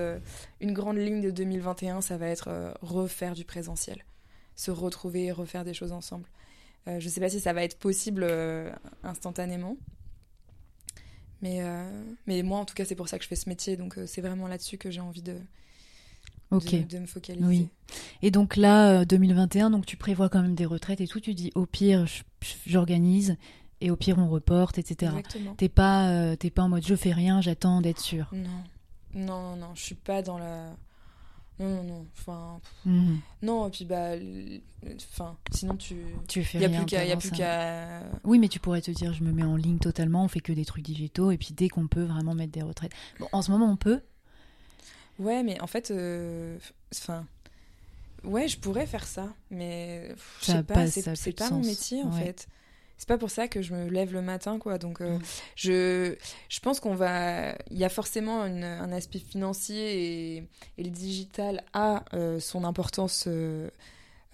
une 0.60 0.72
grande 0.72 0.98
ligne 0.98 1.20
de 1.20 1.30
2021, 1.32 2.00
ça 2.02 2.16
va 2.16 2.28
être 2.28 2.74
refaire 2.82 3.34
du 3.34 3.44
présentiel. 3.44 4.04
Se 4.57 4.71
retrouver 4.71 5.26
et 5.26 5.33
refaire 5.33 5.64
des 5.64 5.75
choses 5.75 5.92
ensemble. 5.92 6.28
Euh, 6.88 6.99
je 7.00 7.09
sais 7.09 7.21
pas 7.21 7.28
si 7.28 7.40
ça 7.40 7.52
va 7.52 7.62
être 7.64 7.78
possible 7.78 8.23
euh, 8.25 8.71
instantanément. 9.02 9.76
Mais, 11.42 11.62
euh, 11.62 11.88
mais 12.26 12.42
moi, 12.42 12.59
en 12.59 12.64
tout 12.64 12.75
cas, 12.75 12.85
c'est 12.85 12.95
pour 12.95 13.09
ça 13.09 13.16
que 13.19 13.25
je 13.25 13.28
fais 13.28 13.37
ce 13.37 13.49
métier. 13.49 13.76
Donc, 13.76 13.99
c'est 14.07 14.21
vraiment 14.21 14.47
là-dessus 14.49 14.76
que 14.76 14.90
j'ai 14.90 15.00
envie 15.00 15.23
de, 15.23 15.37
Ok. 16.50 16.73
de, 16.73 16.83
de 16.83 16.99
me 16.99 17.07
focaliser. 17.07 17.47
Oui. 17.47 17.69
Et 18.23 18.30
donc 18.30 18.57
là, 18.57 19.00
euh, 19.00 19.04
2021, 19.04 19.71
donc 19.71 19.87
tu 19.87 19.97
prévois 19.97 20.28
quand 20.28 20.42
même 20.42 20.54
des 20.54 20.66
retraites 20.66 21.00
et 21.00 21.07
tout. 21.07 21.21
Tu 21.21 21.33
dis 21.35 21.50
au 21.54 21.64
pire, 21.64 22.04
j'organise 22.66 23.37
et 23.80 23.90
au 23.90 23.97
pire 23.97 24.19
on 24.19 24.28
reporte, 24.28 24.76
etc. 24.76 25.12
Exactement. 25.16 25.54
T'es 25.54 25.71
pas, 25.71 26.37
t'es 26.37 26.50
pas 26.50 26.62
en 26.62 26.69
mode 26.69 26.85
je 26.87 26.95
fais 26.95 27.12
rien, 27.12 27.40
j'attends 27.40 27.80
d'être 27.80 28.00
sûr. 28.00 28.28
Non. 28.33 28.45
Non, 29.14 29.42
non, 29.42 29.57
non. 29.57 29.75
Je 29.75 29.83
suis 29.83 29.95
pas 29.95 30.21
dans 30.23 30.38
la. 30.38 30.76
Non, 31.61 31.69
non, 31.69 31.83
non. 31.85 32.07
Enfin. 32.19 32.61
Mhm. 32.87 33.21
Non, 33.43 33.69
et 33.69 33.71
puis 33.71 33.85
bah. 33.85 34.12
Enfin, 35.12 35.37
sinon 35.52 35.76
tu. 35.76 35.97
Tu 36.26 36.43
fais 36.43 36.59
Il 36.59 36.62
y 36.62 36.64
a 36.64 36.69
rien. 36.69 36.79
plus 36.79 36.87
qu'à. 36.87 37.05
y 37.05 37.07
a 37.07 37.09
t'avances, 37.11 37.26
plus 37.29 37.37
qu'à. 37.37 38.00
Oui, 38.25 38.38
mais 38.38 38.49
tu 38.49 38.59
pourrais 38.61 38.81
te 38.81 38.90
dire 38.90 39.12
je 39.12 39.23
me 39.23 39.31
mets 39.33 39.43
en 39.45 39.57
ligne 39.57 39.79
totalement, 39.79 40.25
on 40.25 40.29
fait 40.29 40.40
que 40.40 40.52
des 40.52 40.64
trucs 40.64 40.85
digitaux 40.85 41.31
et 41.31 41.37
puis 41.37 41.50
dès 41.52 41.69
qu'on 41.69 41.87
peut 41.87 42.05
vraiment 42.05 42.35
mettre 42.35 42.52
des 42.52 42.62
retraites. 42.62 42.93
Bon, 43.19 43.29
en 43.33 43.43
ce 43.43 43.50
moment 43.50 43.71
on 43.71 43.76
peut. 43.76 44.00
Ouais, 45.19 45.43
mais 45.43 45.61
en 45.61 45.67
fait. 45.67 45.90
euh, 45.90 46.59
Enfin. 46.95 47.26
Ouais, 48.25 48.49
je 48.49 48.59
pourrais 48.59 48.87
faire 48.87 49.07
ça, 49.07 49.29
mais 49.50 50.14
je 50.40 50.47
sais 50.52 50.62
pas, 50.62 50.87
c'est 50.88 51.33
pas 51.33 51.49
mon 51.50 51.61
métier 51.61 52.02
en 52.02 52.12
Ouais. 52.12 52.25
fait. 52.25 52.49
C'est 53.00 53.09
pas 53.09 53.16
pour 53.16 53.30
ça 53.30 53.49
que 53.49 53.62
je 53.62 53.73
me 53.73 53.88
lève 53.88 54.12
le 54.12 54.21
matin, 54.21 54.59
quoi. 54.59 54.76
Donc, 54.76 55.00
euh, 55.00 55.16
Mm. 55.16 55.23
je, 55.57 56.16
je 56.50 56.61
pense 56.61 56.80
qu'on 56.80 56.95
va. 56.95 57.52
Il 57.71 57.78
y 57.78 57.85
a 57.85 57.88
forcément 57.88 58.45
une- 58.45 58.62
un 58.62 58.92
aspect 58.92 59.21
financier 59.21 60.35
et, 60.37 60.49
et 60.76 60.83
le 60.85 60.90
digital 60.90 61.64
a 61.73 62.04
euh, 62.12 62.38
son 62.40 62.62
importance 62.62 63.25
euh, 63.26 63.71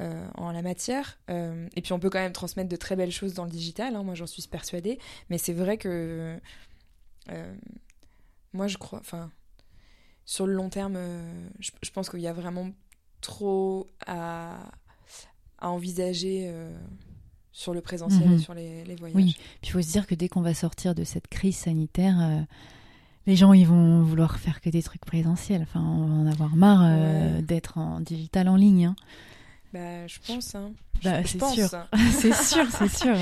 en 0.00 0.50
la 0.50 0.62
matière. 0.62 1.16
Euh, 1.30 1.68
et 1.76 1.80
puis, 1.80 1.92
on 1.92 2.00
peut 2.00 2.10
quand 2.10 2.18
même 2.18 2.32
transmettre 2.32 2.68
de 2.68 2.74
très 2.74 2.96
belles 2.96 3.12
choses 3.12 3.34
dans 3.34 3.44
le 3.44 3.50
digital. 3.52 3.94
hein, 3.94 4.02
moi, 4.02 4.16
j'en 4.16 4.26
suis 4.26 4.42
persuadée. 4.48 4.98
Mais 5.30 5.38
c'est 5.38 5.52
vrai 5.52 5.78
que. 5.78 6.36
euh, 7.30 7.54
moi, 8.52 8.66
je 8.66 8.78
crois. 8.78 8.98
Enfin, 8.98 9.30
sur 10.24 10.44
le 10.44 10.54
long 10.54 10.70
terme, 10.70 10.98
je, 11.60 11.70
je 11.82 11.90
pense 11.92 12.10
qu'il 12.10 12.20
y 12.20 12.26
a 12.26 12.32
vraiment 12.32 12.68
trop 13.20 13.86
à, 14.08 14.58
à 15.58 15.70
envisager. 15.70 16.52
Sur 17.58 17.72
le 17.72 17.80
présentiel 17.80 18.28
Mhm. 18.28 18.34
et 18.34 18.38
sur 18.38 18.52
les, 18.52 18.84
les 18.84 18.96
voyages. 18.96 19.16
Oui. 19.16 19.34
Puis 19.62 19.70
il 19.70 19.72
faut 19.72 19.80
se 19.80 19.90
dire 19.90 20.06
que 20.06 20.14
dès 20.14 20.28
qu'on 20.28 20.42
va 20.42 20.52
sortir 20.52 20.94
de 20.94 21.04
cette 21.04 21.26
crise 21.26 21.56
sanitaire, 21.56 22.16
euh, 22.20 22.40
les 23.26 23.34
gens 23.34 23.54
ils 23.54 23.66
vont 23.66 24.02
vouloir 24.02 24.38
faire 24.38 24.60
que 24.60 24.68
des 24.68 24.82
trucs 24.82 25.04
présentiels. 25.06 25.62
Enfin, 25.62 25.80
on 25.80 26.04
va 26.06 26.14
en 26.14 26.26
avoir 26.26 26.54
marre 26.54 26.82
euh, 26.84 27.36
Ouais. 27.36 27.42
d'être 27.42 27.78
en 27.78 28.00
digital 28.00 28.48
en 28.50 28.56
ligne. 28.56 28.84
hein. 28.86 28.96
Bah, 29.72 30.06
je 30.06 30.18
pense. 30.26 30.54
Hein. 30.54 30.72
Bah, 31.02 31.24
c'est 31.24 31.42
sûr. 31.42 31.68
c'est 32.12 32.34
sûr, 32.34 32.66
c'est 32.70 32.88
sûr. 32.94 33.16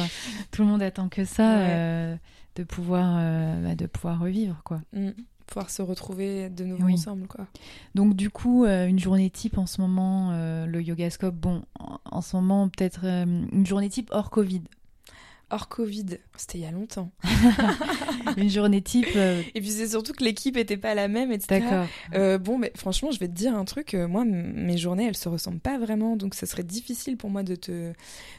Tout 0.50 0.62
le 0.62 0.68
monde 0.68 0.82
attend 0.82 1.08
que 1.08 1.24
ça, 1.24 1.56
Ouais. 1.56 1.66
euh, 1.70 2.16
de 2.56 2.64
pouvoir, 2.64 3.14
bah, 3.62 3.76
de 3.76 3.86
pouvoir 3.86 4.18
revivre, 4.20 4.60
quoi. 4.64 4.80
Mm. 4.92 5.10
Pouvoir 5.46 5.70
se 5.70 5.82
retrouver 5.82 6.48
de 6.48 6.64
nouveau 6.64 6.84
Oui. 6.86 6.94
ensemble, 6.94 7.26
quoi. 7.26 7.46
Donc 7.94 8.14
du 8.16 8.30
coup, 8.30 8.64
euh, 8.64 8.86
une 8.86 8.98
journée 8.98 9.28
type 9.30 9.58
en 9.58 9.66
ce 9.66 9.80
moment, 9.80 10.30
euh, 10.32 10.66
le 10.66 10.82
yogascope, 10.82 11.34
bon, 11.34 11.62
en, 11.78 11.98
en 12.10 12.20
ce 12.22 12.34
moment 12.36 12.68
peut-être 12.68 13.00
euh, 13.04 13.24
une 13.52 13.66
journée 13.66 13.88
type 13.90 14.08
hors 14.12 14.30
Covid. 14.30 14.62
Hors 15.54 15.68
Covid, 15.68 16.18
c'était 16.36 16.58
il 16.58 16.62
y 16.62 16.66
a 16.66 16.72
longtemps. 16.72 17.12
une 18.36 18.50
journée 18.50 18.82
type, 18.82 19.06
euh, 19.14 19.40
Et 19.54 19.60
puis 19.60 19.70
c'est 19.70 19.86
surtout 19.86 20.12
que 20.12 20.24
l'équipe 20.24 20.56
était 20.56 20.76
pas 20.76 20.96
la 20.96 21.06
même, 21.06 21.30
etc. 21.30 21.60
d'accord. 21.60 21.86
Euh, 22.14 22.38
bon, 22.38 22.58
mais 22.58 22.72
franchement, 22.74 23.12
je 23.12 23.20
vais 23.20 23.28
te 23.28 23.34
dire 23.34 23.54
un 23.56 23.64
truc. 23.64 23.94
euh, 23.94 24.08
moi, 24.08 24.24
mes 24.24 24.76
journées, 24.76 25.06
elles 25.06 25.16
se 25.16 25.28
ressemblent 25.28 25.60
pas 25.60 25.78
vraiment, 25.78 26.16
donc 26.16 26.34
ce 26.34 26.44
serait 26.44 26.64
difficile 26.64 27.16
pour 27.16 27.30
moi 27.30 27.44
de 27.44 27.54
te, 27.54 27.92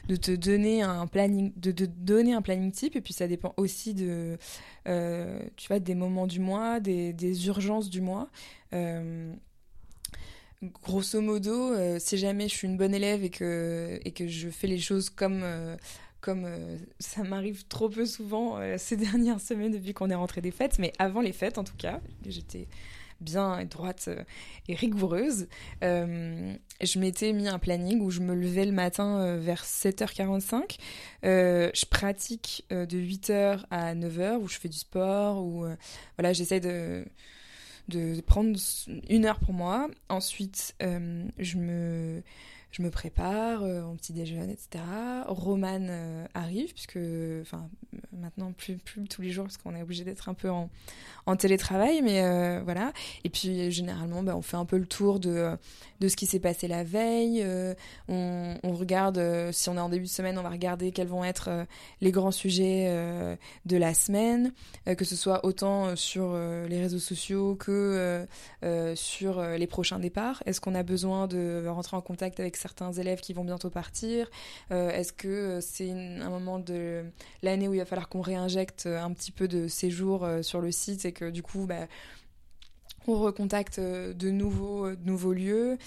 de 0.08 0.16
te 0.16 0.30
donner 0.30 0.82
un 0.82 1.06
planning, 1.06 1.54
de, 1.56 1.72
de 1.72 1.86
donner 1.86 2.34
un 2.34 2.42
planning 2.42 2.70
type. 2.70 2.96
Et 2.96 3.00
puis 3.00 3.14
ça 3.14 3.26
dépend 3.26 3.54
aussi 3.56 3.94
de, 3.94 4.36
tu 4.84 5.68
vois, 5.68 5.78
des 5.78 5.94
moments 5.94 6.26
du 6.26 6.38
mois, 6.38 6.80
des, 6.80 7.14
des 7.14 7.46
urgences 7.46 7.88
du 7.88 8.02
mois. 8.02 8.28
Grosso 10.82 11.20
modo, 11.20 11.74
euh, 11.74 11.98
si 12.00 12.16
jamais 12.16 12.48
je 12.48 12.54
suis 12.54 12.66
une 12.66 12.78
bonne 12.78 12.94
élève 12.94 13.22
et 13.22 13.28
que, 13.28 14.00
et 14.04 14.12
que 14.12 14.26
je 14.26 14.48
fais 14.48 14.66
les 14.66 14.78
choses 14.78 15.10
comme, 15.10 15.42
euh, 15.42 15.76
comme 16.20 16.44
euh, 16.44 16.76
ça 16.98 17.22
m'arrive 17.22 17.66
trop 17.66 17.88
peu 17.88 18.06
souvent 18.06 18.58
euh, 18.58 18.76
ces 18.78 18.96
dernières 18.96 19.40
semaines 19.40 19.72
depuis 19.72 19.94
qu'on 19.94 20.10
est 20.10 20.14
rentré 20.14 20.40
des 20.40 20.50
fêtes, 20.50 20.78
mais 20.78 20.92
avant 20.98 21.20
les 21.20 21.32
fêtes 21.32 21.58
en 21.58 21.64
tout 21.64 21.76
cas, 21.76 22.00
j'étais 22.26 22.68
bien 23.20 23.64
droite 23.64 24.06
euh, 24.08 24.22
et 24.68 24.74
rigoureuse. 24.74 25.48
Je 25.82 26.98
m'étais 26.98 27.32
mis 27.32 27.48
un 27.48 27.58
planning 27.58 28.00
où 28.02 28.10
je 28.10 28.20
me 28.20 28.34
levais 28.34 28.66
le 28.66 28.72
matin 28.72 29.36
vers 29.38 29.64
7h45. 29.64 30.76
Euh, 31.24 31.70
je 31.72 31.86
pratique 31.86 32.66
de 32.68 32.98
8h 32.98 33.64
à 33.70 33.94
9h 33.94 34.36
où 34.36 34.48
je 34.48 34.58
fais 34.58 34.68
du 34.68 34.76
sport, 34.76 35.42
où 35.42 35.64
voilà, 36.18 36.32
j'essaie 36.32 36.60
de 36.60 37.04
de 37.88 38.20
prendre 38.20 38.58
une 39.08 39.24
heure 39.24 39.38
pour 39.38 39.54
moi. 39.54 39.88
Ensuite, 40.10 40.74
je 40.80 41.56
me 41.56 42.22
je 42.70 42.82
me 42.82 42.90
prépare 42.90 43.62
euh, 43.62 43.82
petit 43.96 44.12
déjeuner, 44.12 44.52
etc. 44.52 44.84
Romane 45.26 45.88
euh, 45.90 46.26
arrive 46.34 46.72
puisque, 46.72 46.98
enfin, 47.40 47.68
maintenant 48.12 48.52
plus 48.52 48.78
tous 49.08 49.22
les 49.22 49.30
jours 49.30 49.44
parce 49.44 49.56
qu'on 49.56 49.74
est 49.74 49.82
obligé 49.82 50.04
d'être 50.04 50.28
un 50.28 50.34
peu 50.34 50.50
en, 50.50 50.68
télétravail, 51.36 52.02
mais 52.02 52.22
euh, 52.22 52.60
voilà. 52.62 52.92
Et 53.24 53.30
puis 53.30 53.70
généralement, 53.70 54.22
bah, 54.22 54.36
on 54.36 54.42
fait 54.42 54.56
un 54.56 54.64
peu 54.64 54.78
le 54.78 54.86
tour 54.86 55.18
de 55.20 55.56
de 56.00 56.08
ce 56.08 56.16
qui 56.16 56.26
s'est 56.26 56.40
passé 56.40 56.68
la 56.68 56.84
veille. 56.84 57.42
euh, 57.42 57.74
on, 58.08 58.74
regarde 58.74 59.18
euh, 59.18 59.52
si 59.52 59.68
on 59.68 59.76
est 59.76 59.80
en 59.80 59.88
début 59.88 60.04
de 60.04 60.10
semaine, 60.10 60.38
on 60.38 60.42
va 60.42 60.50
regarder 60.50 60.92
quels 60.92 61.06
vont 61.08 61.24
être 61.24 61.48
euh, 61.48 61.64
les 62.00 62.10
grands 62.10 62.30
sujets 62.30 62.86
euh, 62.88 63.36
de 63.64 63.76
la 63.76 63.94
semaine, 63.94 64.52
euh, 64.88 64.94
que 64.94 65.04
ce 65.04 65.16
soit 65.16 65.44
autant 65.44 65.86
euh, 65.86 65.96
sur 65.96 66.32
euh, 66.34 66.66
les 66.68 66.80
réseaux 66.80 66.98
sociaux 66.98 67.56
que 67.56 67.70
euh, 67.70 68.26
euh, 68.64 68.94
sur 68.96 69.38
euh, 69.38 69.56
les 69.56 69.66
prochains 69.66 69.98
départs. 69.98 70.42
Est-ce 70.46 70.60
qu'on 70.60 70.74
a 70.74 70.82
besoin 70.82 71.26
de 71.26 71.66
rentrer 71.66 71.96
en 71.96 72.02
contact 72.02 72.40
avec 72.40 72.55
certains 72.56 72.92
élèves 72.92 73.20
qui 73.20 73.32
vont 73.32 73.44
bientôt 73.44 73.70
partir. 73.70 74.28
Euh, 74.70 74.90
Est-ce 74.90 75.12
que 75.12 75.28
euh, 75.28 75.60
c'est 75.60 75.90
un 75.90 76.30
moment 76.30 76.58
de 76.58 77.04
l'année 77.42 77.68
où 77.68 77.74
il 77.74 77.78
va 77.78 77.84
falloir 77.84 78.08
qu'on 78.08 78.20
réinjecte 78.20 78.86
euh, 78.86 79.02
un 79.02 79.12
petit 79.12 79.32
peu 79.32 79.48
de 79.48 79.68
séjour 79.68 80.26
sur 80.42 80.60
le 80.60 80.72
site 80.72 81.04
et 81.04 81.12
que 81.12 81.30
du 81.30 81.42
coup, 81.42 81.66
bah, 81.66 81.86
on 83.06 83.14
recontacte 83.18 83.78
de 83.80 84.30
nouveaux, 84.30 85.32
lieux? 85.32 85.78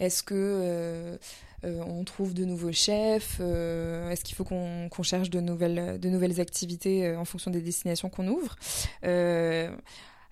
Est-ce 0.00 0.22
que 0.22 1.18
on 1.64 2.04
trouve 2.04 2.34
de 2.34 2.44
nouveaux 2.44 2.72
chefs? 2.72 3.40
Est-ce 3.40 4.24
qu'il 4.24 4.34
faut 4.34 4.44
qu'on 4.44 5.02
cherche 5.02 5.30
de 5.30 5.40
nouvelles, 5.40 6.40
activités 6.40 7.14
en 7.14 7.24
fonction 7.24 7.50
des 7.50 7.60
destinations 7.60 8.08
qu'on 8.08 8.26
ouvre? 8.28 8.56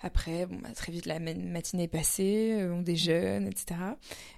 Après, 0.02 0.46
bon, 0.46 0.56
bah, 0.62 0.70
très 0.74 0.92
vite, 0.92 1.06
la 1.06 1.18
matinée 1.18 1.84
est 1.84 1.88
passée, 1.88 2.56
euh, 2.58 2.72
on 2.72 2.80
déjeune, 2.80 3.46
etc. 3.46 3.80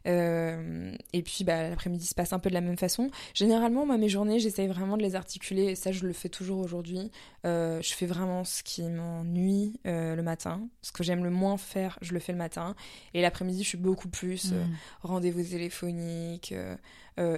Euh, 0.09 0.95
et 1.13 1.23
puis, 1.23 1.45
bah, 1.45 1.69
l'après-midi 1.71 2.05
se 2.05 2.15
passe 2.15 2.33
un 2.33 2.41
peu 2.41 2.49
de 2.49 2.55
la 2.55 2.61
même 2.61 2.77
façon. 2.77 3.11
Généralement, 3.33 3.87
moi, 3.87 3.97
mes 3.97 4.09
journées, 4.09 4.41
j'essaye 4.41 4.67
vraiment 4.67 4.97
de 4.97 5.03
les 5.03 5.15
articuler, 5.15 5.65
et 5.65 5.75
ça, 5.77 5.93
je 5.93 6.05
le 6.05 6.13
fais 6.13 6.29
toujours 6.29 6.59
aujourd'hui. 6.59 7.13
Euh, 7.47 7.81
je 7.81 7.93
fais 7.93 8.07
vraiment 8.07 8.45
ce 8.45 8.63
qui 8.63 8.83
m'ennuie 8.83 9.79
le 9.85 10.21
matin. 10.21 10.69
Ce 10.83 10.91
que 10.91 11.05
j'aime 11.05 11.25
le 11.25 11.31
moins 11.31 11.57
faire, 11.57 11.99
je 12.03 12.13
le 12.13 12.21
fais 12.21 12.33
le 12.33 12.39
matin. 12.39 12.75
Et 13.15 13.23
l'après-midi, 13.23 13.63
je 13.63 13.69
suis 13.69 13.79
beaucoup 13.79 14.09
plus 14.09 14.53
mm. 14.53 14.67
rendez-vous 15.03 15.43
téléphoniques, 15.43 16.55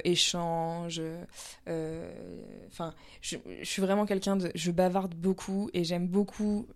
échanges. 0.04 1.02
Enfin, 1.66 2.94
je, 3.20 3.36
je, 3.60 3.68
suis 3.68 3.82
vraiment 3.82 4.06
quelqu'un 4.06 4.36
de... 4.36 4.50
Je 4.54 4.70
bavarde 4.70 5.14
beaucoup, 5.14 5.68
et 5.74 5.84
j'aime 5.84 6.06
beaucoup 6.06 6.66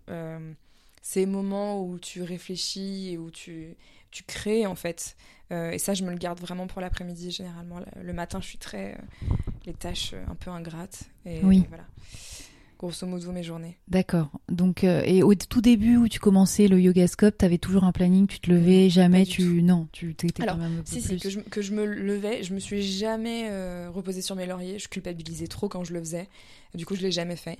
ces 1.01 1.25
moments 1.25 1.83
où 1.83 1.97
tu 1.99 2.21
réfléchis 2.23 3.11
et 3.11 3.17
où 3.17 3.31
tu, 3.31 3.75
tu 4.11 4.23
crées 4.23 4.65
en 4.65 4.75
fait. 4.75 5.15
Euh, 5.51 5.71
et 5.71 5.79
ça, 5.79 5.93
je 5.93 6.03
me 6.03 6.11
le 6.11 6.17
garde 6.17 6.39
vraiment 6.39 6.67
pour 6.67 6.81
l'après-midi 6.81 7.31
généralement. 7.31 7.79
Le 8.01 8.13
matin, 8.13 8.39
je 8.41 8.47
suis 8.47 8.57
très. 8.57 8.93
Euh, 8.93 9.35
les 9.65 9.73
tâches 9.73 10.11
euh, 10.13 10.23
un 10.29 10.35
peu 10.35 10.51
ingrates. 10.51 11.03
Et 11.25 11.39
oui. 11.43 11.65
voilà. 11.69 11.85
Grosso 12.77 13.05
modo, 13.05 13.31
mes 13.33 13.43
journées. 13.43 13.77
D'accord. 13.89 14.31
Donc, 14.47 14.85
et 14.85 15.21
au 15.21 15.35
tout 15.35 15.59
début 15.59 15.97
où 15.97 16.07
tu 16.07 16.21
commençais 16.21 16.69
le 16.69 16.79
Yogascope, 16.79 17.37
tu 17.37 17.43
avais 17.43 17.57
toujours 17.57 17.83
un 17.83 17.91
planning, 17.91 18.25
tu 18.25 18.39
te 18.39 18.49
levais, 18.49 18.89
jamais 18.89 19.25
tu. 19.25 19.61
Non, 19.61 19.89
tu 19.91 20.11
étais 20.11 20.31
quand 20.31 20.55
même. 20.55 20.81
si, 20.85 21.01
si, 21.01 21.19
que 21.19 21.29
je, 21.29 21.41
que 21.41 21.61
je, 21.61 21.73
me 21.73 21.85
levais, 21.85 22.41
je 22.41 22.53
me 22.53 22.59
suis 22.59 22.81
jamais 22.81 23.49
reposée 23.89 24.21
sur 24.21 24.37
mes 24.37 24.45
lauriers. 24.45 24.79
Je 24.79 24.87
culpabilisais 24.87 25.47
trop 25.47 25.67
quand 25.67 25.83
je 25.83 25.91
le 25.91 25.99
faisais. 25.99 26.29
Du 26.73 26.85
coup, 26.85 26.95
je 26.95 27.01
l'ai 27.01 27.11
jamais 27.11 27.35
fait. 27.35 27.59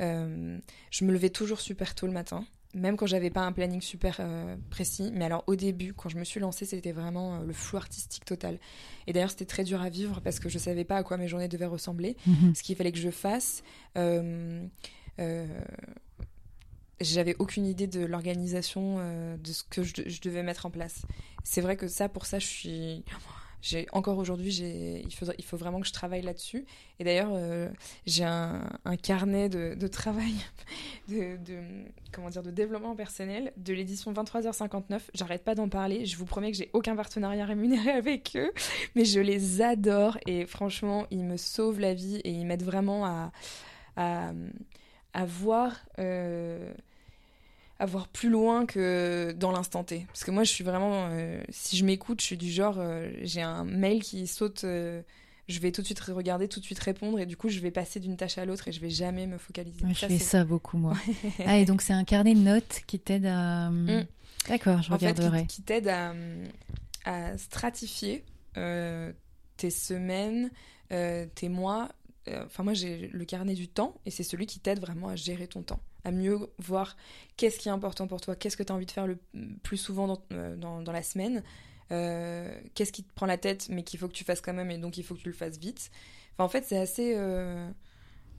je 0.00 1.04
me 1.04 1.12
levais 1.12 1.28
toujours 1.28 1.60
super 1.60 1.94
tôt 1.94 2.06
le 2.06 2.14
matin 2.14 2.46
même 2.74 2.96
quand 2.96 3.06
j'avais 3.06 3.30
pas 3.30 3.42
un 3.42 3.52
planning 3.52 3.80
super 3.80 4.16
euh, 4.20 4.56
précis. 4.70 5.10
Mais 5.14 5.24
alors 5.24 5.44
au 5.46 5.56
début, 5.56 5.94
quand 5.94 6.08
je 6.08 6.16
me 6.16 6.24
suis 6.24 6.40
lancée, 6.40 6.64
c'était 6.64 6.92
vraiment 6.92 7.36
euh, 7.36 7.44
le 7.44 7.52
flou 7.52 7.76
artistique 7.76 8.24
total. 8.24 8.58
Et 9.06 9.12
d'ailleurs, 9.12 9.30
c'était 9.30 9.44
très 9.44 9.64
dur 9.64 9.80
à 9.80 9.88
vivre 9.88 10.20
parce 10.20 10.40
que 10.40 10.48
je 10.48 10.58
savais 10.58 10.84
pas 10.84 10.96
à 10.96 11.02
quoi 11.02 11.16
mes 11.16 11.28
journées 11.28 11.48
devaient 11.48 11.64
ressembler, 11.66 12.16
mhm. 12.26 12.54
ce 12.54 12.62
qu'il 12.62 12.76
fallait 12.76 12.92
que 12.92 12.98
je 12.98 13.10
fasse. 13.10 13.62
Euh, 13.96 14.66
j'avais 17.00 17.36
aucune 17.38 17.66
idée 17.66 17.86
de 17.86 18.04
l'organisation 18.04 18.98
de 19.36 19.52
ce 19.52 19.62
que 19.64 19.82
je, 19.82 19.94
je, 20.06 20.20
devais 20.20 20.42
mettre 20.42 20.64
en 20.66 20.70
place. 20.70 21.02
C'est 21.42 21.60
vrai 21.60 21.76
que 21.76 21.88
ça, 21.88 22.08
pour 22.08 22.24
ça, 22.24 22.38
je 22.38 22.46
suis 22.46 23.04
encore 23.92 24.18
aujourd'hui, 24.18 24.54
il 25.04 25.14
faut, 25.14 25.26
il 25.38 25.44
faut 25.44 25.56
vraiment 25.56 25.80
que 25.80 25.86
je 25.86 25.92
travaille 25.92 26.22
là-dessus. 26.22 26.64
Et 26.98 27.04
d'ailleurs, 27.04 27.32
euh, 27.32 27.68
j'ai 28.06 28.24
un, 28.24 28.68
carnet 29.02 29.48
de, 29.48 29.86
travail, 29.86 30.34
de, 31.08 31.38
comment 32.12 32.30
dire, 32.30 32.42
de 32.42 32.50
développement 32.50 32.94
personnel 32.94 33.52
de 33.56 33.72
l'édition 33.72 34.12
23h59. 34.12 35.00
J'arrête 35.14 35.44
pas 35.44 35.54
d'en 35.54 35.68
parler. 35.68 36.06
Je 36.06 36.16
vous 36.16 36.26
promets 36.26 36.50
que 36.52 36.58
j'ai 36.58 36.70
aucun 36.72 36.94
partenariat 36.96 37.44
rémunéré 37.46 37.90
avec 38.04 38.32
eux, 38.36 38.52
mais 38.94 39.04
je 39.04 39.20
les 39.20 39.62
adore 39.62 40.18
et 40.26 40.46
franchement, 40.46 41.06
ils 41.10 41.24
me 41.24 41.36
sauvent 41.36 41.80
la 41.80 41.94
vie 41.94 42.16
et 42.24 42.30
ils 42.30 42.46
m'aident 42.46 42.62
vraiment 42.62 43.06
à, 43.06 43.32
à, 43.96 45.24
voir. 45.24 45.72
Euh, 45.98 46.72
à 47.78 47.86
voir 47.86 48.08
plus 48.08 48.30
loin 48.30 48.66
que 48.66 49.34
dans 49.36 49.50
l'instant 49.50 49.84
T. 49.84 50.04
Parce 50.06 50.24
que 50.24 50.30
moi, 50.30 50.44
je 50.44 50.50
suis 50.50 50.64
vraiment. 50.64 51.08
Euh, 51.10 51.42
si 51.48 51.76
je 51.76 51.84
m'écoute, 51.84 52.20
je 52.20 52.26
suis 52.26 52.36
du 52.36 52.50
genre. 52.50 52.76
Euh, 52.78 53.10
j'ai 53.22 53.42
un 53.42 53.64
mail 53.64 54.02
qui 54.02 54.26
saute. 54.26 54.64
Euh, 54.64 55.02
je 55.48 55.60
vais 55.60 55.72
tout 55.72 55.82
de 55.82 55.86
suite 55.86 56.00
regarder, 56.00 56.48
tout 56.48 56.58
de 56.58 56.64
suite 56.64 56.78
répondre, 56.78 57.18
et 57.18 57.26
du 57.26 57.36
coup, 57.36 57.50
je 57.50 57.60
vais 57.60 57.70
passer 57.70 58.00
d'une 58.00 58.16
tâche 58.16 58.38
à 58.38 58.46
l'autre 58.46 58.68
et 58.68 58.72
je 58.72 58.80
vais 58.80 58.88
jamais 58.88 59.26
me 59.26 59.36
focaliser. 59.36 59.84
je 59.86 60.06
fais 60.06 60.18
ça 60.18 60.42
beaucoup, 60.42 60.78
moi. 60.78 60.94
ah, 61.44 61.58
et 61.58 61.66
donc, 61.66 61.82
c'est 61.82 61.92
un 61.92 62.04
carnet 62.04 62.34
de 62.34 62.40
notes 62.40 62.80
qui 62.86 62.98
t'aide 62.98 63.26
à. 63.26 63.68
Mm. 63.70 64.06
D'accord, 64.48 64.82
je 64.82 64.92
regarderai. 64.92 65.46
qui, 65.46 65.62
t'aide 65.62 65.88
à, 65.88 66.14
à, 67.04 67.36
stratifier 67.36 68.24
tes 68.54 69.70
semaines, 69.70 70.50
tes 70.88 71.48
mois. 71.48 71.90
Enfin, 72.46 72.62
moi, 72.62 72.72
j'ai 72.72 73.10
le 73.12 73.24
carnet 73.26 73.54
du 73.54 73.68
temps, 73.68 74.00
et 74.06 74.10
c'est 74.10 74.22
celui 74.22 74.46
qui 74.46 74.60
t'aide 74.60 74.80
vraiment 74.80 75.08
à 75.08 75.16
gérer 75.16 75.46
ton 75.46 75.62
temps 75.62 75.80
à 76.04 76.10
mieux 76.10 76.38
voir 76.58 76.96
qu'est-ce 77.36 77.58
qui 77.58 77.68
est 77.68 77.72
important 77.72 78.06
pour 78.06 78.20
toi, 78.20 78.36
qu'est-ce 78.36 78.56
que 78.56 78.62
tu 78.62 78.72
as 78.72 78.74
envie 78.74 78.86
de 78.86 78.90
faire 78.90 79.06
le 79.06 79.18
plus 79.62 79.76
souvent 79.76 80.06
dans, 80.06 80.22
euh, 80.32 80.56
dans, 80.56 80.92
la 80.92 81.02
semaine, 81.02 81.42
euh, 81.92 82.54
qu'est-ce 82.74 82.92
qui 82.92 83.02
te 83.02 83.12
prend 83.14 83.26
la 83.26 83.38
tête 83.38 83.68
mais 83.70 83.82
qu'il 83.82 83.98
faut 83.98 84.08
que 84.08 84.12
tu 84.12 84.24
fasses 84.24 84.40
quand 84.40 84.52
même 84.52 84.70
et 84.70 84.78
donc 84.78 84.98
il 84.98 85.04
faut 85.04 85.14
que 85.14 85.20
tu 85.20 85.28
le 85.28 85.34
fasses 85.34 85.58
vite. 85.58 85.90
Enfin, 86.34 86.44
en 86.44 86.48
fait, 86.48 86.64
c'est 86.66 86.78
assez... 86.78 87.14
Euh, 87.16 87.68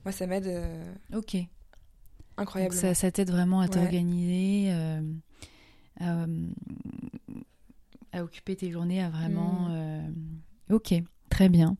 moi, 0.04 0.12
ça 0.12 0.26
m'aide... 0.26 0.50
ok. 1.14 1.36
Incroyable. 2.36 2.74
Ça, 2.74 2.94
ça 2.94 3.10
t'aide 3.10 3.30
vraiment 3.30 3.60
à 3.60 3.68
t'organiser, 3.68 4.70
à, 6.00 6.26
occuper 8.22 8.56
tes 8.56 8.70
journées, 8.70 9.02
à 9.02 9.10
vraiment... 9.10 9.68
Mm. 9.68 10.14
Ok, 10.70 10.94
très 11.30 11.48
bien. 11.48 11.76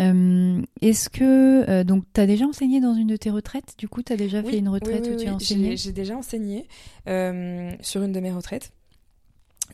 Euh, 0.00 0.62
est-ce 0.80 1.08
que. 1.08 1.68
Euh, 1.68 1.84
donc, 1.84 2.04
tu 2.14 2.20
as 2.20 2.26
déjà 2.26 2.46
enseigné 2.46 2.80
dans 2.80 2.94
une 2.94 3.08
de 3.08 3.16
tes 3.16 3.30
retraites? 3.30 3.74
Du 3.78 3.88
coup, 3.88 4.02
tu 4.02 4.12
as 4.12 4.16
déjà 4.16 4.42
fait 4.42 4.58
une 4.58 4.68
retraite 4.68 5.08
où 5.08 5.16
tu 5.16 5.28
as 5.28 5.34
enseigné? 5.34 5.76
J'ai 5.76 5.92
déjà 5.92 6.16
enseigné 6.16 6.66
euh, 7.06 7.72
sur 7.80 8.02
une 8.02 8.12
de 8.12 8.20
mes 8.20 8.32
retraites. 8.32 8.72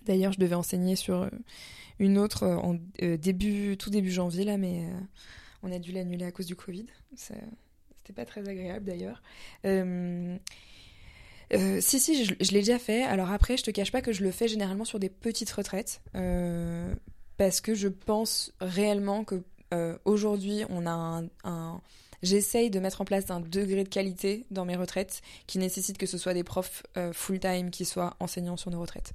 D'ailleurs, 0.04 0.32
je 0.32 0.38
devais 0.38 0.54
enseigner 0.54 0.96
sur 0.96 1.28
une 1.98 2.18
autre 2.18 2.46
en 2.46 2.76
début, 3.00 3.76
tout 3.76 3.90
début 3.90 4.10
janvier, 4.10 4.44
là, 4.44 4.56
mais 4.56 4.84
on 5.62 5.72
a 5.72 5.78
dû 5.78 5.92
l'annuler 5.92 6.24
à 6.24 6.32
cause 6.32 6.46
du 6.46 6.54
Covid. 6.54 6.86
C'était 7.16 8.12
pas 8.14 8.24
très 8.24 8.48
agréable 8.48 8.84
d'ailleurs. 8.84 9.22
si, 11.80 12.00
si, 12.00 12.24
je, 12.24 12.34
je 12.38 12.52
l'ai 12.52 12.60
déjà 12.60 12.78
fait. 12.78 13.02
Alors 13.02 13.30
après, 13.32 13.56
je 13.56 13.64
te 13.64 13.70
cache 13.70 13.90
pas 13.90 14.02
que 14.02 14.12
je 14.12 14.22
le 14.22 14.30
fais 14.30 14.48
généralement 14.48 14.84
sur 14.84 14.98
des 15.00 15.08
petites 15.08 15.50
retraites. 15.50 16.02
parce 17.36 17.60
que 17.60 17.74
je 17.74 17.88
pense 17.88 18.52
réellement 18.60 19.24
que 19.24 19.42
euh, 19.74 19.96
aujourd'hui, 20.04 20.64
on 20.68 20.86
a 20.86 21.22
un, 21.44 21.80
J'essaye 22.22 22.70
de 22.70 22.80
mettre 22.80 23.02
en 23.02 23.04
place 23.04 23.30
un 23.30 23.40
degré 23.40 23.84
de 23.84 23.88
qualité 23.88 24.46
dans 24.50 24.64
mes 24.64 24.76
retraites 24.76 25.20
qui 25.46 25.58
nécessite 25.58 25.98
que 25.98 26.06
ce 26.06 26.18
soit 26.18 26.34
des 26.34 26.44
profs 26.44 26.82
euh, 26.96 27.12
full-time 27.12 27.70
qui 27.70 27.84
soient 27.84 28.16
enseignants 28.20 28.56
sur 28.56 28.70
nos 28.70 28.80
retraites. 28.80 29.12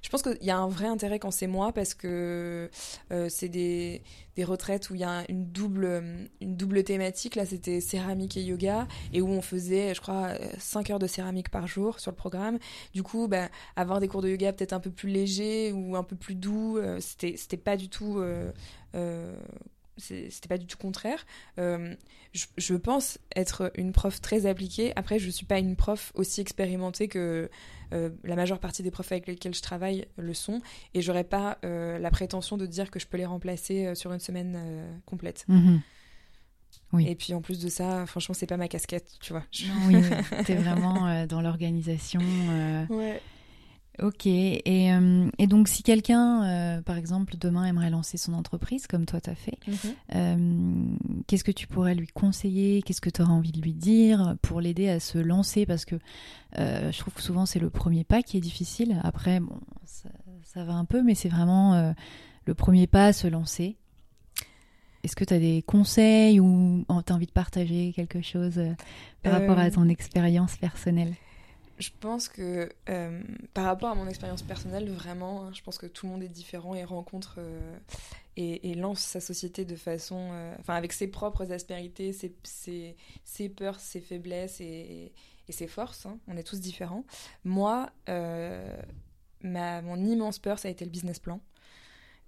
Je 0.00 0.08
pense 0.08 0.22
qu'il 0.22 0.42
y 0.42 0.50
a 0.50 0.58
un 0.58 0.66
vrai 0.66 0.88
intérêt 0.88 1.20
quand 1.20 1.30
c'est 1.30 1.46
moi 1.46 1.72
parce 1.72 1.94
que 1.94 2.68
euh, 3.12 3.28
c'est 3.28 3.48
des, 3.48 4.02
des, 4.34 4.42
retraites 4.42 4.90
où 4.90 4.96
il 4.96 5.00
y 5.00 5.04
a 5.04 5.24
une 5.28 5.46
double, 5.52 6.02
une 6.40 6.56
double 6.56 6.82
thématique. 6.82 7.36
Là, 7.36 7.46
c'était 7.46 7.80
céramique 7.80 8.36
et 8.36 8.42
yoga 8.42 8.88
et 9.12 9.22
où 9.22 9.28
on 9.28 9.42
faisait, 9.42 9.94
je 9.94 10.00
crois, 10.00 10.32
5 10.58 10.90
heures 10.90 10.98
de 10.98 11.06
céramique 11.06 11.50
par 11.50 11.68
jour 11.68 12.00
sur 12.00 12.10
le 12.10 12.16
programme. 12.16 12.58
Du 12.94 13.04
coup, 13.04 13.28
bah, 13.28 13.48
avoir 13.76 14.00
des 14.00 14.08
cours 14.08 14.22
de 14.22 14.28
yoga 14.28 14.52
peut-être 14.52 14.72
un 14.72 14.80
peu 14.80 14.90
plus 14.90 15.08
légers 15.08 15.70
ou 15.70 15.94
un 15.94 16.02
peu 16.02 16.16
plus 16.16 16.34
doux, 16.34 16.80
c'était, 16.98 17.36
c'était 17.36 17.56
pas 17.56 17.76
du 17.76 17.88
tout 17.88 18.20
c'était 19.98 20.48
pas 20.48 20.58
du 20.58 20.66
tout 20.66 20.78
contraire. 20.78 21.24
Euh, 21.58 21.94
je, 22.32 22.74
pense 22.74 23.18
être 23.36 23.70
une 23.76 23.92
prof 23.92 24.20
très 24.20 24.46
appliquée. 24.46 24.92
Après, 24.96 25.18
je 25.18 25.28
suis 25.30 25.46
pas 25.46 25.58
une 25.58 25.76
prof 25.76 26.12
aussi 26.14 26.40
expérimentée 26.40 27.08
que 27.08 27.50
euh, 27.92 28.10
la 28.24 28.36
majeure 28.36 28.58
partie 28.58 28.82
des 28.82 28.90
profs 28.90 29.12
avec 29.12 29.26
lesquels 29.26 29.54
je 29.54 29.62
travaille 29.62 30.06
le 30.16 30.34
sont. 30.34 30.60
Et 30.94 31.02
j'aurais 31.02 31.24
pas 31.24 31.58
euh, 31.64 31.98
la 31.98 32.10
prétention 32.10 32.56
de 32.56 32.66
dire 32.66 32.90
que 32.90 32.98
je 32.98 33.06
peux 33.06 33.18
les 33.18 33.26
remplacer 33.26 33.94
sur 33.94 34.12
une 34.12 34.20
semaine 34.20 35.00
complète. 35.04 35.44
Mhm. 35.48 35.80
Oui. 36.94 37.06
Et 37.08 37.14
puis 37.14 37.32
en 37.32 37.40
plus 37.40 37.58
de 37.58 37.68
ça, 37.68 38.06
franchement, 38.06 38.34
c'est 38.34 38.46
pas 38.46 38.56
ma 38.58 38.68
casquette, 38.68 39.12
tu 39.20 39.32
vois. 39.32 39.44
Oui, 39.86 39.96
t'es 40.46 40.54
vraiment 40.54 41.26
dans 41.26 41.40
l'organisation. 41.40 42.20
Ouais. 42.90 43.20
Ok, 44.00 44.26
et, 44.26 44.62
euh, 44.92 45.28
et, 45.38 45.46
donc 45.46 45.68
si 45.68 45.82
quelqu'un, 45.82 46.44
euh, 46.44 46.80
par 46.80 46.96
exemple, 46.96 47.34
demain 47.38 47.66
aimerait 47.66 47.90
lancer 47.90 48.16
son 48.16 48.32
entreprise, 48.32 48.86
comme 48.86 49.04
toi 49.04 49.20
t'as 49.20 49.34
fait, 49.34 49.58
mhm. 49.66 49.76
euh, 50.14 50.96
qu'est-ce 51.26 51.44
que 51.44 51.52
tu 51.52 51.66
pourrais 51.66 51.94
lui 51.94 52.06
conseiller? 52.06 52.80
Qu'est-ce 52.80 53.02
que 53.02 53.10
tu 53.10 53.20
auras 53.20 53.32
envie 53.32 53.52
de 53.52 53.60
lui 53.60 53.74
dire 53.74 54.36
pour 54.40 54.62
l'aider 54.62 54.88
à 54.88 54.98
se 54.98 55.18
lancer? 55.18 55.66
Parce 55.66 55.84
que 55.84 55.96
je 56.56 56.98
trouve 56.98 57.12
que 57.12 57.22
souvent 57.22 57.44
c'est 57.44 57.58
le 57.58 57.68
premier 57.68 58.02
pas 58.02 58.22
qui 58.22 58.38
est 58.38 58.40
difficile. 58.40 58.98
Après, 59.04 59.40
bon, 59.40 59.60
ça, 59.84 60.64
va 60.64 60.72
un 60.72 60.86
peu, 60.86 61.02
mais 61.02 61.14
c'est 61.14 61.28
vraiment 61.28 61.94
le 62.46 62.54
premier 62.54 62.86
pas 62.86 63.06
à 63.06 63.12
se 63.12 63.26
lancer. 63.26 63.76
Est-ce 65.04 65.16
que 65.16 65.24
tu 65.24 65.34
as 65.34 65.38
des 65.38 65.62
conseils 65.66 66.40
ou 66.40 66.84
tu 66.88 67.12
as 67.12 67.14
envie 67.14 67.26
de 67.26 67.32
partager 67.32 67.92
quelque 67.94 68.22
chose 68.22 68.58
par 69.22 69.34
rapport 69.34 69.58
à 69.58 69.70
ton 69.70 69.88
expérience 69.88 70.56
personnelle? 70.56 71.12
Je 71.78 71.90
pense 72.00 72.28
que 72.28 72.68
euh, 72.88 73.22
par 73.54 73.64
rapport 73.64 73.90
à 73.90 73.94
mon 73.94 74.06
expérience 74.06 74.42
personnelle, 74.42 74.90
vraiment, 74.90 75.44
hein, 75.44 75.50
je 75.52 75.62
pense 75.62 75.78
que 75.78 75.86
tout 75.86 76.06
le 76.06 76.12
monde 76.12 76.22
est 76.22 76.28
différent 76.28 76.74
et 76.74 76.84
rencontre 76.84 77.36
euh, 77.38 77.78
et, 78.36 78.74
lance 78.74 79.00
sa 79.00 79.20
société 79.20 79.64
de 79.64 79.76
façon, 79.76 80.30
euh, 80.32 80.54
enfin 80.60 80.74
avec 80.74 80.92
ses 80.92 81.08
propres 81.08 81.50
aspérités, 81.52 82.12
ses, 82.12 82.34
ses, 83.24 83.48
peurs, 83.48 83.80
ses 83.80 84.00
faiblesses 84.00 84.60
et, 84.60 85.12
ses 85.48 85.66
forces. 85.66 86.06
Hein. 86.06 86.18
on 86.28 86.36
est 86.38 86.44
tous 86.44 86.60
différents. 86.60 87.04
Moi, 87.44 87.90
ma, 88.06 89.82
mon 89.82 89.96
immense 89.96 90.38
peur, 90.38 90.58
ça 90.58 90.68
a 90.68 90.70
été 90.70 90.84
le 90.84 90.90
business 90.90 91.18
plan. 91.18 91.40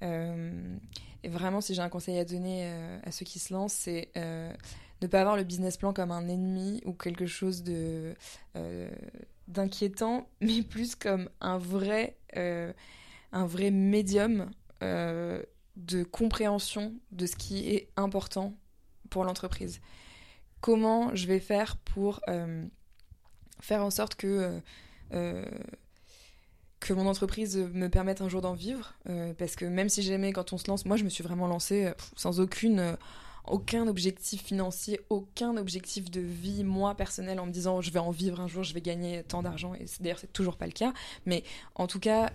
et 0.03 1.29
vraiment, 1.29 1.63
si 1.63 1.75
j'ai 1.75 1.81
un 1.81 1.89
conseil 1.89 2.19
à 2.19 2.27
donner 2.27 2.71
à 3.03 3.11
ceux 3.11 3.25
qui 3.25 3.39
se 3.39 3.55
lancent, 3.55 3.73
c'est 3.73 4.11
ne 4.15 5.07
pas 5.07 5.23
avoir 5.23 5.39
le 5.39 5.45
business 5.45 5.79
plan 5.79 5.95
comme 5.95 6.11
un 6.11 6.29
ennemi 6.29 6.83
ou 6.85 6.93
quelque 6.93 7.25
chose 7.25 7.63
de 7.63 8.15
d'inquiétant, 9.49 10.29
mais 10.41 10.63
plus 10.63 10.95
comme 10.95 11.29
un 11.41 11.59
vrai, 11.59 12.17
un 12.35 13.47
vrai 13.47 13.71
médium 13.71 14.51
de 14.81 16.03
compréhension 16.05 16.95
de 17.11 17.27
ce 17.27 17.37
qui 17.37 17.69
est 17.71 17.89
important 17.97 18.55
pour 19.11 19.25
l'entreprise. 19.25 19.81
Comment 20.61 21.15
je 21.15 21.27
vais 21.27 21.41
faire 21.41 21.77
pour 21.77 22.21
faire 23.61 23.85
en 23.85 23.91
sorte 23.91 24.15
que 24.15 24.61
que 26.85 26.93
mon 26.93 27.07
entreprise 27.07 27.57
me 27.73 27.89
permette 27.89 28.21
un 28.21 28.29
jour 28.29 28.43
d'en 28.43 28.53
vivre. 28.53 28.95
Euh, 29.09 29.33
parce 29.35 29.57
que 29.57 29.65
même 29.65 29.89
si 29.89 30.03
j'aimais 30.03 30.33
quand 30.33 30.53
on 30.53 30.59
se 30.59 30.69
lance, 30.69 30.85
moi 30.85 30.97
je 30.97 31.05
me 31.05 31.09
suis 31.09 31.25
vraiment 31.25 31.47
lancée 31.47 31.87
euh, 31.87 31.95
sans 32.15 32.41
aucune, 32.41 32.79
euh, 32.79 32.97
aucun 33.47 33.87
objectif 33.89 34.43
financier, 34.43 35.01
aucun 35.11 35.57
objectif 35.57 36.11
de 36.11 36.21
vie, 36.21 36.65
moi 36.65 36.95
personnel, 36.95 37.41
en 37.41 37.47
me 37.47 37.53
disant 37.53 37.81
je 37.81 37.91
vais 37.91 37.99
en 37.99 38.11
vivre 38.11 38.41
un 38.41 38.49
jour, 38.49 38.63
je 38.63 38.75
vais 38.75 38.81
gagner 38.81 39.23
tant 39.23 39.43
d'argent. 39.43 39.75
Et 39.75 39.87
d'ailleurs, 40.01 40.19
c'est 40.19 40.33
toujours 40.33 40.57
pas 40.57 40.67
le 40.67 40.73
cas. 40.73 40.93
Mais 41.27 41.45
en 41.75 41.87
tout 41.87 42.01
cas, 42.01 42.31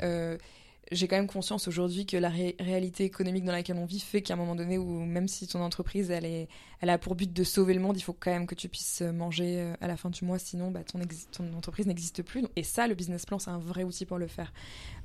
j'ai 0.92 1.08
quand 1.08 1.16
même 1.16 1.28
conscience 1.28 1.68
aujourd'hui 1.68 2.06
que 2.06 2.18
la 2.18 2.30
réalité 2.30 3.04
économique 3.04 3.44
dans 3.44 3.52
laquelle 3.52 3.78
on 3.78 3.86
vit 3.86 4.00
fait 4.00 4.22
qu'à 4.22 4.34
un 4.34 4.38
moment 4.38 4.56
donné, 4.56 4.78
où 4.78 5.06
même 5.06 5.28
si 5.28 5.48
ton 5.48 5.62
entreprise 5.62 6.10
elle, 6.10 6.26
est, 6.26 6.48
elle 6.82 6.90
a 6.90 6.98
pour 6.98 7.16
but 7.16 7.32
de 7.32 7.44
sauver 7.44 7.74
le 7.74 7.80
monde, 7.80 7.98
il 7.98 8.02
faut 8.02 8.16
quand 8.18 8.32
même 8.32 8.48
que 8.48 8.56
tu 8.56 8.70
puisses 8.70 9.02
manger 9.02 9.60
euh, 9.60 9.74
à 9.82 9.88
la 9.88 9.98
fin 9.98 10.10
du 10.10 10.26
mois, 10.26 10.40
sinon 10.40 10.72
bah, 10.72 10.84
ton, 10.84 11.00
ton 11.32 11.54
entreprise 11.54 11.86
n'existe 11.86 12.24
plus. 12.24 12.46
Et 12.56 12.64
ça, 12.64 12.88
le 12.88 12.96
business 12.96 13.26
plan, 13.26 13.38
c'est 13.40 13.52
un 13.52 13.60
vrai 13.60 13.84
outil 13.84 14.06
pour 14.06 14.18
le 14.18 14.28
faire. 14.28 14.52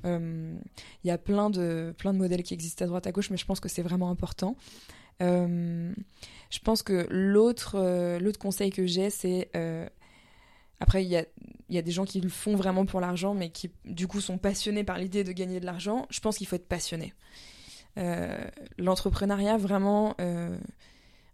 Euh, 0.05 0.55
il 1.03 1.07
y 1.07 1.11
a 1.11 1.17
plein 1.17 1.49
de, 1.49 1.93
plein 1.97 2.13
de 2.13 2.17
modèles 2.17 2.43
qui 2.43 2.53
existent 2.53 2.83
à 2.85 2.87
droite 2.87 3.05
à 3.05 3.11
gauche, 3.11 3.29
mais 3.29 3.37
je 3.37 3.45
pense 3.45 3.59
que 3.59 3.69
c'est 3.69 3.83
vraiment 3.83 4.09
important. 4.09 4.55
Euh, 5.21 5.93
je 6.49 6.59
pense 6.59 6.83
que 6.83 7.07
l'autre 7.09 8.17
l'autre 8.19 8.39
conseil 8.39 8.69
que 8.69 8.85
j'ai, 8.85 9.09
c'est 9.09 9.49
après, 10.79 11.03
il 11.03 11.09
y 11.09 11.15
a, 11.15 11.25
y 11.69 11.77
a, 11.77 11.81
des 11.81 11.91
gens 11.91 12.05
qui 12.05 12.19
le 12.19 12.29
font 12.29 12.55
vraiment 12.55 12.85
pour 12.85 12.99
l'argent, 12.99 13.33
mais 13.33 13.49
qui, 13.49 13.71
du 13.85 14.07
coup, 14.07 14.19
sont 14.19 14.37
passionnés 14.37 14.83
par 14.83 14.97
l'idée 14.97 15.23
de 15.23 15.31
gagner 15.31 15.59
de 15.59 15.65
l'argent. 15.65 16.05
Je 16.09 16.19
pense 16.19 16.37
qu'il 16.37 16.47
faut 16.47 16.55
être 16.55 16.67
passionné. 16.67 17.13
Euh, 17.97 18.37
l'entrepreneuriat, 18.77 19.57
vraiment, 19.57 20.15
euh, 20.19 20.57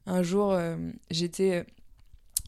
un 0.06 0.22
jour, 0.22 0.52
euh, 0.52 0.78
j'étais 1.10 1.66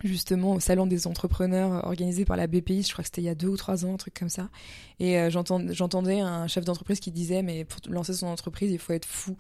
justement 0.04 0.54
au 0.54 0.60
salon 0.60 0.86
des 0.86 1.08
entrepreneurs 1.08 1.86
organisé 1.86 2.26
par 2.26 2.36
la 2.36 2.48
BPI, 2.48 2.84
je 2.84 2.92
crois 2.92 3.04
que 3.04 3.08
c'était 3.08 3.22
il 3.22 3.26
y 3.26 3.30
a 3.30 3.36
deux 3.36 3.48
ou 3.48 3.58
trois 3.58 3.86
ans, 3.86 3.94
un 3.94 3.98
truc 3.98 4.14
comme 4.14 4.30
ça. 4.30 4.50
Et 5.00 5.30
j'entendais 5.30 6.20
un 6.20 6.48
chef 6.48 6.66
d'entreprise 6.66 7.00
qui 7.00 7.12
disait, 7.12 7.42
mais 7.42 7.64
pour 7.64 7.80
lancer 7.90 8.14
son 8.14 8.28
entreprise, 8.28 8.72
il 8.72 8.80
faut 8.80 8.94
être 8.94 9.06
fou. 9.06 9.38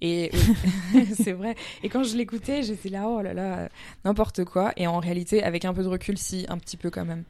Et 0.00 0.30
c'est 1.14 1.32
vrai. 1.32 1.54
Et 1.82 1.88
quand 1.88 2.04
je 2.04 2.16
l'écoutais, 2.16 2.62
j'étais 2.62 2.88
là, 2.88 3.08
oh 3.08 3.20
là 3.20 3.34
là, 3.34 3.68
n'importe 4.04 4.44
quoi. 4.44 4.72
Et 4.76 4.86
en 4.86 5.00
réalité, 5.00 5.42
avec 5.42 5.64
un 5.64 5.74
peu 5.74 5.82
de 5.82 5.88
recul, 5.88 6.18
si, 6.18 6.46
un 6.48 6.58
petit 6.58 6.76
peu 6.76 6.90
quand 6.90 7.04
même. 7.04 7.24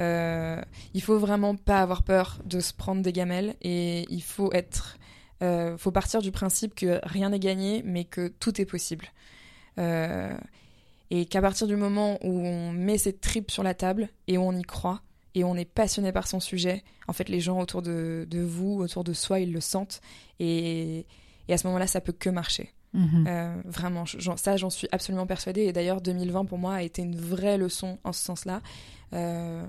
Euh, 0.00 0.60
il 0.94 1.02
faut 1.02 1.18
vraiment 1.18 1.54
pas 1.56 1.80
avoir 1.80 2.02
peur 2.02 2.40
de 2.44 2.60
se 2.60 2.72
prendre 2.72 3.02
des 3.02 3.12
gamelles 3.12 3.54
et 3.62 4.06
il 4.10 4.22
faut 4.22 4.52
être. 4.52 4.98
Euh, 5.42 5.76
faut 5.76 5.90
partir 5.90 6.22
du 6.22 6.30
principe 6.32 6.74
que 6.74 7.00
rien 7.02 7.30
n'est 7.30 7.38
gagné, 7.38 7.82
mais 7.84 8.04
que 8.04 8.28
tout 8.28 8.60
est 8.60 8.66
possible. 8.66 9.06
Euh, 9.78 10.36
et 11.10 11.26
qu'à 11.26 11.42
partir 11.42 11.66
du 11.66 11.76
moment 11.76 12.18
où 12.22 12.46
on 12.46 12.72
met 12.72 12.98
ses 12.98 13.12
tripes 13.12 13.50
sur 13.50 13.62
la 13.62 13.74
table 13.74 14.08
et 14.26 14.38
où 14.38 14.42
on 14.42 14.56
y 14.56 14.62
croit, 14.62 15.02
et 15.34 15.42
on 15.42 15.56
est 15.56 15.64
passionné 15.64 16.12
par 16.12 16.28
son 16.28 16.38
sujet, 16.38 16.84
en 17.08 17.12
fait, 17.12 17.28
les 17.28 17.40
gens 17.40 17.60
autour 17.60 17.82
de, 17.82 18.26
de 18.30 18.40
vous, 18.40 18.80
autour 18.80 19.02
de 19.02 19.12
soi, 19.12 19.40
ils 19.40 19.52
le 19.52 19.60
sentent. 19.60 20.00
Et, 20.38 21.06
et 21.48 21.54
à 21.54 21.58
ce 21.58 21.66
moment-là, 21.66 21.86
ça 21.86 22.00
peut 22.00 22.12
que 22.12 22.30
marcher. 22.30 22.72
Mhm. 22.94 23.24
Euh, 23.26 23.62
vraiment, 23.64 24.04
ça, 24.36 24.56
j'en 24.56 24.70
suis 24.70 24.88
absolument 24.92 25.26
persuadée. 25.26 25.62
Et 25.62 25.72
d'ailleurs, 25.72 26.00
2020 26.00 26.44
pour 26.46 26.58
moi 26.58 26.74
a 26.74 26.82
été 26.82 27.02
une 27.02 27.16
vraie 27.16 27.58
leçon 27.58 27.98
en 28.04 28.12
ce 28.12 28.24
sens-là. 28.24 28.62
Euh, 29.12 29.66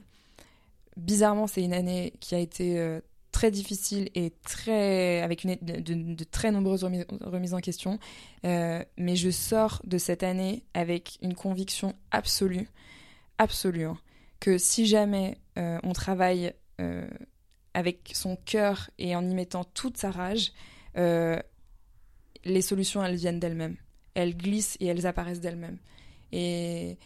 bizarrement, 0.96 1.48
c'est 1.48 1.64
une 1.64 1.74
année 1.74 2.14
qui 2.20 2.36
a 2.36 2.40
été 2.40 2.80
euh, 2.80 3.02
très 3.32 3.50
difficile 3.50 4.10
et 4.14 4.32
très 4.44 5.22
avec 5.22 5.44
une, 5.44 5.56
de, 5.56 6.24
très 6.24 6.52
nombreuses 6.52 6.84
remises, 6.84 7.54
en 7.54 7.60
question. 7.60 8.00
mais 8.44 9.16
je 9.16 9.30
sors 9.32 9.82
de 9.86 9.98
cette 9.98 10.24
année 10.24 10.64
avec 10.74 11.18
une 11.22 11.34
conviction 11.34 11.96
absolue, 12.12 12.70
absolue, 13.40 13.86
hein, 13.86 13.98
que 14.40 14.58
si 14.58 14.86
jamais 14.86 15.38
on 15.58 15.92
travaille 15.92 16.54
avec 17.74 18.12
son 18.14 18.38
cœur 18.38 18.90
et 19.00 19.18
en 19.18 19.28
y 19.28 19.34
mettant 19.34 19.66
toute 19.66 19.98
sa 19.98 20.12
rage, 20.12 20.54
les 22.46 22.62
solutions, 22.62 23.04
elles 23.04 23.16
viennent 23.16 23.40
d'elles-mêmes. 23.40 23.76
Elles 24.14 24.36
glissent 24.36 24.78
et 24.80 24.86
elles 24.86 25.06
apparaissent 25.06 25.42
d'elles-mêmes. 25.42 25.78
Et, 26.32 26.98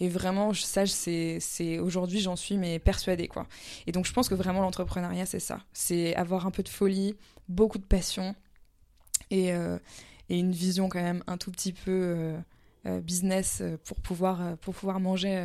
et 0.00 0.08
vraiment, 0.08 0.52
ça, 0.54 0.86
c'est 0.86 1.78
aujourd'hui, 1.78 2.20
j'en 2.20 2.36
suis 2.36 2.56
mais 2.56 2.78
persuadée 2.78 3.28
quoi. 3.28 3.46
Et 3.86 3.92
donc, 3.92 4.06
je 4.06 4.12
pense 4.12 4.28
que 4.28 4.34
vraiment 4.34 4.62
l'entrepreneuriat, 4.62 5.26
c'est 5.26 5.40
ça. 5.40 5.60
C'est 5.72 6.14
avoir 6.16 6.46
un 6.46 6.50
peu 6.50 6.62
de 6.62 6.68
folie, 6.68 7.16
beaucoup 7.48 7.78
de 7.78 7.84
passion 7.84 8.34
et, 9.30 9.52
euh, 9.52 9.78
et, 10.28 10.38
une 10.38 10.52
vision 10.52 10.88
quand 10.88 11.02
même 11.02 11.22
un 11.26 11.36
tout 11.36 11.50
petit 11.50 11.72
peu 11.72 11.90
euh, 11.90 12.38
euh, 12.86 13.00
business 13.00 13.62
pour 13.84 13.98
pouvoir 14.00 14.56
pour 14.58 14.74
pouvoir 14.74 15.00
manger 15.00 15.36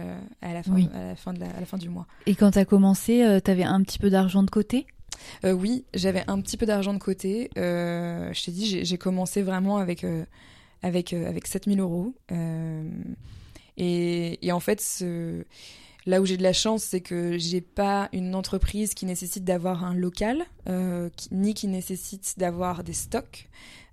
à 0.42 0.54
la 0.54 0.64
fin 0.64 0.76
à 0.94 1.06
la 1.06 1.16
fin 1.16 1.34
de 1.34 1.40
la, 1.40 1.50
à 1.50 1.60
la 1.60 1.66
fin 1.66 1.78
du 1.78 1.90
mois. 1.90 2.08
Et 2.26 2.36
quand 2.36 2.52
tu 2.52 2.60
as 2.60 2.66
commencé, 2.66 3.40
tu 3.44 3.52
avais 3.52 3.64
un 3.64 3.82
petit 3.84 4.00
peu 4.00 4.10
d'argent 4.10 4.44
de 4.44 4.50
côté? 4.50 4.88
Euh, 5.46 5.52
oui, 5.52 5.86
j'avais 5.94 6.24
un 6.28 6.42
petit 6.42 6.58
peu 6.58 6.66
d'argent 6.66 6.94
de 6.94 7.00
côté. 7.00 7.50
Euh, 7.58 8.32
je 8.34 8.46
t'ai 8.46 8.52
dit, 8.52 8.86
j'ai 8.86 8.98
commencé 8.98 9.42
vraiment 9.42 9.78
avec, 9.78 10.04
euh, 10.04 10.26
avec, 10.82 11.14
avec 11.14 11.48
7000 11.48 11.80
euros. 11.80 12.14
Et, 13.78 14.46
et, 14.46 14.52
en 14.52 14.60
fait, 14.60 15.04
là 16.06 16.22
où 16.22 16.26
j'ai 16.26 16.38
de 16.38 16.44
la 16.44 16.54
chance, 16.54 16.84
c'est 16.84 17.02
que 17.02 17.38
j'ai 17.38 17.62
pas 17.62 18.10
une 18.12 18.36
entreprise 18.36 18.94
qui 18.94 19.06
nécessite 19.06 19.44
d'avoir 19.44 19.84
un 19.84 19.94
local, 19.94 20.46
ni 21.32 21.54
qui 21.54 21.68
nécessite 21.68 22.36
d'avoir 22.38 22.84
des 22.84 22.94
stocks. 22.94 23.48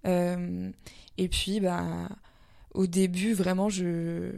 et 0.05 1.29
puis, 1.31 1.61
bah, 1.61 2.09
au 2.75 2.87
début, 2.87 3.33
vraiment, 3.33 3.69
je, 3.69 4.33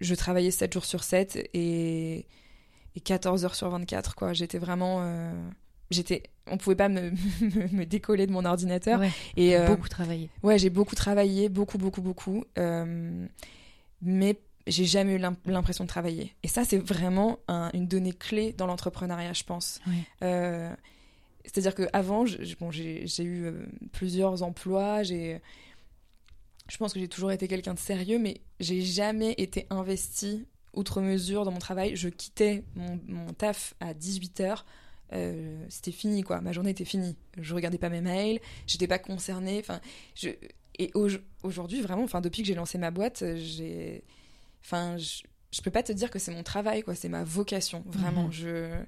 je 0.00 0.14
travaillais 0.14 0.52
7 0.52 0.72
jours 0.72 0.84
sur 0.84 1.02
7 1.02 1.36
et, 1.52 2.26
et 2.94 3.00
14 3.00 3.44
heures 3.44 3.56
sur 3.56 3.68
24. 3.70 4.14
quoi. 4.14 4.32
J'étais 4.32 4.58
vraiment 4.58 5.02
j'étais 5.92 6.22
on 6.46 6.58
pouvait 6.58 6.76
pas 6.76 6.88
me, 6.88 7.10
me, 7.72 7.84
décoller 7.84 8.26
de 8.26 8.32
mon 8.32 8.44
ordinateur. 8.44 9.00
Et 9.36 9.56
euh, 9.56 9.66
beaucoup 9.66 9.88
travaillé. 9.88 10.30
ouais 10.42 10.58
j'ai 10.58 10.70
beaucoup 10.70 10.94
travaillé 10.94 11.48
beaucoup 11.48 11.78
beaucoup 11.78 12.02
beaucoup. 12.02 12.44
Euh, 12.58 13.26
mais 14.00 14.38
j'ai 14.66 14.84
jamais 14.84 15.14
eu 15.14 15.18
l'impression 15.46 15.84
de 15.84 15.88
travailler. 15.88 16.34
Et 16.42 16.48
ça 16.48 16.64
c'est 16.64 16.78
vraiment 16.78 17.38
une 17.74 17.86
donnée 17.86 18.12
clé 18.12 18.52
dans 18.52 18.66
l'entrepreneuriat 18.66 19.32
je 19.32 19.44
pense. 19.44 19.80
Euh, 20.22 20.72
c'est-à-dire 21.44 21.74
que 21.74 21.88
avant 21.92 22.24
bon, 22.60 22.70
j'ai 22.70 23.24
eu 23.24 23.52
plusieurs 23.92 24.42
emplois. 24.42 25.02
J'ai 25.02 25.40
je 26.68 26.76
pense 26.78 26.92
que 26.92 27.00
j'ai 27.00 27.08
toujours 27.08 27.32
été 27.32 27.48
quelqu'un 27.48 27.74
de 27.74 27.78
sérieux 27.78 28.18
mais 28.18 28.40
j'ai 28.60 28.82
jamais 28.82 29.34
été 29.36 29.66
investi 29.70 30.46
outre 30.74 31.00
mesure 31.00 31.44
dans 31.44 31.50
mon 31.50 31.58
travail. 31.58 31.96
Je 31.96 32.08
quittais 32.08 32.64
mon, 32.76 32.98
mon 33.06 33.32
taf 33.32 33.74
à 33.80 33.94
18 33.94 34.40
heures 34.40 34.64
euh, 35.12 35.64
c'était 35.68 35.92
fini 35.92 36.22
quoi 36.22 36.40
ma 36.40 36.52
journée 36.52 36.70
était 36.70 36.84
finie 36.84 37.16
je 37.38 37.54
regardais 37.54 37.78
pas 37.78 37.88
mes 37.88 38.00
mails 38.00 38.40
j'étais 38.66 38.86
pas 38.86 38.98
concernée 38.98 39.58
enfin 39.60 39.80
je 40.14 40.30
et 40.78 40.90
aujourd'hui 41.42 41.80
vraiment 41.82 42.04
enfin 42.04 42.20
depuis 42.20 42.42
que 42.42 42.48
j'ai 42.48 42.54
lancé 42.54 42.78
ma 42.78 42.90
boîte 42.90 43.22
j'ai 43.36 44.04
enfin 44.64 44.96
je, 44.96 45.22
je, 45.50 45.60
peux 45.60 45.70
pas 45.70 45.82
te 45.82 45.92
dire 45.92 46.10
que 46.10 46.18
c'est 46.18 46.32
mon 46.32 46.42
travail 46.42 46.82
quoi 46.82 46.94
c'est 46.94 47.10
ma 47.10 47.24
vocation 47.24 47.84
vraiment 47.86 48.24
mhm. 48.24 48.32
je 48.32 48.84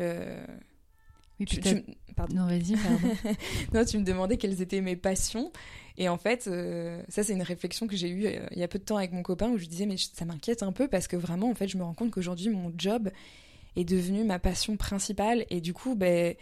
euh, 0.00 0.44
oui, 1.40 1.46
tu, 1.46 1.60
pardon. 2.14 2.36
Non, 2.36 2.46
vas-y, 2.46 2.76
pardon. 2.76 3.16
non, 3.74 3.84
tu 3.86 3.98
me 3.98 4.04
demandais 4.04 4.36
quelles 4.36 4.60
étaient 4.60 4.82
mes 4.82 4.96
passions. 4.96 5.50
Et 5.96 6.08
en 6.08 6.18
fait, 6.18 6.46
euh, 6.46 7.02
ça, 7.08 7.22
c'est 7.22 7.32
une 7.32 7.42
réflexion 7.42 7.86
que 7.86 7.96
j'ai 7.96 8.10
eue 8.10 8.26
il 8.50 8.58
y 8.58 8.62
a 8.62 8.68
peu 8.68 8.78
de 8.78 8.84
temps 8.84 8.98
avec 8.98 9.12
mon 9.12 9.22
copain 9.22 9.48
où 9.48 9.56
je 9.56 9.64
disais, 9.64 9.86
mais 9.86 9.96
ça 9.96 10.26
m'inquiète 10.26 10.62
un 10.62 10.72
peu 10.72 10.86
parce 10.86 11.08
que 11.08 11.16
vraiment, 11.16 11.48
en 11.48 11.54
fait, 11.54 11.66
je 11.66 11.78
me 11.78 11.82
rends 11.82 11.94
compte 11.94 12.10
qu'aujourd'hui, 12.10 12.50
mon 12.50 12.72
job, 12.76 13.10
est 13.76 13.84
devenue 13.84 14.24
ma 14.24 14.38
passion 14.38 14.76
principale. 14.76 15.44
Et 15.50 15.60
du 15.60 15.72
coup, 15.72 15.94
ben, 15.94 16.34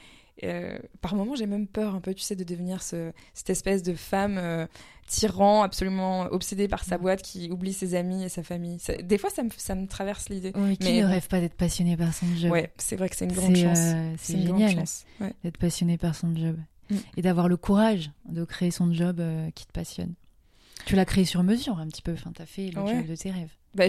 euh, 0.44 0.78
par 1.00 1.14
moments, 1.14 1.34
j'ai 1.34 1.46
même 1.46 1.66
peur 1.66 1.94
un 1.94 2.00
peu, 2.00 2.14
tu 2.14 2.22
sais, 2.22 2.36
de 2.36 2.44
devenir 2.44 2.82
ce, 2.82 3.12
cette 3.34 3.50
espèce 3.50 3.82
de 3.82 3.94
femme 3.94 4.38
euh, 4.38 4.66
tyran, 5.06 5.62
absolument 5.62 6.22
obsédée 6.30 6.68
par 6.68 6.84
sa 6.84 6.98
boîte, 6.98 7.22
qui 7.22 7.50
oublie 7.50 7.72
ses 7.72 7.94
amis 7.94 8.24
et 8.24 8.28
sa 8.28 8.42
famille. 8.42 8.78
des 9.02 9.18
fois, 9.18 9.30
ça 9.30 9.42
me, 9.42 9.50
ça 9.56 9.74
me 9.74 9.86
traverse 9.86 10.28
l'idée. 10.28 10.52
Oui, 10.54 10.76
qui 10.76 10.92
mais, 10.92 11.00
ne 11.02 11.06
rêve 11.06 11.26
pas 11.28 11.40
d'être 11.40 11.56
passionné 11.56 11.96
par 11.96 12.14
son 12.14 12.26
job? 12.36 12.50
Ouais, 12.50 12.72
c'est 12.78 12.96
vrai 12.96 13.08
que 13.08 13.16
c'est 13.16 13.24
une 13.24 13.32
grande 13.32 13.56
chance. 13.56 13.78
Euh, 13.78 14.14
c'est 14.18 14.40
génial 14.40 14.84
d'être 15.42 15.58
passionné 15.58 15.98
par 15.98 16.14
son 16.14 16.34
job. 16.36 16.56
Mm. 16.90 16.96
Et 17.16 17.22
d'avoir 17.22 17.48
le 17.48 17.56
courage 17.56 18.10
de 18.28 18.44
créer 18.44 18.70
son 18.70 18.92
job 18.92 19.22
qui 19.54 19.66
te 19.66 19.72
passionne. 19.72 20.14
Tu 20.86 20.94
l'as 20.94 21.04
créé 21.04 21.24
sur 21.24 21.42
mesure 21.42 21.78
un 21.78 21.88
petit 21.88 22.02
peu, 22.02 22.12
enfin, 22.12 22.32
tu 22.34 22.40
as 22.40 22.46
fait 22.46 22.70
le 22.70 22.86
job 22.86 23.06
de 23.06 23.16
tes 23.16 23.30
rêves. 23.30 23.50
Bah. 23.74 23.84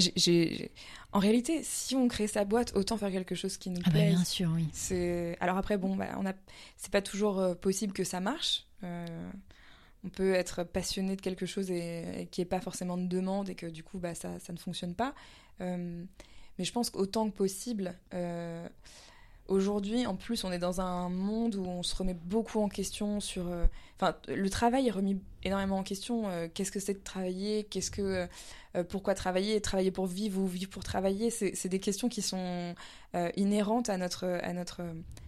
En 1.12 1.20
réalité, 1.20 1.62
si 1.64 1.96
on 1.96 2.08
crée 2.08 2.28
sa 2.28 2.46
boîte, 2.46 2.76
autant 2.76 2.98
faire 2.98 3.12
quelque 3.12 3.34
chose 3.34 3.58
qui 3.58 3.72
nous 3.72 3.82
ah 3.86 3.90
bah, 3.90 4.00
bien 4.00 4.24
sûr, 4.24 4.52
oui. 4.54 4.68
C'est... 4.74 5.36
Alors 5.40 5.58
après, 5.58 5.78
bon, 5.78 5.96
bah, 5.96 6.10
on 6.18 6.26
a... 6.26 6.34
c'est 6.78 6.92
pas 6.92 7.02
toujours 7.02 7.40
euh, 7.40 7.56
possible 7.56 7.94
que 7.94 8.04
ça 8.04 8.20
marche. 8.20 8.68
Euh, 8.84 9.32
on 10.04 10.10
peut 10.10 10.34
être 10.34 10.64
passionné 10.64 11.16
de 11.16 11.22
quelque 11.22 11.48
chose 11.48 11.72
et, 11.72 12.04
qui 12.26 12.28
qu'il 12.30 12.42
n'y 12.44 12.48
ait 12.48 12.50
pas 12.50 12.62
forcément 12.62 12.96
de 12.96 13.08
demande 13.08 13.50
et 13.50 13.56
que 13.56 13.66
du 13.66 13.84
coup, 13.84 13.98
bah, 13.98 14.14
ça, 14.14 14.40
ça 14.40 14.54
ne 14.54 14.60
fonctionne 14.60 14.94
pas. 14.94 15.16
Euh, 15.62 16.04
mais 16.60 16.64
je 16.64 16.72
pense 16.72 16.92
qu'autant 16.92 17.28
que 17.30 17.36
possible, 17.36 17.96
aujourd'hui, 19.48 20.06
en 20.06 20.16
plus, 20.16 20.44
on 20.44 20.52
est 20.52 20.60
dans 20.60 20.80
un 20.80 21.10
monde 21.10 21.56
où 21.56 21.66
on 21.66 21.82
se 21.82 21.96
remet 21.96 22.14
beaucoup 22.14 22.62
en 22.62 22.70
question 22.70 23.20
sur. 23.20 23.46
Enfin, 23.96 24.16
le 24.28 24.50
travail 24.50 24.88
est 24.88 24.92
remis 24.92 25.20
énormément 25.44 25.78
en 25.78 25.84
question. 25.84 26.26
Qu'est-ce 26.54 26.72
que 26.72 26.82
c'est 26.82 26.96
de 26.96 27.04
travailler? 27.04 27.64
Qu'est-ce 27.64 27.90
que. 27.90 28.28
Euh, 28.76 28.84
pourquoi 28.84 29.16
travailler 29.16 29.60
Travailler 29.62 29.92
pour 29.92 30.06
vivre 30.06 30.40
ou 30.42 30.48
vivre 30.48 30.70
pour 30.70 30.84
travailler 30.84 31.30
C'est 31.32 31.68
des 31.68 31.80
questions 31.80 32.10
qui 32.10 32.22
sont 32.22 32.76
euh, 33.16 33.30
inhérentes 33.36 33.90
à 33.90 33.98
notre, 33.98 34.26
à 34.44 34.54
notre, 34.54 34.82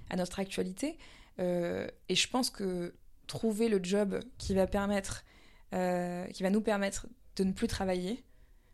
à 0.10 0.16
notre 0.16 0.40
actualité. 0.40 0.98
Euh, 1.40 1.88
et 2.10 2.16
je 2.16 2.28
pense 2.28 2.50
que 2.50 2.94
trouver 3.28 3.70
le 3.70 3.80
job 3.84 4.20
qui 4.38 4.54
va 4.54 4.68
permettre, 4.68 5.24
qui 5.72 6.44
va 6.44 6.50
nous 6.50 6.62
permettre 6.62 7.08
de 7.38 7.44
ne 7.46 7.54
plus 7.54 7.68
travailler, 7.68 8.24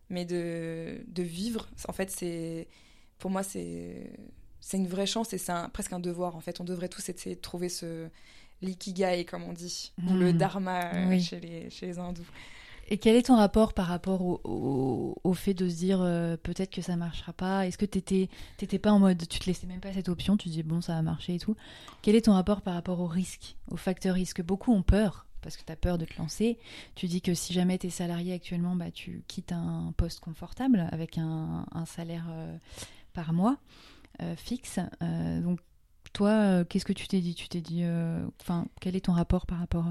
mais 0.10 0.26
de, 0.26 1.04
de 1.08 1.22
vivre, 1.24 1.70
en 1.88 1.94
fait, 1.94 2.10
c'est 2.10 2.68
pour 3.20 3.30
moi, 3.30 3.44
c'est 3.44 4.10
une 4.74 4.88
vraie 4.88 5.06
chance 5.06 5.32
et 5.34 5.38
c'est 5.38 5.54
presque 5.74 5.94
un 5.94 6.00
devoir. 6.00 6.36
En 6.36 6.40
fait, 6.42 6.60
on 6.60 6.64
devrait 6.64 6.90
tous 6.90 7.08
essayer 7.10 7.36
de 7.36 7.42
trouver 7.42 7.70
ce 7.70 8.08
l'ikigai, 8.64 9.24
comme 9.26 9.44
on 9.44 9.54
dit, 9.54 9.94
ou 10.08 10.14
le 10.16 10.32
Mhm. 10.32 10.38
dharma 10.40 10.92
Oui. 11.08 11.22
chez, 11.22 11.40
les, 11.40 11.70
chez 11.70 11.86
les 11.86 12.00
hindous. 12.00 12.26
Et 12.90 12.98
quel 12.98 13.16
est 13.18 13.24
ton 13.24 13.36
rapport 13.36 13.74
par 13.74 13.88
rapport 13.88 14.22
au, 14.24 15.34
fait 15.34 15.54
de 15.54 15.68
se 15.68 15.76
dire 15.76 16.02
euh, 16.02 16.38
peut-être 16.38 16.72
que 16.72 16.82
ça 16.82 16.96
marchera 16.96 17.34
pas? 17.34 17.68
Est-ce 17.68 17.78
que 17.78 17.86
t'étais 17.86 18.30
t'étais 18.56 18.80
pas 18.80 18.92
en 18.92 19.00
mode 19.00 19.28
tu 19.28 19.40
te 19.40 19.46
laissais 19.46 19.68
même 19.68 19.82
pas 19.82 19.94
cette 19.94 20.08
option, 20.10 20.38
tu 20.38 20.48
dis 20.48 20.64
bon 20.64 20.80
ça 20.80 20.94
va 20.94 21.02
marcher 21.02 21.36
et 21.36 21.40
tout 21.40 21.56
Quel 22.02 22.16
est 22.16 22.26
ton 22.26 22.34
rapport 22.34 22.62
par 22.62 22.74
rapport 22.74 23.02
au 23.02 23.08
risque, 23.08 23.58
au 23.70 23.76
facteur 23.76 24.16
risque? 24.16 24.42
Beaucoup 24.42 24.72
ont 24.72 24.84
peur 24.84 25.26
parce 25.42 25.58
que 25.58 25.64
tu 25.66 25.72
as 25.72 25.76
peur 25.76 25.98
de 25.98 26.06
te 26.06 26.18
lancer. 26.18 26.58
Tu 26.96 27.08
dis 27.08 27.22
que 27.22 27.34
si 27.34 27.54
jamais 27.54 27.78
tu 27.78 27.88
es 27.88 27.90
salarié 27.90 28.34
actuellement, 28.34 28.76
bah, 28.76 28.90
tu 28.90 29.24
quittes 29.28 29.52
un 29.52 29.94
poste 29.98 30.22
confortable 30.22 30.88
avec 30.92 31.18
un, 31.18 31.66
salaire 31.86 32.26
euh, 32.30 32.58
par 33.14 33.34
mois 33.34 33.58
euh, 34.22 34.36
fixe. 34.38 34.80
Donc 35.02 35.60
toi, 36.14 36.64
qu'est-ce 36.66 36.86
que 36.86 36.94
tu 36.94 37.08
t'es 37.08 37.20
dit? 37.20 37.36
Tu 37.36 37.50
t'es 37.50 37.62
dit, 37.62 37.84
enfin, 38.42 38.66
quel 38.80 38.96
est 38.96 39.06
ton 39.06 39.14
rapport 39.14 39.46
par 39.46 39.60
rapport 39.60 39.86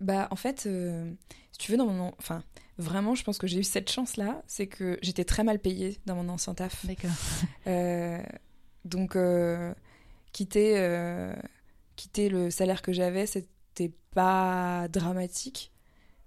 Bah, 0.00 0.28
en 0.30 0.36
fait, 0.36 0.64
euh, 0.66 1.12
si 1.52 1.58
tu 1.58 1.72
veux, 1.72 1.78
dans 1.78 1.86
mon. 1.86 2.12
Enfin, 2.18 2.42
vraiment, 2.78 3.14
je 3.14 3.24
pense 3.24 3.38
que 3.38 3.46
j'ai 3.46 3.60
eu 3.60 3.64
cette 3.64 3.90
chance-là, 3.90 4.42
c'est 4.46 4.66
que 4.66 4.98
j'étais 5.02 5.24
très 5.24 5.44
mal 5.44 5.58
payée 5.58 5.98
dans 6.06 6.14
mon 6.16 6.28
ancien 6.28 6.54
taf. 6.54 6.84
D'accord. 6.86 7.10
Euh, 7.66 8.22
donc, 8.86 9.14
euh, 9.14 9.74
quitter, 10.32 11.32
quitter 11.96 12.30
le 12.30 12.50
salaire 12.50 12.80
que 12.80 12.92
j'avais, 12.92 13.26
c'était 13.26 13.92
pas 14.14 14.88
dramatique. 14.88 15.70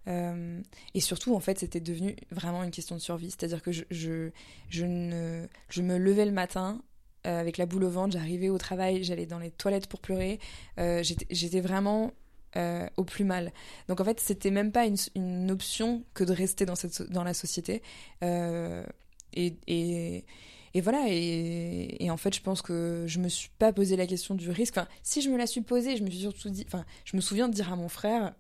Euh, 0.08 0.62
et 0.94 1.00
surtout, 1.00 1.36
en 1.36 1.40
fait, 1.40 1.60
c'était 1.60 1.80
devenu 1.80 2.16
vraiment 2.32 2.64
une 2.64 2.72
question 2.72 2.96
de 2.96 3.02
survie. 3.02 3.32
C'est-à-dire 3.32 3.62
que 3.62 3.72
je, 3.72 3.84
je, 3.92 4.30
je, 4.70 4.86
ne, 4.86 5.48
je 5.70 5.82
me 5.82 5.98
levais 5.98 6.26
le 6.26 6.32
matin 6.32 6.82
euh, 7.28 7.40
avec 7.40 7.58
la 7.58 7.66
boule 7.66 7.84
au 7.84 7.90
ventre, 7.90 8.14
j'arrivais 8.14 8.50
au 8.50 8.58
travail, 8.58 9.04
j'allais 9.04 9.28
dans 9.28 9.40
les 9.40 9.52
toilettes 9.52 9.88
pour 9.88 10.00
pleurer. 10.00 10.40
Euh, 10.80 11.04
J'étais 11.04 11.62
vraiment 11.62 12.12
euh, 12.58 12.86
au 12.98 13.06
plus 13.06 13.24
mal. 13.24 13.54
Donc 13.88 14.02
en 14.02 14.04
fait, 14.04 14.20
c'était 14.20 14.52
même 14.52 14.72
pas 14.72 14.86
une, 14.86 15.52
option 15.52 16.04
que 16.14 16.24
de 16.24 16.34
rester 16.34 16.66
dans, 16.66 16.76
cette, 16.76 17.10
dans 17.10 17.24
la 17.24 17.34
société. 17.34 17.82
Euh, 18.24 18.86
et, 19.34 19.56
et, 19.68 20.26
et 20.74 20.82
voilà, 20.82 21.06
et, 21.08 22.10
en 22.10 22.18
fait, 22.18 22.36
je 22.36 22.42
pense 22.42 22.62
que 22.62 23.06
je 23.08 23.20
me 23.20 23.30
suis 23.30 23.50
pas 23.58 23.72
posé 23.72 23.96
la 23.96 24.06
question 24.06 24.36
du 24.36 24.50
risque. 24.50 24.80
Si 25.04 25.22
je 25.22 25.30
me 25.30 25.38
la 25.38 25.48
suis 25.48 25.62
posée, 25.62 25.96
je 25.96 26.04
me 26.04 26.10
suis 26.10 26.20
surtout 26.20 26.50
dit. 26.50 26.66
Enfin, 26.68 26.86
je 27.06 27.16
me 27.16 27.22
souviens 27.22 27.48
de 27.48 27.54
dire 27.54 27.72
à 27.72 27.76
mon 27.76 27.90
frère 27.90 28.34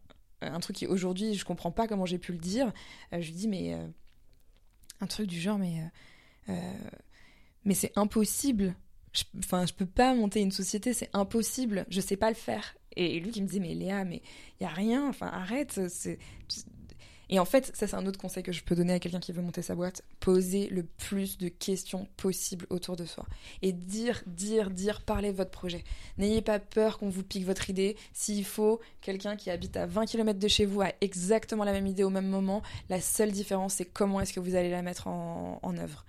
euh, 0.43 0.51
un 0.51 0.59
truc 0.59 0.75
qui 0.75 0.87
aujourd'hui, 0.87 1.35
je 1.35 1.45
comprends 1.45 1.71
pas 1.71 1.87
comment 1.87 2.05
j'ai 2.05 2.17
pu 2.19 2.33
le 2.33 2.37
dire. 2.37 2.73
Je 3.13 3.17
lui 3.25 3.31
dis, 3.33 3.47
mais. 3.47 3.77
un 4.99 5.07
truc 5.07 5.27
du 5.27 5.39
genre, 5.39 5.57
mais. 5.57 5.89
mais 7.63 7.73
c'est 7.73 7.93
impossible. 7.95 8.75
Je- 9.13 9.23
Enfin, 9.39 9.65
je 9.65 9.73
peux 9.73 9.85
pas 9.85 10.13
monter 10.13 10.41
une 10.41 10.51
société, 10.51 10.93
c'est 10.93 11.09
impossible. 11.13 11.85
Je 11.89 12.01
sais 12.01 12.17
pas 12.17 12.29
le 12.29 12.35
faire. 12.35 12.75
Et, 12.95 13.19
lui 13.19 13.31
qui 13.31 13.41
me 13.41 13.47
dit, 13.47 13.59
mais 13.59 13.73
Léa, 13.73 14.03
mais 14.03 14.21
il 14.59 14.63
y 14.63 14.65
a 14.65 14.69
rien. 14.69 15.07
Enfin, 15.07 15.27
arrête. 15.27 15.79
C'est. 15.89 16.19
Et 17.33 17.39
en 17.39 17.45
fait, 17.45 17.71
ça 17.73 17.87
c'est 17.87 17.95
un 17.95 18.05
autre 18.05 18.19
conseil 18.19 18.43
que 18.43 18.51
je 18.51 18.61
peux 18.61 18.75
donner 18.75 18.91
à 18.91 18.99
quelqu'un 18.99 19.21
qui 19.21 19.31
veut 19.31 19.41
monter 19.41 19.61
sa 19.61 19.73
boîte. 19.73 20.03
Poser 20.19 20.67
le 20.67 20.83
plus 20.83 21.37
de 21.37 21.47
questions 21.47 22.07
possible 22.17 22.67
autour 22.69 22.97
de 22.97 23.05
soi. 23.05 23.25
Et 23.61 23.71
dire, 23.71 24.21
dire, 24.27 24.69
dire, 24.69 25.01
parler 25.01 25.31
de 25.31 25.37
votre 25.37 25.49
projet. 25.49 25.85
N'ayez 26.17 26.41
pas 26.41 26.59
peur 26.59 26.99
qu'on 26.99 27.09
vous 27.09 27.23
pique 27.23 27.45
votre 27.45 27.69
idée. 27.69 27.95
S'il 28.11 28.43
faut, 28.43 28.81
quelqu'un 28.99 29.37
qui 29.37 29.49
habite 29.49 29.77
à 29.77 29.85
20 29.85 30.07
km 30.07 30.39
de 30.39 30.47
chez 30.49 30.65
vous 30.65 30.81
a 30.81 30.91
exactement 30.99 31.63
la 31.63 31.71
même 31.71 31.87
idée 31.87 32.03
au 32.03 32.09
même 32.09 32.27
moment. 32.27 32.61
La 32.89 32.99
seule 32.99 33.31
différence, 33.31 33.75
c'est 33.75 33.85
comment 33.85 34.19
est-ce 34.19 34.33
que 34.33 34.41
vous 34.41 34.55
allez 34.55 34.69
la 34.69 34.81
mettre 34.81 35.07
en, 35.07 35.59
en 35.63 35.77
œuvre. 35.77 36.05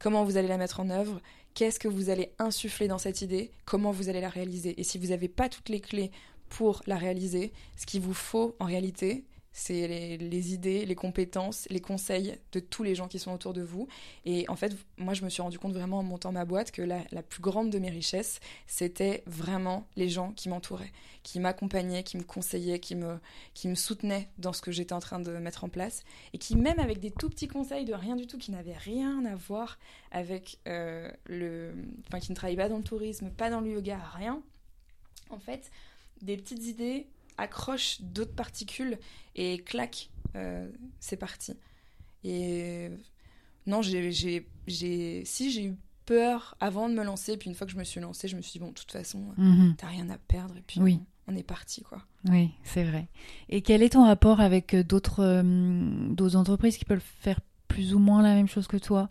Comment 0.00 0.24
vous 0.24 0.36
allez 0.36 0.48
la 0.48 0.58
mettre 0.58 0.80
en 0.80 0.90
œuvre 0.90 1.20
Qu'est-ce 1.56 1.80
que 1.80 1.88
vous 1.88 2.10
allez 2.10 2.32
insuffler 2.38 2.86
dans 2.86 2.98
cette 2.98 3.22
idée 3.22 3.50
Comment 3.64 3.90
vous 3.90 4.10
allez 4.10 4.20
la 4.20 4.28
réaliser. 4.28 4.78
Et 4.78 4.84
si 4.84 4.98
vous 4.98 5.06
n'avez 5.06 5.26
pas 5.26 5.48
toutes 5.48 5.70
les 5.70 5.80
clés 5.80 6.10
pour 6.50 6.82
la 6.86 6.98
réaliser, 6.98 7.50
ce 7.78 7.86
qu'il 7.86 8.02
vous 8.02 8.12
faut 8.12 8.54
en 8.60 8.66
réalité, 8.66 9.24
c'est 9.58 10.18
les, 10.18 10.52
idées, 10.52 10.84
les 10.84 10.94
compétences, 10.94 11.66
les 11.70 11.80
conseils 11.80 12.38
de 12.52 12.60
tous 12.60 12.82
les 12.82 12.94
gens 12.94 13.08
qui 13.08 13.18
sont 13.18 13.32
autour 13.32 13.54
de 13.54 13.62
vous. 13.62 13.88
Et 14.26 14.44
en 14.50 14.54
fait, 14.54 14.76
moi, 14.98 15.14
je 15.14 15.24
me 15.24 15.30
suis 15.30 15.40
rendu 15.40 15.58
compte 15.58 15.72
vraiment 15.72 16.00
en 16.00 16.02
montant 16.02 16.30
ma 16.30 16.44
boîte 16.44 16.72
que 16.72 16.82
la, 16.82 16.98
la 17.10 17.22
plus 17.22 17.40
grande 17.40 17.70
de 17.70 17.78
mes 17.78 17.88
richesses, 17.88 18.40
c'était 18.66 19.22
vraiment 19.24 19.88
les 19.96 20.10
gens 20.10 20.32
qui 20.32 20.50
m'entouraient, 20.50 20.92
qui 21.22 21.40
m'accompagnaient, 21.40 22.02
qui 22.02 22.18
me 22.18 22.22
conseillaient, 22.22 22.80
qui 22.80 22.96
me, 22.96 23.18
qui 23.54 23.68
me 23.68 23.74
soutenaient 23.74 24.28
dans 24.36 24.52
ce 24.52 24.60
que 24.60 24.70
j'étais 24.70 24.92
en 24.92 25.00
train 25.00 25.20
de 25.20 25.30
mettre 25.38 25.64
en 25.64 25.70
place. 25.70 26.04
Et 26.34 26.38
qui, 26.38 26.54
même 26.54 26.78
avec 26.78 27.00
des 27.00 27.10
tout 27.10 27.30
petits 27.30 27.48
conseils 27.48 27.86
de 27.86 27.94
rien 27.94 28.14
du 28.14 28.26
tout, 28.26 28.36
qui 28.36 28.50
n'avaient 28.50 28.76
rien 28.76 29.24
à 29.24 29.36
voir 29.36 29.78
avec 30.10 30.58
euh, 30.68 31.10
le. 31.24 31.72
Enfin, 32.08 32.20
qui 32.20 32.30
ne 32.30 32.36
travaillaient 32.36 32.58
pas 32.62 32.68
dans 32.68 32.76
le 32.76 32.84
tourisme, 32.84 33.30
pas 33.30 33.48
dans 33.48 33.62
le 33.62 33.70
yoga, 33.70 33.98
rien. 34.16 34.42
En 35.30 35.38
fait, 35.38 35.70
des 36.20 36.36
petites 36.36 36.66
idées 36.66 37.06
accrochent 37.38 38.00
d'autres 38.02 38.34
particules 38.34 38.98
et 39.34 39.58
clac, 39.58 40.10
euh, 40.36 40.68
c'est 41.00 41.16
parti. 41.16 41.54
Et 42.24 42.88
non, 43.66 43.82
j'ai, 43.82 44.10
j'ai, 44.12 44.48
j'ai, 44.66 45.24
si 45.24 45.50
j'ai 45.50 45.64
eu 45.66 45.76
peur 46.04 46.56
avant 46.60 46.88
de 46.88 46.94
me 46.94 47.02
lancer, 47.04 47.36
puis 47.36 47.48
une 47.50 47.56
fois 47.56 47.66
que 47.66 47.72
je 47.72 47.78
me 47.78 47.84
suis 47.84 48.00
lancée, 48.00 48.28
je 48.28 48.36
me 48.36 48.42
suis 48.42 48.52
dit 48.52 48.58
bon, 48.58 48.68
de 48.68 48.74
toute 48.74 48.92
façon, 48.92 49.32
Mhm. 49.36 49.74
t'as 49.76 49.88
rien 49.88 50.08
à 50.10 50.18
perdre, 50.18 50.56
et 50.56 50.62
puis 50.66 50.80
Oui. 50.80 51.00
on, 51.26 51.34
on 51.34 51.36
est 51.36 51.42
parti 51.42 51.82
quoi. 51.82 52.02
Oui, 52.28 52.50
c'est 52.64 52.84
vrai. 52.84 53.08
Et 53.48 53.62
quel 53.62 53.82
est 53.82 53.90
ton 53.90 54.04
rapport 54.04 54.40
avec 54.40 54.74
euh, 54.74 54.82
d'autres 54.82 55.20
euh, 55.22 55.42
d'autres 56.14 56.36
entreprises 56.36 56.76
qui 56.76 56.84
peuvent 56.84 57.02
faire 57.20 57.40
plus 57.68 57.94
ou 57.94 57.98
moins 57.98 58.22
la 58.22 58.34
même 58.34 58.48
chose 58.48 58.66
que 58.66 58.76
toi? 58.76 59.10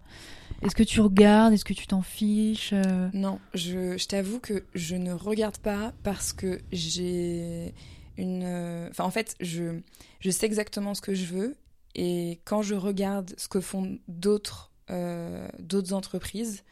Est-ce 0.61 0.75
que 0.75 0.83
tu 0.83 0.99
regardes? 1.01 1.53
Est-ce 1.53 1.65
que 1.65 1.73
tu 1.73 1.85
t'en 1.87 2.01
fiches 2.01 2.71
euh? 2.73 3.09
Non, 3.13 3.39
je, 3.53 3.97
je 3.97 4.07
t'avoue 4.07 4.39
que 4.39 4.65
je 4.73 4.95
ne 4.95 5.11
regarde 5.13 5.57
pas 5.57 5.93
parce 6.03 6.33
que 6.33 6.59
j'ai 6.71 7.73
une. 8.17 8.43
euh, 8.43 8.87
Enfin, 8.89 9.03
en 9.05 9.11
fait, 9.11 9.35
je, 9.39 9.79
je 10.19 10.29
sais 10.31 10.45
exactement 10.45 10.93
ce 10.93 11.01
que 11.01 11.13
je 11.13 11.25
veux 11.25 11.55
et 11.95 12.39
quand 12.45 12.61
je 12.61 12.75
regarde 12.75 13.33
ce 13.37 13.47
que 13.47 13.59
font 13.61 13.97
d'autres 14.07 14.71
euh, 14.91 15.47
d'autres 15.59 15.93
entreprises, 15.93 16.63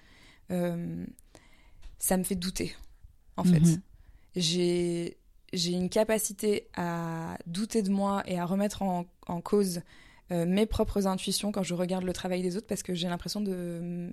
euh, 0.51 1.06
ça 1.99 2.17
me 2.17 2.23
fait 2.23 2.36
douter. 2.36 2.75
En 3.38 3.43
fait, 3.43 3.60
Mhm. 3.62 3.82
j'ai 4.36 5.17
j'ai 5.53 5.71
une 5.73 5.89
capacité 5.89 6.67
à 6.75 7.38
douter 7.45 7.84
de 7.84 7.89
moi 7.91 8.23
et 8.25 8.39
à 8.39 8.45
remettre 8.45 8.82
en, 8.82 9.06
en 9.27 9.39
cause 9.41 9.82
euh, 10.32 10.45
mes 10.47 10.65
propres 10.65 11.06
intuitions 11.06 11.51
quand 11.51 11.62
je 11.63 11.75
regarde 11.75 12.03
le 12.03 12.13
travail 12.13 12.41
des 12.41 12.58
autres 12.58 12.65
parce 12.67 12.82
que 12.82 12.93
j'ai 12.95 13.08
l'impression 13.08 13.39
de 13.41 14.12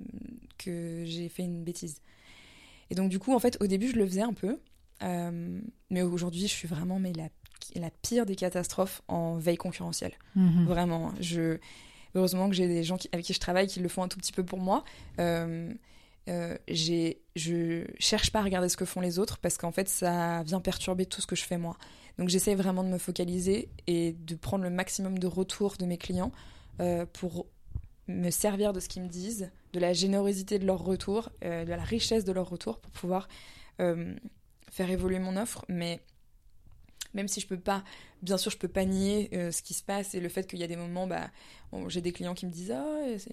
que 0.58 1.04
j'ai 1.06 1.28
fait 1.30 1.42
une 1.44 1.64
bêtise. 1.64 2.00
Et 2.90 2.94
donc 2.94 3.08
du 3.10 3.18
coup, 3.18 3.32
en 3.34 3.38
fait, 3.38 3.56
au 3.60 3.66
début, 3.66 3.88
je 3.88 3.96
le 3.96 4.06
faisais 4.06 4.20
un 4.22 4.34
peu, 4.34 4.58
euh, 5.02 5.60
mais 5.90 6.02
aujourd'hui, 6.02 6.42
je 6.42 6.52
suis 6.54 6.68
vraiment 6.68 6.98
mais 6.98 7.12
la, 7.12 7.28
la 7.74 7.90
pire 8.02 8.26
des 8.26 8.36
catastrophes 8.36 9.02
en 9.08 9.36
veille 9.36 9.56
concurrentielle. 9.56 10.12
Mhm. 10.36 10.66
Vraiment, 10.66 11.12
je 11.20 11.58
heureusement 12.14 12.48
que 12.48 12.54
j'ai 12.56 12.66
des 12.68 12.82
gens 12.82 12.96
qui- 12.96 13.08
avec 13.12 13.24
qui 13.24 13.32
je 13.32 13.40
travaille 13.40 13.66
qui 13.68 13.80
le 13.80 13.88
font 13.88 14.02
un 14.02 14.08
tout 14.08 14.18
petit 14.18 14.32
peu 14.32 14.44
pour 14.44 14.58
moi. 14.58 14.84
Euh, 15.18 15.72
euh, 16.28 16.56
je 16.68 17.84
cherche 17.98 18.30
pas 18.30 18.40
à 18.40 18.42
regarder 18.42 18.68
ce 18.68 18.76
que 18.76 18.84
font 18.84 19.00
les 19.00 19.18
autres 19.18 19.38
parce 19.38 19.56
qu'en 19.56 19.72
fait 19.72 19.88
ça 19.88 20.42
vient 20.42 20.60
perturber 20.60 21.06
tout 21.06 21.20
ce 21.20 21.26
que 21.26 21.36
je 21.36 21.44
fais 21.44 21.56
moi. 21.58 21.76
Donc 22.18 22.28
j'essaie 22.28 22.54
vraiment 22.54 22.82
de 22.84 22.88
me 22.88 22.98
focaliser 22.98 23.68
et 23.86 24.12
de 24.12 24.34
prendre 24.34 24.64
le 24.64 24.70
maximum 24.70 25.18
de 25.18 25.26
retours 25.26 25.76
de 25.78 25.86
mes 25.86 25.96
clients 25.96 26.32
euh, 26.80 27.06
pour 27.12 27.46
me 28.08 28.30
servir 28.30 28.72
de 28.72 28.80
ce 28.80 28.88
qu'ils 28.88 29.02
me 29.02 29.08
disent, 29.08 29.50
de 29.72 29.78
la 29.80 29.92
générosité 29.92 30.58
de 30.58 30.66
leur 30.66 30.82
retour, 30.84 31.30
euh, 31.44 31.64
de 31.64 31.70
la 31.70 31.82
richesse 31.82 32.24
de 32.24 32.32
leur 32.32 32.48
retour 32.50 32.80
pour 32.80 32.90
pouvoir 32.90 33.28
faire 34.70 34.90
évoluer 34.90 35.18
mon 35.18 35.36
offre. 35.36 35.64
Mais 35.68 36.00
même 37.14 37.28
si 37.28 37.40
je 37.40 37.46
peux 37.46 37.58
pas, 37.58 37.82
bien 38.22 38.38
sûr, 38.38 38.50
je 38.50 38.56
peux 38.56 38.68
pas 38.68 38.84
nier 38.84 39.28
euh, 39.34 39.50
ce 39.50 39.62
qui 39.62 39.74
se 39.74 39.82
passe 39.82 40.14
et 40.14 40.20
le 40.20 40.28
fait 40.28 40.46
qu'il 40.46 40.58
y 40.58 40.62
a 40.64 40.68
des 40.68 40.76
moments, 40.76 41.06
bah, 41.06 41.30
bon, 41.72 41.88
j'ai 41.88 42.00
des 42.00 42.12
clients 42.12 42.34
qui 42.34 42.46
me 42.46 42.52
disent 42.52 42.70
ah 42.72 42.96
c'est- 43.18 43.30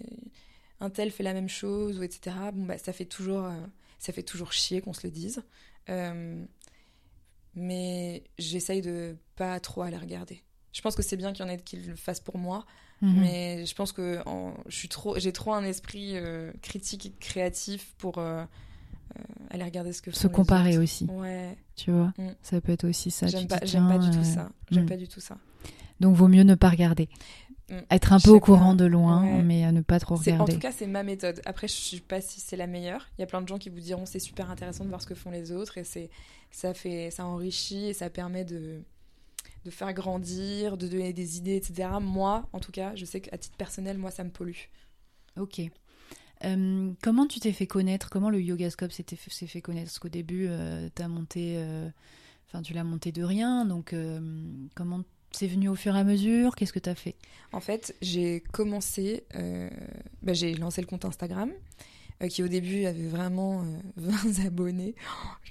un 0.80 0.90
tel 0.92 1.10
fait 1.12 1.24
la 1.24 1.34
même 1.34 1.50
chose 1.50 1.98
ou 2.00 2.04
etc. 2.04 2.36
Bon 2.54 2.66
bah 2.66 2.78
ça 2.78 2.94
fait 2.94 3.06
toujours, 3.06 3.46
euh, 3.46 3.52
ça 4.00 4.14
fait 4.14 4.22
toujours 4.24 4.52
chier 4.54 4.82
qu'on 4.82 4.94
se 4.94 5.06
le 5.08 5.12
dise. 5.12 5.44
Euh, 5.90 6.44
mais 7.56 8.24
j'essaye 8.38 8.82
de 8.82 9.16
pas 9.36 9.60
trop 9.60 9.82
aller 9.82 9.98
regarder. 9.98 10.42
Je 10.74 10.82
pense 10.82 10.96
que 10.96 11.02
c'est 11.02 11.18
bien 11.18 11.34
qu'il 11.34 11.44
y 11.46 11.48
en 11.48 11.52
ait 11.52 11.58
qui 11.58 11.78
le 11.78 11.96
fassent 11.96 12.20
pour 12.20 12.38
moi, 12.38 12.66
Mhm. 13.02 13.20
mais 13.22 13.66
je 13.66 13.74
pense 13.76 13.92
que 13.92 14.22
en- 14.28 14.54
je 14.68 14.76
suis 14.76 14.90
trop, 14.90 15.18
j'ai 15.20 15.32
trop 15.34 15.54
un 15.54 15.64
esprit 15.64 16.12
euh, 16.18 16.52
critique 16.62 17.08
et 17.08 17.12
créatif 17.20 17.94
pour 17.98 18.18
euh, 18.20 18.44
euh, 18.44 18.46
aller 19.50 19.64
regarder 19.64 19.94
ce 19.94 20.02
que 20.02 20.12
Se 20.12 20.28
comparer 20.28 20.78
aussi. 20.78 21.06
Ouais. 21.06 21.58
Tu 21.76 21.92
vois, 21.92 22.14
Mm. 22.18 22.30
ça 22.42 22.62
peut 22.62 22.72
être 22.72 22.88
aussi 22.88 23.12
ça. 23.12 23.28
J'aime 23.28 23.48
pas, 23.48 23.60
du 23.60 24.10
tout 24.12 24.20
euh, 24.20 24.24
ça. 24.24 24.50
J'aime 24.72 24.86
pas 24.88 24.98
du 24.98 25.08
tout 25.08 25.20
ça. 25.20 25.38
Donc 26.00 26.16
vaut 26.16 26.28
mieux 26.28 26.44
ne 26.44 26.56
pas 26.56 26.70
regarder. 26.70 27.10
Mm. 27.70 27.76
Être 27.92 28.14
un 28.14 28.20
peu 28.20 28.30
au 28.32 28.40
courant 28.40 28.72
pas. 28.76 28.84
de 28.84 28.86
loin, 28.86 29.24
Ouais. 29.24 29.42
mais 29.44 29.64
à 29.66 29.72
ne 29.72 29.82
pas 29.82 30.00
trop 30.00 30.16
C'est- 30.18 30.32
En 30.32 30.34
regarder. 30.36 30.54
tout 30.54 30.60
cas, 30.60 30.72
c'est 30.72 30.88
ma 30.88 31.04
méthode. 31.04 31.42
Après, 31.46 31.68
je 31.68 31.74
sais 31.74 32.00
pas 32.00 32.22
si 32.22 32.40
c'est 32.40 32.56
la 32.58 32.68
meilleure. 32.68 33.08
Il 33.18 33.22
y 33.22 33.24
a 33.24 33.28
plein 33.28 33.42
de 33.42 33.48
gens 33.48 33.58
qui 33.58 33.70
vous 33.70 33.80
diront 33.80 34.06
c'est 34.06 34.20
super 34.20 34.50
intéressant 34.50 34.84
de 34.86 34.90
voir 34.90 35.02
ce 35.02 35.08
que 35.08 35.16
font 35.16 35.32
les 35.32 35.52
autres 35.52 35.78
et 35.78 35.84
c'est 35.84 36.10
ça 36.52 36.74
fait 36.74 37.12
ça 37.12 37.26
enrichit 37.26 37.88
et 37.88 37.94
ça 37.94 38.10
permet 38.10 38.46
de 38.46 38.82
de 39.66 39.72
faire 39.72 39.92
grandir, 39.92 40.78
de 40.78 40.88
donner 40.88 41.12
des 41.12 41.38
idées, 41.38 41.58
etc. 41.58 41.90
Moi, 42.02 42.48
en 42.54 42.60
tout 42.62 42.72
cas, 42.72 42.96
je 42.96 43.04
sais 43.04 43.20
qu'à 43.20 43.38
titre 43.38 43.58
personnel, 43.58 43.98
moi, 43.98 44.12
ça 44.12 44.24
me 44.24 44.30
pollue. 44.30 44.70
Ok. 45.38 45.60
Euh, 46.44 46.92
comment 47.02 47.28
tu 47.28 47.40
t'es 47.40 47.52
fait 47.52 47.68
connaître? 47.68 48.10
Comment 48.10 48.30
le 48.30 48.42
Yogascope 48.42 48.92
s'est 48.92 49.04
fait, 49.06 49.62
connaître? 49.62 49.88
Parce 49.88 50.00
qu'au 50.00 50.10
début, 50.10 50.48
as 50.48 51.08
monté, 51.08 51.56
euh, 51.58 51.90
enfin 52.48 52.62
tu 52.62 52.74
l'as 52.74 52.84
monté 52.84 53.12
de 53.12 53.24
rien. 53.24 53.66
Donc 53.66 53.94
euh, 53.94 54.20
comment 54.76 55.02
c'est 55.32 55.48
venu 55.48 55.70
au 55.70 55.76
fur 55.76 55.96
et 55.96 56.00
à 56.00 56.04
mesure? 56.04 56.56
Qu'est-ce 56.56 56.74
que 56.74 56.80
tu 56.80 56.90
as 56.90 56.96
fait? 56.96 57.16
En 57.52 57.60
fait, 57.60 57.96
j'ai 58.02 58.42
commencé, 58.52 59.24
euh, 59.36 59.70
bah, 60.22 60.34
j'ai 60.34 60.54
lancé 60.56 60.82
le 60.82 60.88
compte 60.88 61.06
Instagram, 61.06 61.52
euh, 62.24 62.28
qui 62.28 62.44
au 62.44 62.48
début 62.48 62.86
avait 62.86 63.08
vraiment 63.08 63.62
euh, 63.64 63.78
20 63.98 64.46
abonnés. 64.46 64.96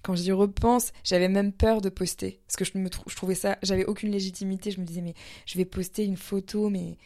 Quand 0.03 0.17
j'y 0.17 0.33
repense, 0.33 0.93
j'avais 1.05 1.29
même 1.29 1.53
peur 1.53 1.81
de 1.81 1.89
poster, 1.89 2.41
parce 2.47 2.57
que 2.57 2.65
je 2.65 3.17
trouvais 3.17 3.35
ça, 3.35 3.59
j'avais 3.63 3.85
aucune 3.85 4.11
légitimité. 4.11 4.71
Je 4.71 4.81
me 4.81 4.87
disais, 4.87 5.03
mais 5.03 5.15
je 5.47 5.59
vais 5.59 5.65
poster 5.65 6.05
une 6.05 6.17
photo, 6.17 6.71
mais, 6.71 6.97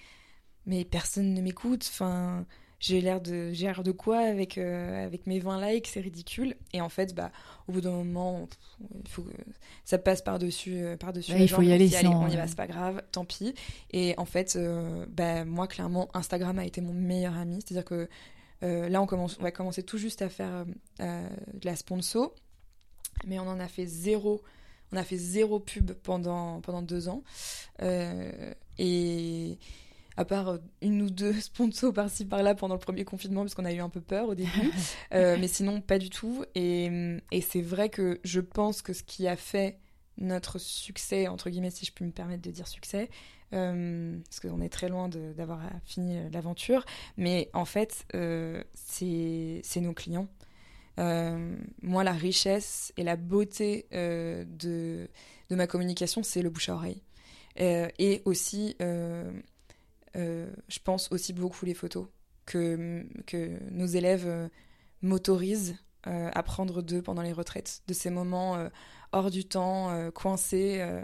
mais 0.67 0.85
personne 0.85 1.35
ne 1.35 1.41
m'écoute. 1.41 1.87
Enfin, 1.91 2.47
j'ai 2.81 3.01
l'air 3.01 3.21
de, 3.21 3.53
j'ai 3.53 3.67
l'air 3.67 3.85
de 3.85 3.93
quoi 3.93 4.19
avec, 4.19 4.59
euh, 4.59 5.07
avec 5.07 5.27
mes 5.27 5.39
20 5.39 5.65
likes, 5.65 5.87
c'est 5.87 6.01
ridicule. 6.01 6.57
Et 6.73 6.81
en 6.81 6.89
fait, 6.89 7.15
bah, 7.15 7.31
au 7.69 7.73
bout 7.73 7.81
d'un 7.81 7.93
moment, 7.93 8.49
il 8.81 9.09
faut 9.09 9.25
ça 9.85 9.99
passe 9.99 10.23
par-dessus, 10.23 10.83
euh, 10.83 10.97
par-dessus. 10.97 11.33
Ouais, 11.33 11.39
les 11.39 11.45
il 11.45 11.49
faut 11.49 11.63
y 11.63 11.73
aller, 11.73 11.85
allez, 11.85 11.89
sinon, 11.89 12.23
on 12.23 12.29
y 12.29 12.35
euh, 12.35 12.39
va, 12.39 12.47
c'est 12.49 12.57
pas 12.57 12.67
grave, 12.67 13.03
tant 13.13 13.25
pis. 13.25 13.55
Et 13.93 14.15
en 14.17 14.25
fait, 14.25 14.57
euh, 14.57 15.07
bah, 15.09 15.45
moi, 15.45 15.69
clairement, 15.69 16.09
Instagram 16.15 16.59
a 16.59 16.65
été 16.65 16.81
mon 16.81 16.93
meilleur 16.93 17.37
ami. 17.37 17.61
C'est-à-dire 17.65 17.85
que 17.85 18.09
euh, 18.63 18.89
là, 18.89 19.01
on, 19.01 19.07
commence, 19.07 19.39
on 19.39 19.43
va 19.43 19.51
commencer 19.51 19.83
tout 19.83 19.99
juste 19.99 20.23
à 20.23 20.29
faire 20.29 20.53
euh, 20.53 20.65
euh, 21.01 21.29
de 21.55 21.67
la 21.67 21.77
sponsor, 21.77 22.35
mais 23.27 23.39
on 23.39 23.49
en 23.49 23.61
a 23.61 23.69
fait 23.69 23.87
zéro. 23.87 24.43
On 24.93 24.97
a 24.97 25.05
fait 25.05 25.17
zéro 25.17 25.61
pub 25.61 25.93
pendant, 25.93 26.61
pendant 26.61 26.83
deux 26.83 27.09
ans. 27.09 27.23
Euh, 27.81 28.53
et 28.79 29.59
à 30.17 30.25
part 30.25 30.49
euh, 30.49 30.59
une 30.83 31.03
ou 31.03 31.11
deux 31.11 31.33
sponsors 31.41 31.93
par-ci 31.93 32.25
par-là 32.25 32.55
pendant 32.55 32.75
le 32.75 32.81
premier 32.81 33.05
confinement, 33.05 33.43
parce 33.43 33.55
qu'on 33.55 33.65
a 33.65 33.73
eu 33.73 33.81
un 33.81 33.89
peu 33.89 34.01
peur 34.01 34.29
au 34.29 34.35
début. 34.35 34.51
Euh, 35.13 35.37
mais 35.41 35.49
sinon, 35.49 35.81
pas 35.81 35.99
du 35.99 36.09
tout. 36.09 36.45
Et, 36.55 36.89
et 37.33 37.41
c'est 37.41 37.61
vrai 37.63 37.89
que 37.89 38.21
je 38.23 38.41
pense 38.41 38.81
que 38.81 38.93
ce 38.93 39.03
qui 39.03 39.27
a 39.27 39.35
fait 39.35 39.79
notre 40.19 40.59
succès, 40.59 41.27
entre 41.27 41.51
guillemets, 41.51 41.71
si 41.71 41.85
je 41.85 41.93
puis 41.93 42.05
me 42.05 42.13
permettre 42.13 42.43
de 42.43 42.51
dire 42.51 42.69
succès, 42.69 43.11
euh, 43.53 44.17
parce 44.29 44.39
qu'on 44.39 44.61
est 44.61 44.69
très 44.69 44.89
loin 44.89 45.09
d'avoir 45.09 45.61
fini 45.85 46.31
l'aventure, 46.31 46.85
mais 47.17 47.51
en 47.55 47.65
fait, 47.65 48.05
euh, 48.15 48.63
c'est 48.75 49.81
nos 49.81 49.95
clients. 49.95 50.29
Euh, 51.01 51.57
moi, 51.83 52.05
la 52.05 52.13
richesse 52.13 52.93
et 52.97 53.03
la 53.03 53.17
beauté 53.17 53.87
euh, 53.93 54.45
de, 54.47 55.09
de 55.49 55.57
ma 55.57 55.67
communication, 55.67 56.23
c'est 56.23 56.43
le 56.43 56.51
bouche 56.51 56.69
à 56.69 56.75
oreille. 56.75 57.03
Euh, 57.61 57.89
et 57.99 58.23
aussi, 58.25 58.77
euh, 58.81 59.31
euh, 59.31 59.41
je 60.15 60.79
pense 60.85 61.11
aussi 61.13 61.33
beaucoup 61.33 61.65
les 61.67 61.75
photos 61.75 62.07
que, 62.47 63.07
que 63.27 63.59
nos 63.71 63.87
élèves 63.87 64.27
euh, 64.27 64.49
m'autorisent 65.03 65.77
euh, 66.07 66.31
à 66.33 66.43
prendre 66.43 66.83
d'eux 66.83 67.03
pendant 67.03 67.23
les 67.23 67.33
retraites, 67.33 67.83
de 67.87 67.93
ces 67.95 68.11
moments 68.11 68.57
euh, 68.57 68.69
hors 69.13 69.31
du 69.31 69.45
temps, 69.45 69.91
euh, 69.91 70.11
coincés 70.11 70.79
euh, 70.81 71.03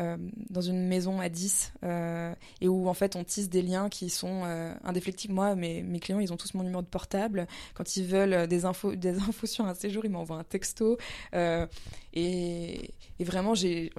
euh, 0.00 0.16
dans 0.50 0.60
une 0.60 0.88
maison 0.88 1.20
à 1.20 1.28
10, 1.28 1.72
euh, 1.84 2.34
et 2.60 2.66
où 2.66 2.88
en 2.88 2.94
fait 2.94 3.14
on 3.14 3.22
tisse 3.22 3.48
des 3.48 3.62
liens 3.62 3.88
qui 3.88 4.10
sont 4.10 4.42
euh, 4.44 4.74
indéflectibles. 4.82 5.32
Moi, 5.32 5.54
mes, 5.54 5.84
mes 5.84 6.00
clients, 6.00 6.18
ils 6.18 6.32
ont 6.32 6.36
tous 6.36 6.54
mon 6.54 6.64
numéro 6.64 6.82
de 6.82 6.88
portable. 6.88 7.46
Quand 7.74 7.96
ils 7.96 8.04
veulent 8.04 8.32
euh, 8.32 8.46
des 8.48 8.64
infos, 8.64 8.96
des 8.96 9.16
infos 9.20 9.46
sur 9.46 9.64
un 9.66 9.74
séjour, 9.74 10.04
ils 10.04 10.10
m'envoient 10.10 10.38
un 10.38 10.44
texto. 10.44 10.98
Euh, 11.34 11.66
et, 12.12 12.90
et 13.20 13.24
vraiment, 13.24 13.54
j'ai 13.54 13.92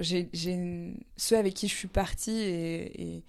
ceux 1.16 1.38
avec 1.38 1.54
qui 1.54 1.70
je 1.70 1.74
suis 1.76 1.88
partie 1.88 2.38
et- 2.42 3.24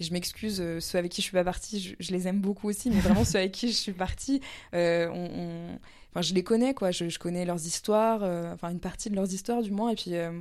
et 0.00 0.04
je 0.04 0.12
m'excuse, 0.12 0.60
euh, 0.60 0.80
ceux 0.80 0.98
avec 0.98 1.10
qui 1.12 1.20
je 1.22 1.26
suis 1.26 1.32
pas 1.32 1.44
partie, 1.44 1.80
je, 1.80 1.94
je 1.98 2.12
les 2.12 2.28
aime 2.28 2.40
beaucoup 2.40 2.68
aussi, 2.68 2.90
mais 2.90 3.00
vraiment 3.00 3.24
ceux 3.24 3.38
avec 3.38 3.52
qui 3.52 3.68
je 3.68 3.76
suis 3.76 3.92
partie, 3.92 4.40
euh, 4.74 5.08
on, 5.12 5.24
on- 5.74 5.78
enfin, 6.10 6.22
je 6.22 6.34
les 6.34 6.42
connais, 6.44 6.74
quoi. 6.74 6.90
Je, 6.90 7.08
je 7.08 7.18
connais 7.18 7.44
leurs 7.44 7.66
histoires, 7.66 8.22
euh, 8.22 8.52
enfin 8.54 8.70
une 8.70 8.80
partie 8.80 9.10
de 9.10 9.16
leurs 9.16 9.32
histoires 9.32 9.62
du 9.62 9.70
moins, 9.70 9.90
et 9.90 9.94
puis 9.96 10.14
euh, 10.14 10.32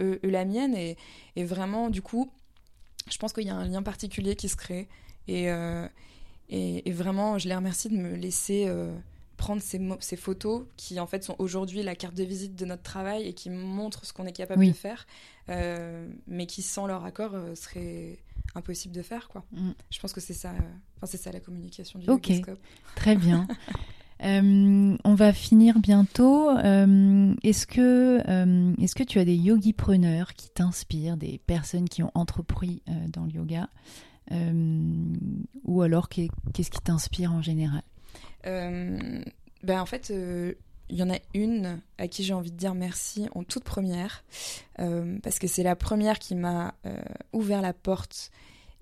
eux, 0.00 0.18
eux 0.24 0.30
la 0.30 0.44
mienne. 0.44 0.74
Et, 0.74 0.96
et 1.36 1.44
vraiment, 1.44 1.90
du 1.90 2.02
coup, 2.02 2.30
je 3.10 3.18
pense 3.18 3.32
qu'il 3.32 3.44
y 3.46 3.50
a 3.50 3.54
un 3.56 3.66
lien 3.68 3.82
particulier 3.82 4.34
qui 4.36 4.48
se 4.48 4.56
crée. 4.56 4.88
Et, 5.28 5.46
et, 6.48 6.88
et 6.88 6.92
vraiment, 6.92 7.38
je 7.38 7.48
les 7.48 7.54
remercie 7.54 7.88
de 7.88 7.96
me 7.96 8.16
laisser 8.16 8.68
prendre 9.36 9.60
ces, 9.62 10.16
photos 10.16 10.64
qui, 10.76 11.00
en 11.00 11.06
fait, 11.06 11.24
sont 11.24 11.34
aujourd'hui 11.38 11.82
la 11.82 11.94
carte 11.96 12.14
de 12.14 12.22
visite 12.24 12.54
de 12.54 12.64
notre 12.64 12.82
travail 12.82 13.26
et 13.26 13.32
qui 13.32 13.50
montrent 13.50 14.04
ce 14.04 14.12
qu'on 14.12 14.26
est 14.26 14.32
capable 14.32 14.60
Oui. 14.60 14.68
de 14.68 14.72
faire, 14.76 15.06
euh, 15.48 16.08
mais 16.28 16.46
qui, 16.46 16.62
sans 16.62 16.86
leur 16.86 17.04
accord, 17.04 17.34
euh, 17.34 17.54
serait 17.56 18.18
impossible 18.54 18.94
de 18.94 19.02
faire, 19.02 19.28
quoi. 19.28 19.44
Mm. 19.52 19.70
Je 19.90 19.98
pense 20.00 20.12
que 20.12 20.20
c'est 20.20 20.34
ça, 20.34 20.50
euh, 20.50 20.58
enfin, 20.96 21.06
c'est 21.06 21.16
ça 21.16 21.32
la 21.32 21.40
communication 21.40 21.98
du 21.98 22.08
Ok. 22.10 22.30
Très 22.96 23.16
bien. 23.16 23.46
Euh, 24.24 24.96
on 25.02 25.14
va 25.16 25.32
finir 25.32 25.80
bientôt. 25.80 26.48
Euh, 26.50 27.34
est-ce 27.42 27.66
que, 27.66 28.20
euh, 28.28 28.72
est-ce 28.80 28.94
que 28.94 29.02
tu 29.02 29.18
as 29.18 29.24
des 29.24 29.34
yogi-preneurs 29.34 30.34
qui 30.34 30.48
t'inspirent, 30.48 31.16
des 31.16 31.38
personnes 31.44 31.88
qui 31.88 32.04
ont 32.04 32.12
entrepris 32.14 32.84
dans 33.12 33.24
le 33.24 33.32
yoga 33.32 33.68
Ou 35.64 35.82
alors, 35.82 36.08
qu'est- 36.08 36.30
qu'est-ce 36.54 36.70
qui 36.70 36.78
t'inspire 36.80 37.32
en 37.32 37.42
général? 37.42 37.82
Ben 38.44 39.80
en 39.80 39.86
fait, 39.86 40.12
il 40.88 40.96
y 40.96 41.02
en 41.02 41.10
a 41.10 41.18
une 41.34 41.80
à 41.98 42.08
qui 42.08 42.24
j'ai 42.24 42.34
envie 42.34 42.50
de 42.50 42.56
dire 42.56 42.74
merci 42.74 43.28
en 43.34 43.44
toute 43.44 43.64
première, 43.64 44.24
euh, 44.78 45.18
parce 45.22 45.38
que 45.38 45.46
c'est 45.46 45.62
la 45.62 45.76
première 45.76 46.18
qui 46.18 46.34
m'a 46.34 46.74
euh, 46.86 47.00
ouvert 47.32 47.62
la 47.62 47.72
porte 47.72 48.30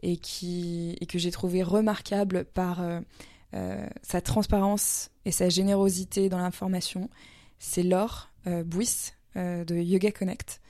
et, 0.03 0.17
qui, 0.17 0.97
et 1.01 1.07
que 1.07 1.19
j'ai 1.19 1.31
trouvé 1.31 1.63
remarquable 1.63 2.45
par 2.45 2.81
euh, 2.81 3.89
sa 4.03 4.21
transparence 4.21 5.11
et 5.25 5.33
sa 5.33 5.49
générosité 5.49 6.29
dans 6.29 6.39
l'information. 6.39 7.11
C'est 7.59 7.83
Laure 7.83 8.31
Bouis 8.65 9.13
de 9.37 9.77
Yoga 9.77 10.11
Connect, 10.13 10.61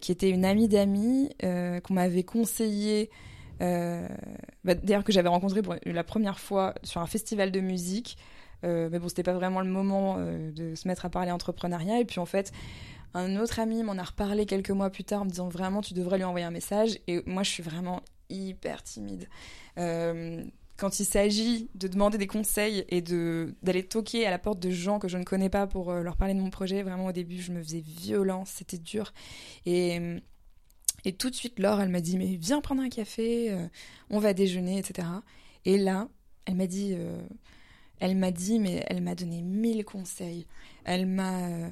qui 0.00 0.12
était 0.12 0.30
une 0.30 0.46
amie 0.46 0.68
d'amis 0.68 1.28
qu'on 1.42 1.94
m'avait 1.94 2.22
conseillé 2.22 3.10
euh, 3.60 4.06
bah, 4.64 4.74
D'ailleurs, 4.74 5.04
que 5.04 5.12
j'avais 5.12 5.28
rencontré 5.28 5.62
pour 5.62 5.74
la 5.84 6.04
première 6.04 6.38
fois 6.38 6.74
sur 6.82 7.00
un 7.00 7.06
festival 7.06 7.50
de 7.50 7.60
musique. 7.60 8.16
Euh, 8.64 8.88
mais 8.90 8.98
bon, 8.98 9.08
c'était 9.08 9.22
pas 9.22 9.34
vraiment 9.34 9.60
le 9.60 9.68
moment 9.68 10.16
euh, 10.18 10.50
de 10.52 10.74
se 10.74 10.88
mettre 10.88 11.04
à 11.04 11.10
parler 11.10 11.30
entrepreneuriat. 11.30 12.00
Et 12.00 12.04
puis 12.04 12.18
en 12.18 12.26
fait, 12.26 12.52
un 13.12 13.36
autre 13.36 13.60
ami 13.60 13.82
m'en 13.82 13.98
a 13.98 14.02
reparlé 14.02 14.46
quelques 14.46 14.70
mois 14.70 14.90
plus 14.90 15.04
tard 15.04 15.22
en 15.22 15.24
me 15.24 15.30
disant 15.30 15.48
vraiment, 15.48 15.82
tu 15.82 15.94
devrais 15.94 16.16
lui 16.16 16.24
envoyer 16.24 16.46
un 16.46 16.50
message. 16.50 16.98
Et 17.06 17.22
moi, 17.26 17.42
je 17.42 17.50
suis 17.50 17.62
vraiment 17.62 18.00
hyper 18.30 18.82
timide. 18.82 19.28
Euh, 19.78 20.42
quand 20.76 20.98
il 20.98 21.04
s'agit 21.04 21.68
de 21.76 21.86
demander 21.86 22.18
des 22.18 22.26
conseils 22.26 22.84
et 22.88 23.00
d'aller 23.00 23.86
toquer 23.86 24.26
à 24.26 24.30
la 24.30 24.40
porte 24.40 24.58
de 24.58 24.70
gens 24.70 24.98
que 24.98 25.06
je 25.06 25.18
ne 25.18 25.22
connais 25.22 25.48
pas 25.48 25.68
pour 25.68 25.92
leur 25.92 26.16
parler 26.16 26.34
de 26.34 26.40
mon 26.40 26.50
projet, 26.50 26.82
vraiment 26.82 27.06
au 27.06 27.12
début, 27.12 27.40
je 27.40 27.52
me 27.52 27.62
faisais 27.62 27.80
violence, 27.80 28.50
c'était 28.56 28.78
dur. 28.78 29.12
Et 29.66 30.00
et 31.04 31.12
tout 31.12 31.30
de 31.30 31.34
suite, 31.34 31.60
Laure, 31.60 31.80
elle 31.80 31.90
m'a 31.90 32.00
dit, 32.00 32.16
mais 32.16 32.36
viens 32.40 32.60
prendre 32.60 32.82
un 32.82 32.88
café, 32.88 33.54
on 34.10 34.18
va 34.18 34.32
déjeuner, 34.32 34.78
etc. 34.78 35.06
Et 35.64 35.78
là, 35.78 36.08
elle 36.46 36.56
m'a 36.56 36.66
dit, 36.66 36.96
elle 38.00 38.16
m'a 38.16 38.30
dit, 38.30 38.58
mais 38.58 38.84
elle 38.88 39.02
m'a 39.02 39.14
donné 39.14 39.42
mille 39.42 39.84
conseils. 39.84 40.46
Elle 40.84 41.06
m'a, 41.06 41.46
euh, 41.46 41.68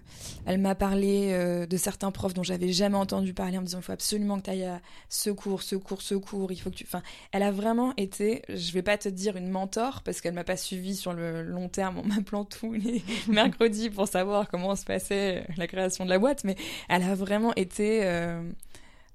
elle 0.46 0.58
m'a 0.58 0.74
parlé 0.74 1.28
euh, 1.32 1.66
de 1.66 1.76
certains 1.76 2.10
profs 2.10 2.32
dont 2.32 2.42
j'avais 2.42 2.72
jamais 2.72 2.96
entendu 2.96 3.34
parler 3.34 3.58
en 3.58 3.60
me 3.60 3.66
disant, 3.66 3.78
il 3.80 3.84
faut 3.84 3.92
absolument 3.92 4.38
que 4.38 4.44
tu 4.44 4.50
ailles 4.50 4.64
à 4.64 4.80
ce 5.10 5.28
cours, 5.30 5.62
ce 5.62 5.76
cours, 5.76 6.00
ce 6.00 6.14
cours, 6.14 6.50
il 6.50 6.56
faut 6.56 6.70
que 6.70 6.76
tu... 6.76 6.84
Enfin, 6.84 7.02
elle 7.32 7.42
a 7.42 7.50
vraiment 7.50 7.92
été, 7.98 8.42
je 8.48 8.72
vais 8.72 8.80
pas 8.82 8.96
te 8.96 9.10
dire 9.10 9.36
une 9.36 9.50
mentor, 9.50 10.02
parce 10.02 10.20
qu'elle 10.22 10.32
m'a 10.32 10.44
pas 10.44 10.56
suivi 10.56 10.96
sur 10.96 11.12
le 11.12 11.42
long 11.42 11.68
terme 11.68 11.98
en 11.98 12.02
m'appelant 12.06 12.44
tous 12.46 12.72
les 12.72 13.02
mercredis 13.28 13.90
pour 13.90 14.08
savoir 14.08 14.48
comment 14.48 14.76
se 14.76 14.84
passait 14.84 15.46
la 15.58 15.66
création 15.66 16.04
de 16.04 16.10
la 16.10 16.18
boîte, 16.18 16.44
mais 16.44 16.56
elle 16.88 17.02
a 17.02 17.14
vraiment 17.14 17.54
été... 17.54 18.04
euh, 18.04 18.42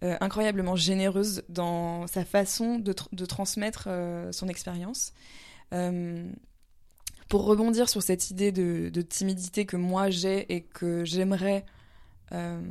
euh, 0.03 0.15
incroyablement 0.21 0.75
généreuse 0.75 1.41
dans 1.49 2.05
sa 2.05 2.23
façon 2.23 2.77
de, 2.77 2.93
tr- 2.93 3.07
de 3.13 3.25
transmettre 3.25 3.85
euh, 3.87 4.31
son 4.31 4.47
expérience. 4.47 5.11
Euh, 5.73 6.29
pour 7.29 7.45
rebondir 7.45 7.89
sur 7.89 8.01
cette 8.01 8.31
idée 8.31 8.51
de, 8.51 9.01
timidité 9.01 9.65
que 9.65 9.77
moi 9.77 10.09
j'ai 10.09 10.51
et 10.53 10.61
que 10.61 11.03
j'aimerais 11.05 11.65
euh, 12.31 12.61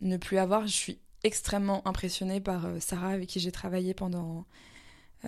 ne 0.00 0.16
plus 0.16 0.38
avoir, 0.38 0.66
je 0.66 0.72
suis 0.72 0.98
extrêmement 1.24 1.86
impressionnée 1.86 2.40
par 2.40 2.66
euh, 2.66 2.80
Sarah 2.80 3.10
avec 3.10 3.28
qui 3.28 3.40
j'ai 3.40 3.52
travaillé 3.52 3.94
pendant, 3.94 4.44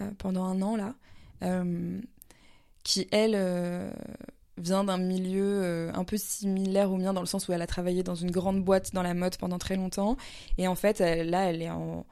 euh, 0.01 0.11
pendant 0.19 0.45
un 0.45 0.61
an 0.63 0.77
là, 0.77 0.95
qui 2.85 3.07
elle 3.13 3.93
vient 4.57 4.85
d'un 4.85 4.97
milieu 4.97 5.91
un 5.95 6.05
peu 6.05 6.17
similaire 6.17 6.91
au 6.91 6.97
mien 6.97 7.13
dans 7.13 7.21
le 7.21 7.27
sens 7.27 7.49
où 7.49 7.53
elle 7.53 7.61
a 7.61 7.67
travaillé 7.67 8.03
dans 8.03 8.15
une 8.15 8.31
grande 8.31 8.65
boîte 8.65 8.95
dans 8.95 9.03
la 9.03 9.13
mode 9.13 9.37
pendant 9.37 9.59
très 9.59 9.77
longtemps. 9.77 10.17
Et 10.57 10.69
en 10.69 10.75
fait, 10.75 11.01
là, 11.01 11.51
elle 11.51 11.61
est 11.61 11.71
en, 11.71 12.07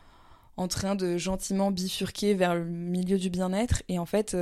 en, 0.59 0.69
train 0.69 0.97
de 0.97 1.17
gentiment 1.17 1.71
bifurquer 1.71 2.35
vers 2.35 2.55
le 2.55 2.65
milieu 2.65 3.17
du 3.17 3.31
bien-être. 3.31 3.83
Et 3.89 3.99
en 3.99 4.05
fait, 4.05 4.37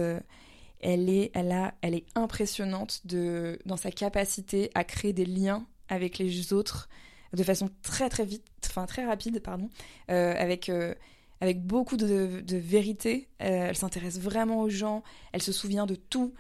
elle 0.81 1.09
est, 1.09 1.31
elle, 1.35 1.53
a, 1.53 1.75
elle 1.83 1.95
est 1.95 2.07
impressionnante 2.15 3.01
de, 3.07 3.59
dans 3.67 3.77
sa 3.77 3.91
capacité 3.91 4.71
à 4.75 4.85
créer 4.85 5.13
des 5.13 5.27
liens 5.27 5.67
avec 5.89 6.19
les 6.19 6.53
autres 6.53 6.89
de 7.33 7.43
façon 7.45 7.71
très 7.83 8.09
très 8.09 8.25
vite, 8.25 8.45
enfin 8.67 8.87
très 8.87 9.05
rapide, 9.05 9.41
pardon, 9.41 9.69
euh, 10.11 10.35
avec 10.37 10.69
euh, 10.69 10.95
avec 11.41 11.65
beaucoup 11.65 11.97
de, 11.97 12.43
vérité. 12.49 13.29
Euh, 13.41 13.69
elle 13.69 13.77
s'intéresse 13.77 14.19
vraiment 14.19 14.61
aux 14.61 14.69
gens. 14.69 15.03
Elle 15.33 15.43
se 15.43 15.53
souvient 15.53 15.87
de 15.87 15.95
tout. 15.95 16.35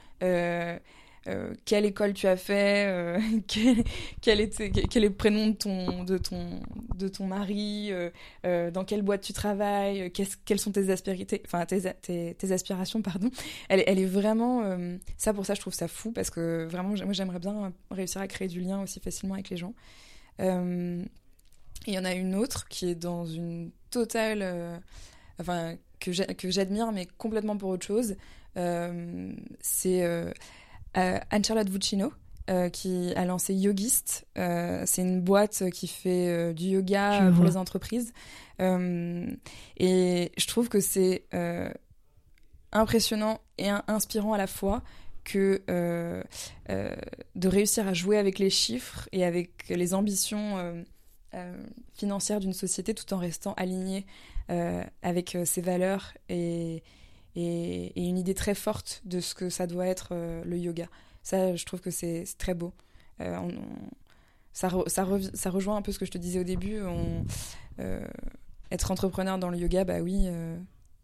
Quelle 1.64 1.84
école 1.84 2.12
tu 2.12 2.26
as 2.26 2.36
fait, 2.36 3.20
quel, 3.46 3.84
quel, 4.20 4.40
était, 4.40 4.70
quel, 4.70 5.04
est 5.04 5.08
le 5.08 5.14
prénom 5.14 5.48
de 5.48 5.52
ton, 5.52 6.02
de 6.04 6.18
ton, 6.18 6.60
de 6.96 7.08
ton 7.08 7.26
mari, 7.26 7.90
dans 8.44 8.84
quelle 8.84 9.02
boîte 9.02 9.20
tu 9.20 9.32
travailles, 9.32 10.10
quelles 10.12 10.58
sont 10.58 10.72
tes 10.72 10.90
aspirations, 10.90 11.38
enfin 11.44 11.66
tes, 11.66 12.52
aspirations, 12.52 13.02
pardon. 13.02 13.30
Elle, 13.68 13.98
est 13.98 14.06
vraiment, 14.06 14.62
ça 15.18 15.32
pour 15.32 15.46
ça 15.46 15.54
je 15.54 15.60
trouve 15.60 15.74
ça 15.74 15.88
fou 15.88 16.10
parce 16.12 16.30
que 16.30 16.66
vraiment 16.70 16.88
moi 16.88 17.12
j'aimerais 17.12 17.38
bien 17.38 17.72
réussir 17.90 18.20
à 18.20 18.26
créer 18.26 18.48
du 18.48 18.60
lien 18.60 18.82
aussi 18.82 19.00
facilement 19.00 19.34
avec 19.34 19.50
les 19.50 19.56
gens. 19.56 19.74
Euh, 20.40 21.04
il 21.86 21.94
y 21.94 21.98
en 21.98 22.04
a 22.04 22.14
une 22.14 22.34
autre 22.34 22.68
qui 22.68 22.90
est 22.90 22.94
dans 22.94 23.24
une 23.26 23.70
totale. 23.90 24.40
Euh, 24.42 24.76
enfin, 25.38 25.76
que 25.98 26.50
j'admire, 26.50 26.92
mais 26.92 27.06
complètement 27.18 27.56
pour 27.56 27.68
autre 27.70 27.86
chose. 27.86 28.16
Euh, 28.56 29.32
c'est 29.60 30.02
Anne-Charlotte 30.94 31.68
Vuccino. 31.68 32.12
qui 32.72 33.12
a 33.14 33.24
lancé 33.24 33.54
Yogist. 33.54 34.26
c'est 34.34 35.02
une 35.02 35.20
boîte 35.20 35.70
qui 35.70 35.86
fait 35.86 36.52
du 36.54 36.64
yoga 36.66 37.30
pour 37.34 37.44
les 37.44 37.56
entreprises. 37.56 38.12
et 38.58 40.32
je 40.36 40.46
trouve 40.46 40.68
que 40.68 40.80
c'est 40.80 41.26
impressionnant 42.72 43.40
et 43.58 43.68
inspirant 43.88 44.32
à 44.32 44.38
la 44.38 44.46
fois 44.46 44.82
que 45.24 45.62
euh, 45.70 46.22
euh, 46.70 46.96
de 47.34 47.48
réussir 47.48 47.86
à 47.86 47.94
jouer 47.94 48.18
avec 48.18 48.38
les 48.38 48.50
chiffres 48.50 49.08
et 49.12 49.24
avec 49.24 49.68
les 49.68 49.94
ambitions 49.94 50.84
euh, 51.34 51.66
financières 51.94 52.40
d'une 52.40 52.52
société 52.52 52.94
tout 52.94 53.12
en 53.14 53.18
restant 53.18 53.54
aligné 53.54 54.06
avec 55.02 55.38
ses 55.44 55.60
valeurs 55.60 56.12
et, 56.28 56.82
et, 57.36 57.92
une 57.96 58.18
idée 58.18 58.34
très 58.34 58.54
forte 58.54 59.02
de 59.04 59.20
ce 59.20 59.34
que 59.34 59.50
ça 59.50 59.66
doit 59.66 59.86
être 59.86 60.14
le 60.44 60.58
yoga. 60.58 60.88
Ça, 61.22 61.54
je 61.54 61.64
trouve 61.64 61.80
que 61.80 61.90
c'est 61.90 62.24
très 62.38 62.54
beau. 62.54 62.72
ça, 63.18 64.70
ça, 64.86 65.06
ça, 65.34 65.50
rejoint 65.50 65.76
un 65.76 65.82
peu 65.82 65.92
ce 65.92 65.98
que 65.98 66.06
je 66.06 66.10
te 66.10 66.18
disais 66.18 66.40
au 66.40 66.44
début. 66.44 66.80
On, 66.82 67.24
être 68.70 68.90
entrepreneur 68.90 69.38
dans 69.38 69.50
le 69.50 69.58
yoga, 69.58 69.84
bah 69.84 70.00
oui, 70.00 70.28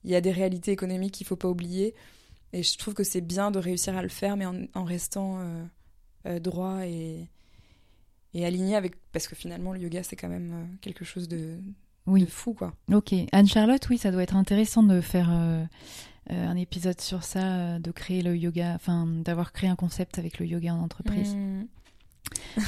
il 0.04 0.10
y 0.10 0.14
a 0.14 0.20
des 0.20 0.32
réalités 0.32 0.72
économiques 0.72 1.14
qu'il 1.14 1.24
ne 1.24 1.28
faut 1.28 1.36
pas 1.36 1.48
oublier. 1.48 1.94
Et 2.52 2.62
je 2.62 2.78
trouve 2.78 2.94
que 2.94 3.04
c'est 3.04 3.20
bien 3.20 3.50
de 3.50 3.58
réussir 3.58 3.96
à 3.96 4.02
le 4.02 4.08
faire, 4.08 4.36
mais 4.36 4.46
en, 4.46 4.84
restant 4.84 5.40
euh, 5.40 5.64
euh, 6.26 6.38
droit 6.38 6.86
et, 6.86 7.28
aligné 8.34 8.76
avec. 8.76 8.94
Parce 9.12 9.28
que 9.28 9.34
finalement, 9.34 9.72
le 9.72 9.80
yoga, 9.80 10.02
c'est 10.02 10.16
quand 10.16 10.28
même 10.28 10.52
euh, 10.52 10.76
quelque 10.80 11.04
chose 11.04 11.28
de, 11.28 11.58
oui. 12.06 12.22
de 12.22 12.26
fou, 12.26 12.54
quoi. 12.54 12.72
Ok. 12.92 13.14
Anne-Charlotte, 13.32 13.86
oui, 13.90 13.98
ça 13.98 14.10
doit 14.10 14.22
être 14.22 14.36
intéressant 14.36 14.82
de 14.82 15.00
faire 15.00 15.30
un 16.28 16.56
épisode 16.56 17.00
sur 17.00 17.22
ça, 17.22 17.78
de 17.78 17.90
créer 17.90 18.22
le 18.22 18.36
yoga, 18.36 18.72
enfin, 18.74 19.06
d'avoir 19.06 19.52
créé 19.52 19.70
un 19.70 19.76
concept 19.76 20.18
avec 20.18 20.38
le 20.38 20.46
yoga 20.46 20.74
en 20.74 20.82
entreprise. 20.82 21.34
Hmm. 21.34 21.64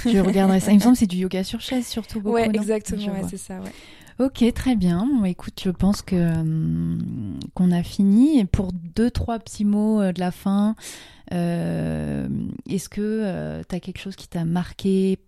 Je 0.04 0.18
regarderai 0.18 0.60
ça. 0.60 0.72
Il 0.72 0.76
me 0.76 0.80
semble 0.80 0.94
que 0.94 1.00
c'est 1.00 1.06
du 1.06 1.16
yoga 1.16 1.44
sur 1.44 1.60
chaise, 1.60 1.86
surtout 1.86 2.20
beaucoup. 2.20 2.36
Ouais, 2.36 2.48
exactement, 2.48 3.26
c'est 3.28 3.36
ça, 3.36 3.60
ouais. 3.60 3.72
Ok, 4.18 4.52
très 4.52 4.74
bien. 4.74 5.08
écoute, 5.26 5.60
je 5.64 5.70
pense 5.70 6.02
que 6.02 6.16
hum, 6.16 7.38
qu'on 7.54 7.70
a 7.70 7.84
fini. 7.84 8.44
pour 8.46 8.72
deux, 8.72 9.10
trois 9.10 9.38
petits 9.38 9.64
mots 9.64 10.00
euh, 10.00 10.12
de 10.12 10.18
la 10.18 10.32
fin, 10.32 10.74
euh, 11.32 12.28
est-ce 12.68 12.88
que 12.88 13.00
euh, 13.00 13.62
tu 13.68 13.76
as 13.76 13.80
quelque 13.80 14.00
chose 14.00 14.16
qui 14.16 14.26
t'a 14.26 14.44
marqué 14.44 15.18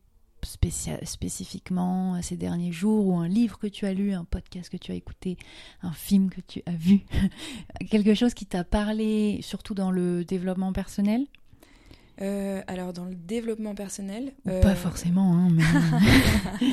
spécifiquement 0.45 2.20
ces 2.22 2.36
derniers 2.36 2.72
jours 2.72 3.07
ou 3.07 3.16
un 3.16 3.28
livre 3.28 3.59
que 3.59 3.66
tu 3.66 3.86
as 3.86 3.95
lu, 3.95 4.12
un 4.12 4.24
podcast 4.24 4.70
que 4.70 4.76
tu 4.76 4.93
as 4.93 4.95
écouté, 4.95 5.36
un 5.82 5.93
film 5.93 6.30
que 6.30 6.41
tu 6.41 6.62
as 6.66 6.72
vu, 6.72 7.01
quelque 7.91 8.14
chose 8.14 8.34
qui 8.34 8.47
t'a 8.47 8.64
parlé, 8.64 9.41
surtout 9.43 9.74
dans 9.74 9.91
le 9.91 10.24
développement 10.24 10.72
personnel? 10.72 11.26
Euh, 12.22 12.61
alors 12.66 12.93
dans 12.93 13.07
le 13.07 13.14
développement 13.14 13.74
personnel, 13.74 14.32
pas 14.45 14.51
euh, 14.51 14.74
forcément, 14.74 15.34
hein, 15.34 15.49
mais... 15.51 15.62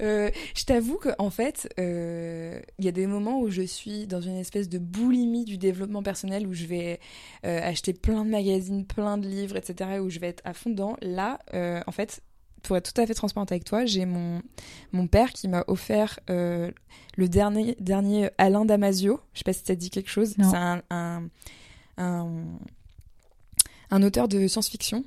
Euh, 0.00 0.28
je 0.56 0.64
t'avoue 0.64 0.98
qu'en 0.98 1.30
fait, 1.30 1.68
il 1.78 2.84
y 2.84 2.88
a 2.88 2.92
des 2.92 3.06
moments 3.06 3.38
où 3.38 3.48
je 3.48 3.62
suis 3.62 4.08
dans 4.08 4.20
une 4.20 4.36
espèce 4.36 4.68
de 4.68 4.78
boulimie 4.78 5.44
du 5.44 5.56
développement 5.56 6.02
personnel 6.02 6.48
où 6.48 6.52
je 6.52 6.66
vais 6.66 6.98
acheter 7.44 7.92
plein 7.92 8.24
de 8.24 8.30
magazines, 8.30 8.84
plein 8.84 9.18
de 9.18 9.28
livres, 9.28 9.56
etc. 9.56 10.00
Où 10.02 10.10
je 10.10 10.18
vais 10.18 10.26
être 10.26 10.42
à 10.44 10.52
fond 10.52 10.70
dedans. 10.70 10.96
Là, 11.00 11.38
en 11.86 11.92
fait, 11.92 12.22
pour 12.64 12.76
être 12.76 12.92
tout 12.92 13.00
à 13.00 13.06
fait 13.06 13.14
transparente 13.14 13.52
avec 13.52 13.64
toi, 13.64 13.84
j'ai 13.84 14.06
mon, 14.06 14.42
mon 14.92 15.06
père 15.06 15.32
qui 15.32 15.48
m'a 15.48 15.64
offert 15.68 16.18
le 16.28 16.72
dernier, 17.28 17.76
dernier 17.78 18.30
Alain 18.38 18.64
Damasio. 18.64 19.20
Je 19.32 19.38
sais 19.38 19.44
pas 19.44 19.52
si 19.52 19.64
ça 19.64 19.74
dit 19.74 19.90
quelque 19.90 20.10
chose. 20.10 20.34
C'est 20.36 20.56
un, 20.56 20.82
un 21.96 22.44
un 23.94 24.02
auteur 24.02 24.28
de 24.28 24.46
science-fiction 24.46 25.04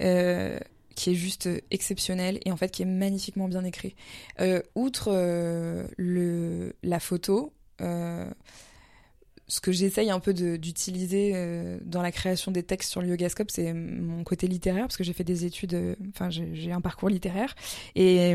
euh, 0.00 0.58
qui 0.94 1.10
est 1.10 1.14
juste 1.14 1.48
exceptionnel 1.70 2.40
et 2.44 2.52
en 2.52 2.56
fait 2.56 2.70
qui 2.70 2.82
est 2.82 2.86
magnifiquement 2.86 3.48
bien 3.48 3.64
écrit. 3.64 3.94
Euh, 4.40 4.62
outre 4.74 5.10
euh, 5.12 5.86
le, 5.96 6.74
la 6.82 7.00
photo, 7.00 7.52
ce 9.48 9.60
que 9.60 9.72
j'essaye 9.72 10.10
un 10.10 10.20
peu 10.20 10.34
d'utiliser 10.34 11.32
dans 11.84 12.02
la 12.02 12.10
création 12.10 12.50
des 12.50 12.62
textes 12.62 12.90
sur 12.90 13.00
le 13.00 13.08
yogascope, 13.08 13.50
c'est 13.50 13.72
mon 13.72 14.24
côté 14.24 14.48
littéraire, 14.48 14.84
parce 14.84 14.96
que 14.96 15.04
j'ai 15.04 15.12
fait 15.12 15.24
des 15.24 15.44
études, 15.44 15.96
enfin 16.08 16.30
j'ai 16.30 16.72
un 16.72 16.80
parcours 16.80 17.08
littéraire. 17.08 17.54
Et, 17.94 18.34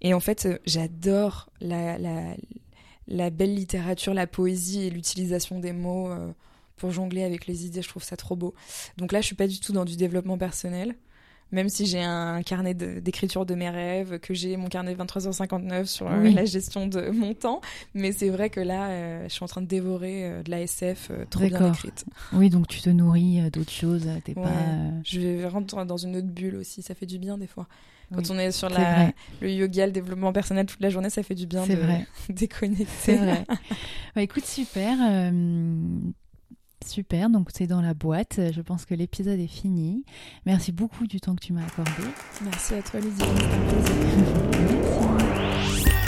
et 0.00 0.14
en 0.14 0.20
fait, 0.20 0.48
j'adore 0.64 1.50
la, 1.60 3.30
belle 3.30 3.54
littérature, 3.54 4.14
la 4.14 4.28
poésie 4.28 4.82
et 4.86 4.90
l'utilisation 4.90 5.58
des 5.58 5.72
mots 5.72 6.10
pour 6.78 6.92
jongler 6.92 7.24
avec 7.24 7.46
les 7.46 7.66
idées, 7.66 7.82
je 7.82 7.88
trouve 7.88 8.04
ça 8.04 8.16
trop 8.16 8.36
beau. 8.36 8.54
Donc 8.96 9.12
là, 9.12 9.20
je 9.20 9.26
suis 9.26 9.36
pas 9.36 9.48
du 9.48 9.60
tout 9.60 9.72
dans 9.72 9.84
du 9.84 9.96
développement 9.96 10.38
personnel, 10.38 10.94
même 11.52 11.68
si 11.68 11.86
j'ai 11.86 12.02
un 12.02 12.42
carnet 12.42 12.74
d'écriture 12.74 13.46
de, 13.46 13.54
mes 13.54 13.70
rêves, 13.70 14.18
que 14.20 14.34
j'ai 14.34 14.56
mon 14.56 14.68
carnet 14.68 14.94
23h59 14.94 15.86
sur 15.86 16.06
euh, 16.06 16.30
la 16.30 16.44
gestion 16.44 16.86
de 16.86 17.10
mon 17.10 17.34
temps, 17.34 17.60
mais 17.94 18.12
c'est 18.12 18.28
vrai 18.28 18.50
que 18.50 18.60
là, 18.60 18.88
euh, 18.88 19.24
je 19.24 19.32
suis 19.32 19.44
en 19.44 19.48
train 19.48 19.62
de 19.62 19.66
dévorer 19.66 20.24
euh, 20.24 20.42
de 20.42 20.50
la 20.50 20.60
SF 20.60 21.10
trop 21.30 21.46
bien 21.46 21.72
écrite. 21.72 22.04
Oui, 22.32 22.50
donc 22.50 22.68
tu 22.68 22.80
te 22.80 22.90
nourris 22.90 23.50
d'autres 23.50 23.72
choses, 23.72 24.06
t'es 24.24 24.34
pas... 24.34 24.50
Je 25.04 25.20
vais 25.20 25.46
rentrer 25.46 25.84
dans 25.84 25.96
une 25.96 26.16
autre 26.16 26.28
bulle 26.28 26.56
aussi, 26.56 26.82
ça 26.82 26.94
fait 26.94 27.06
du 27.06 27.18
bien 27.18 27.38
des 27.38 27.46
fois. 27.46 27.66
Quand 28.14 28.30
on 28.30 28.38
est 28.38 28.52
sur 28.52 28.70
la, 28.70 29.12
le 29.42 29.50
yoga, 29.50 29.84
le 29.84 29.92
développement 29.92 30.32
personnel 30.32 30.64
toute 30.64 30.80
la 30.80 30.88
journée, 30.88 31.10
ça 31.10 31.22
fait 31.22 31.34
du 31.34 31.46
bien 31.46 31.66
de 31.66 31.74
vrai. 31.74 32.06
déconnecter. 32.30 32.86
C'est 33.00 33.16
vrai. 33.16 33.44
bah, 34.14 34.22
écoute, 34.22 34.46
super. 34.46 34.96
Super, 36.86 37.30
donc 37.30 37.50
c'est 37.52 37.66
dans 37.66 37.80
la 37.82 37.94
boîte. 37.94 38.40
Je 38.52 38.60
pense 38.60 38.84
que 38.84 38.94
l'épisode 38.94 39.38
est 39.38 39.46
fini. 39.46 40.04
Merci 40.46 40.72
beaucoup 40.72 41.06
du 41.06 41.20
temps 41.20 41.34
que 41.34 41.44
tu 41.44 41.52
m'as 41.52 41.66
accordé. 41.66 41.90
Merci 42.42 42.74
à 42.74 42.82
toi, 42.82 43.00
Lydie. 43.00 43.22
Merci. 45.58 45.98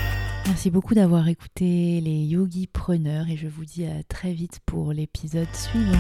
Merci 0.47 0.71
beaucoup 0.73 0.95
d'avoir 0.95 1.29
écouté 1.29 2.01
les 2.01 2.25
Yogi 2.25 2.67
Preneurs 2.67 3.29
et 3.31 3.37
je 3.37 3.47
vous 3.47 3.65
dis 3.65 3.87
à 3.87 4.03
très 4.03 4.33
vite 4.33 4.59
pour 4.67 4.93
l'épisode 4.93 5.47
suivant. 5.55 5.93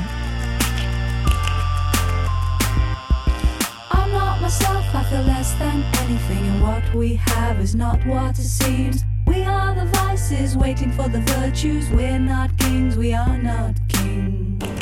I'm 3.92 4.12
not 4.12 4.40
myself, 4.42 4.84
I 4.92 5.04
feel 5.08 5.22
less 5.22 5.54
than 5.54 5.82
anything, 6.04 6.44
and 6.50 6.62
what 6.62 6.82
we 6.94 7.16
have 7.16 7.62
is 7.62 7.76
not 7.76 8.04
what 8.06 8.38
it 8.38 8.44
seems. 8.44 9.04
We 9.30 9.44
are 9.44 9.72
the 9.76 9.84
vices 9.84 10.56
waiting 10.56 10.90
for 10.90 11.08
the 11.08 11.20
virtues. 11.20 11.88
We're 11.90 12.18
not 12.18 12.50
kings, 12.58 12.96
we 12.96 13.14
are 13.14 13.38
not 13.38 13.76
kings. 13.88 14.79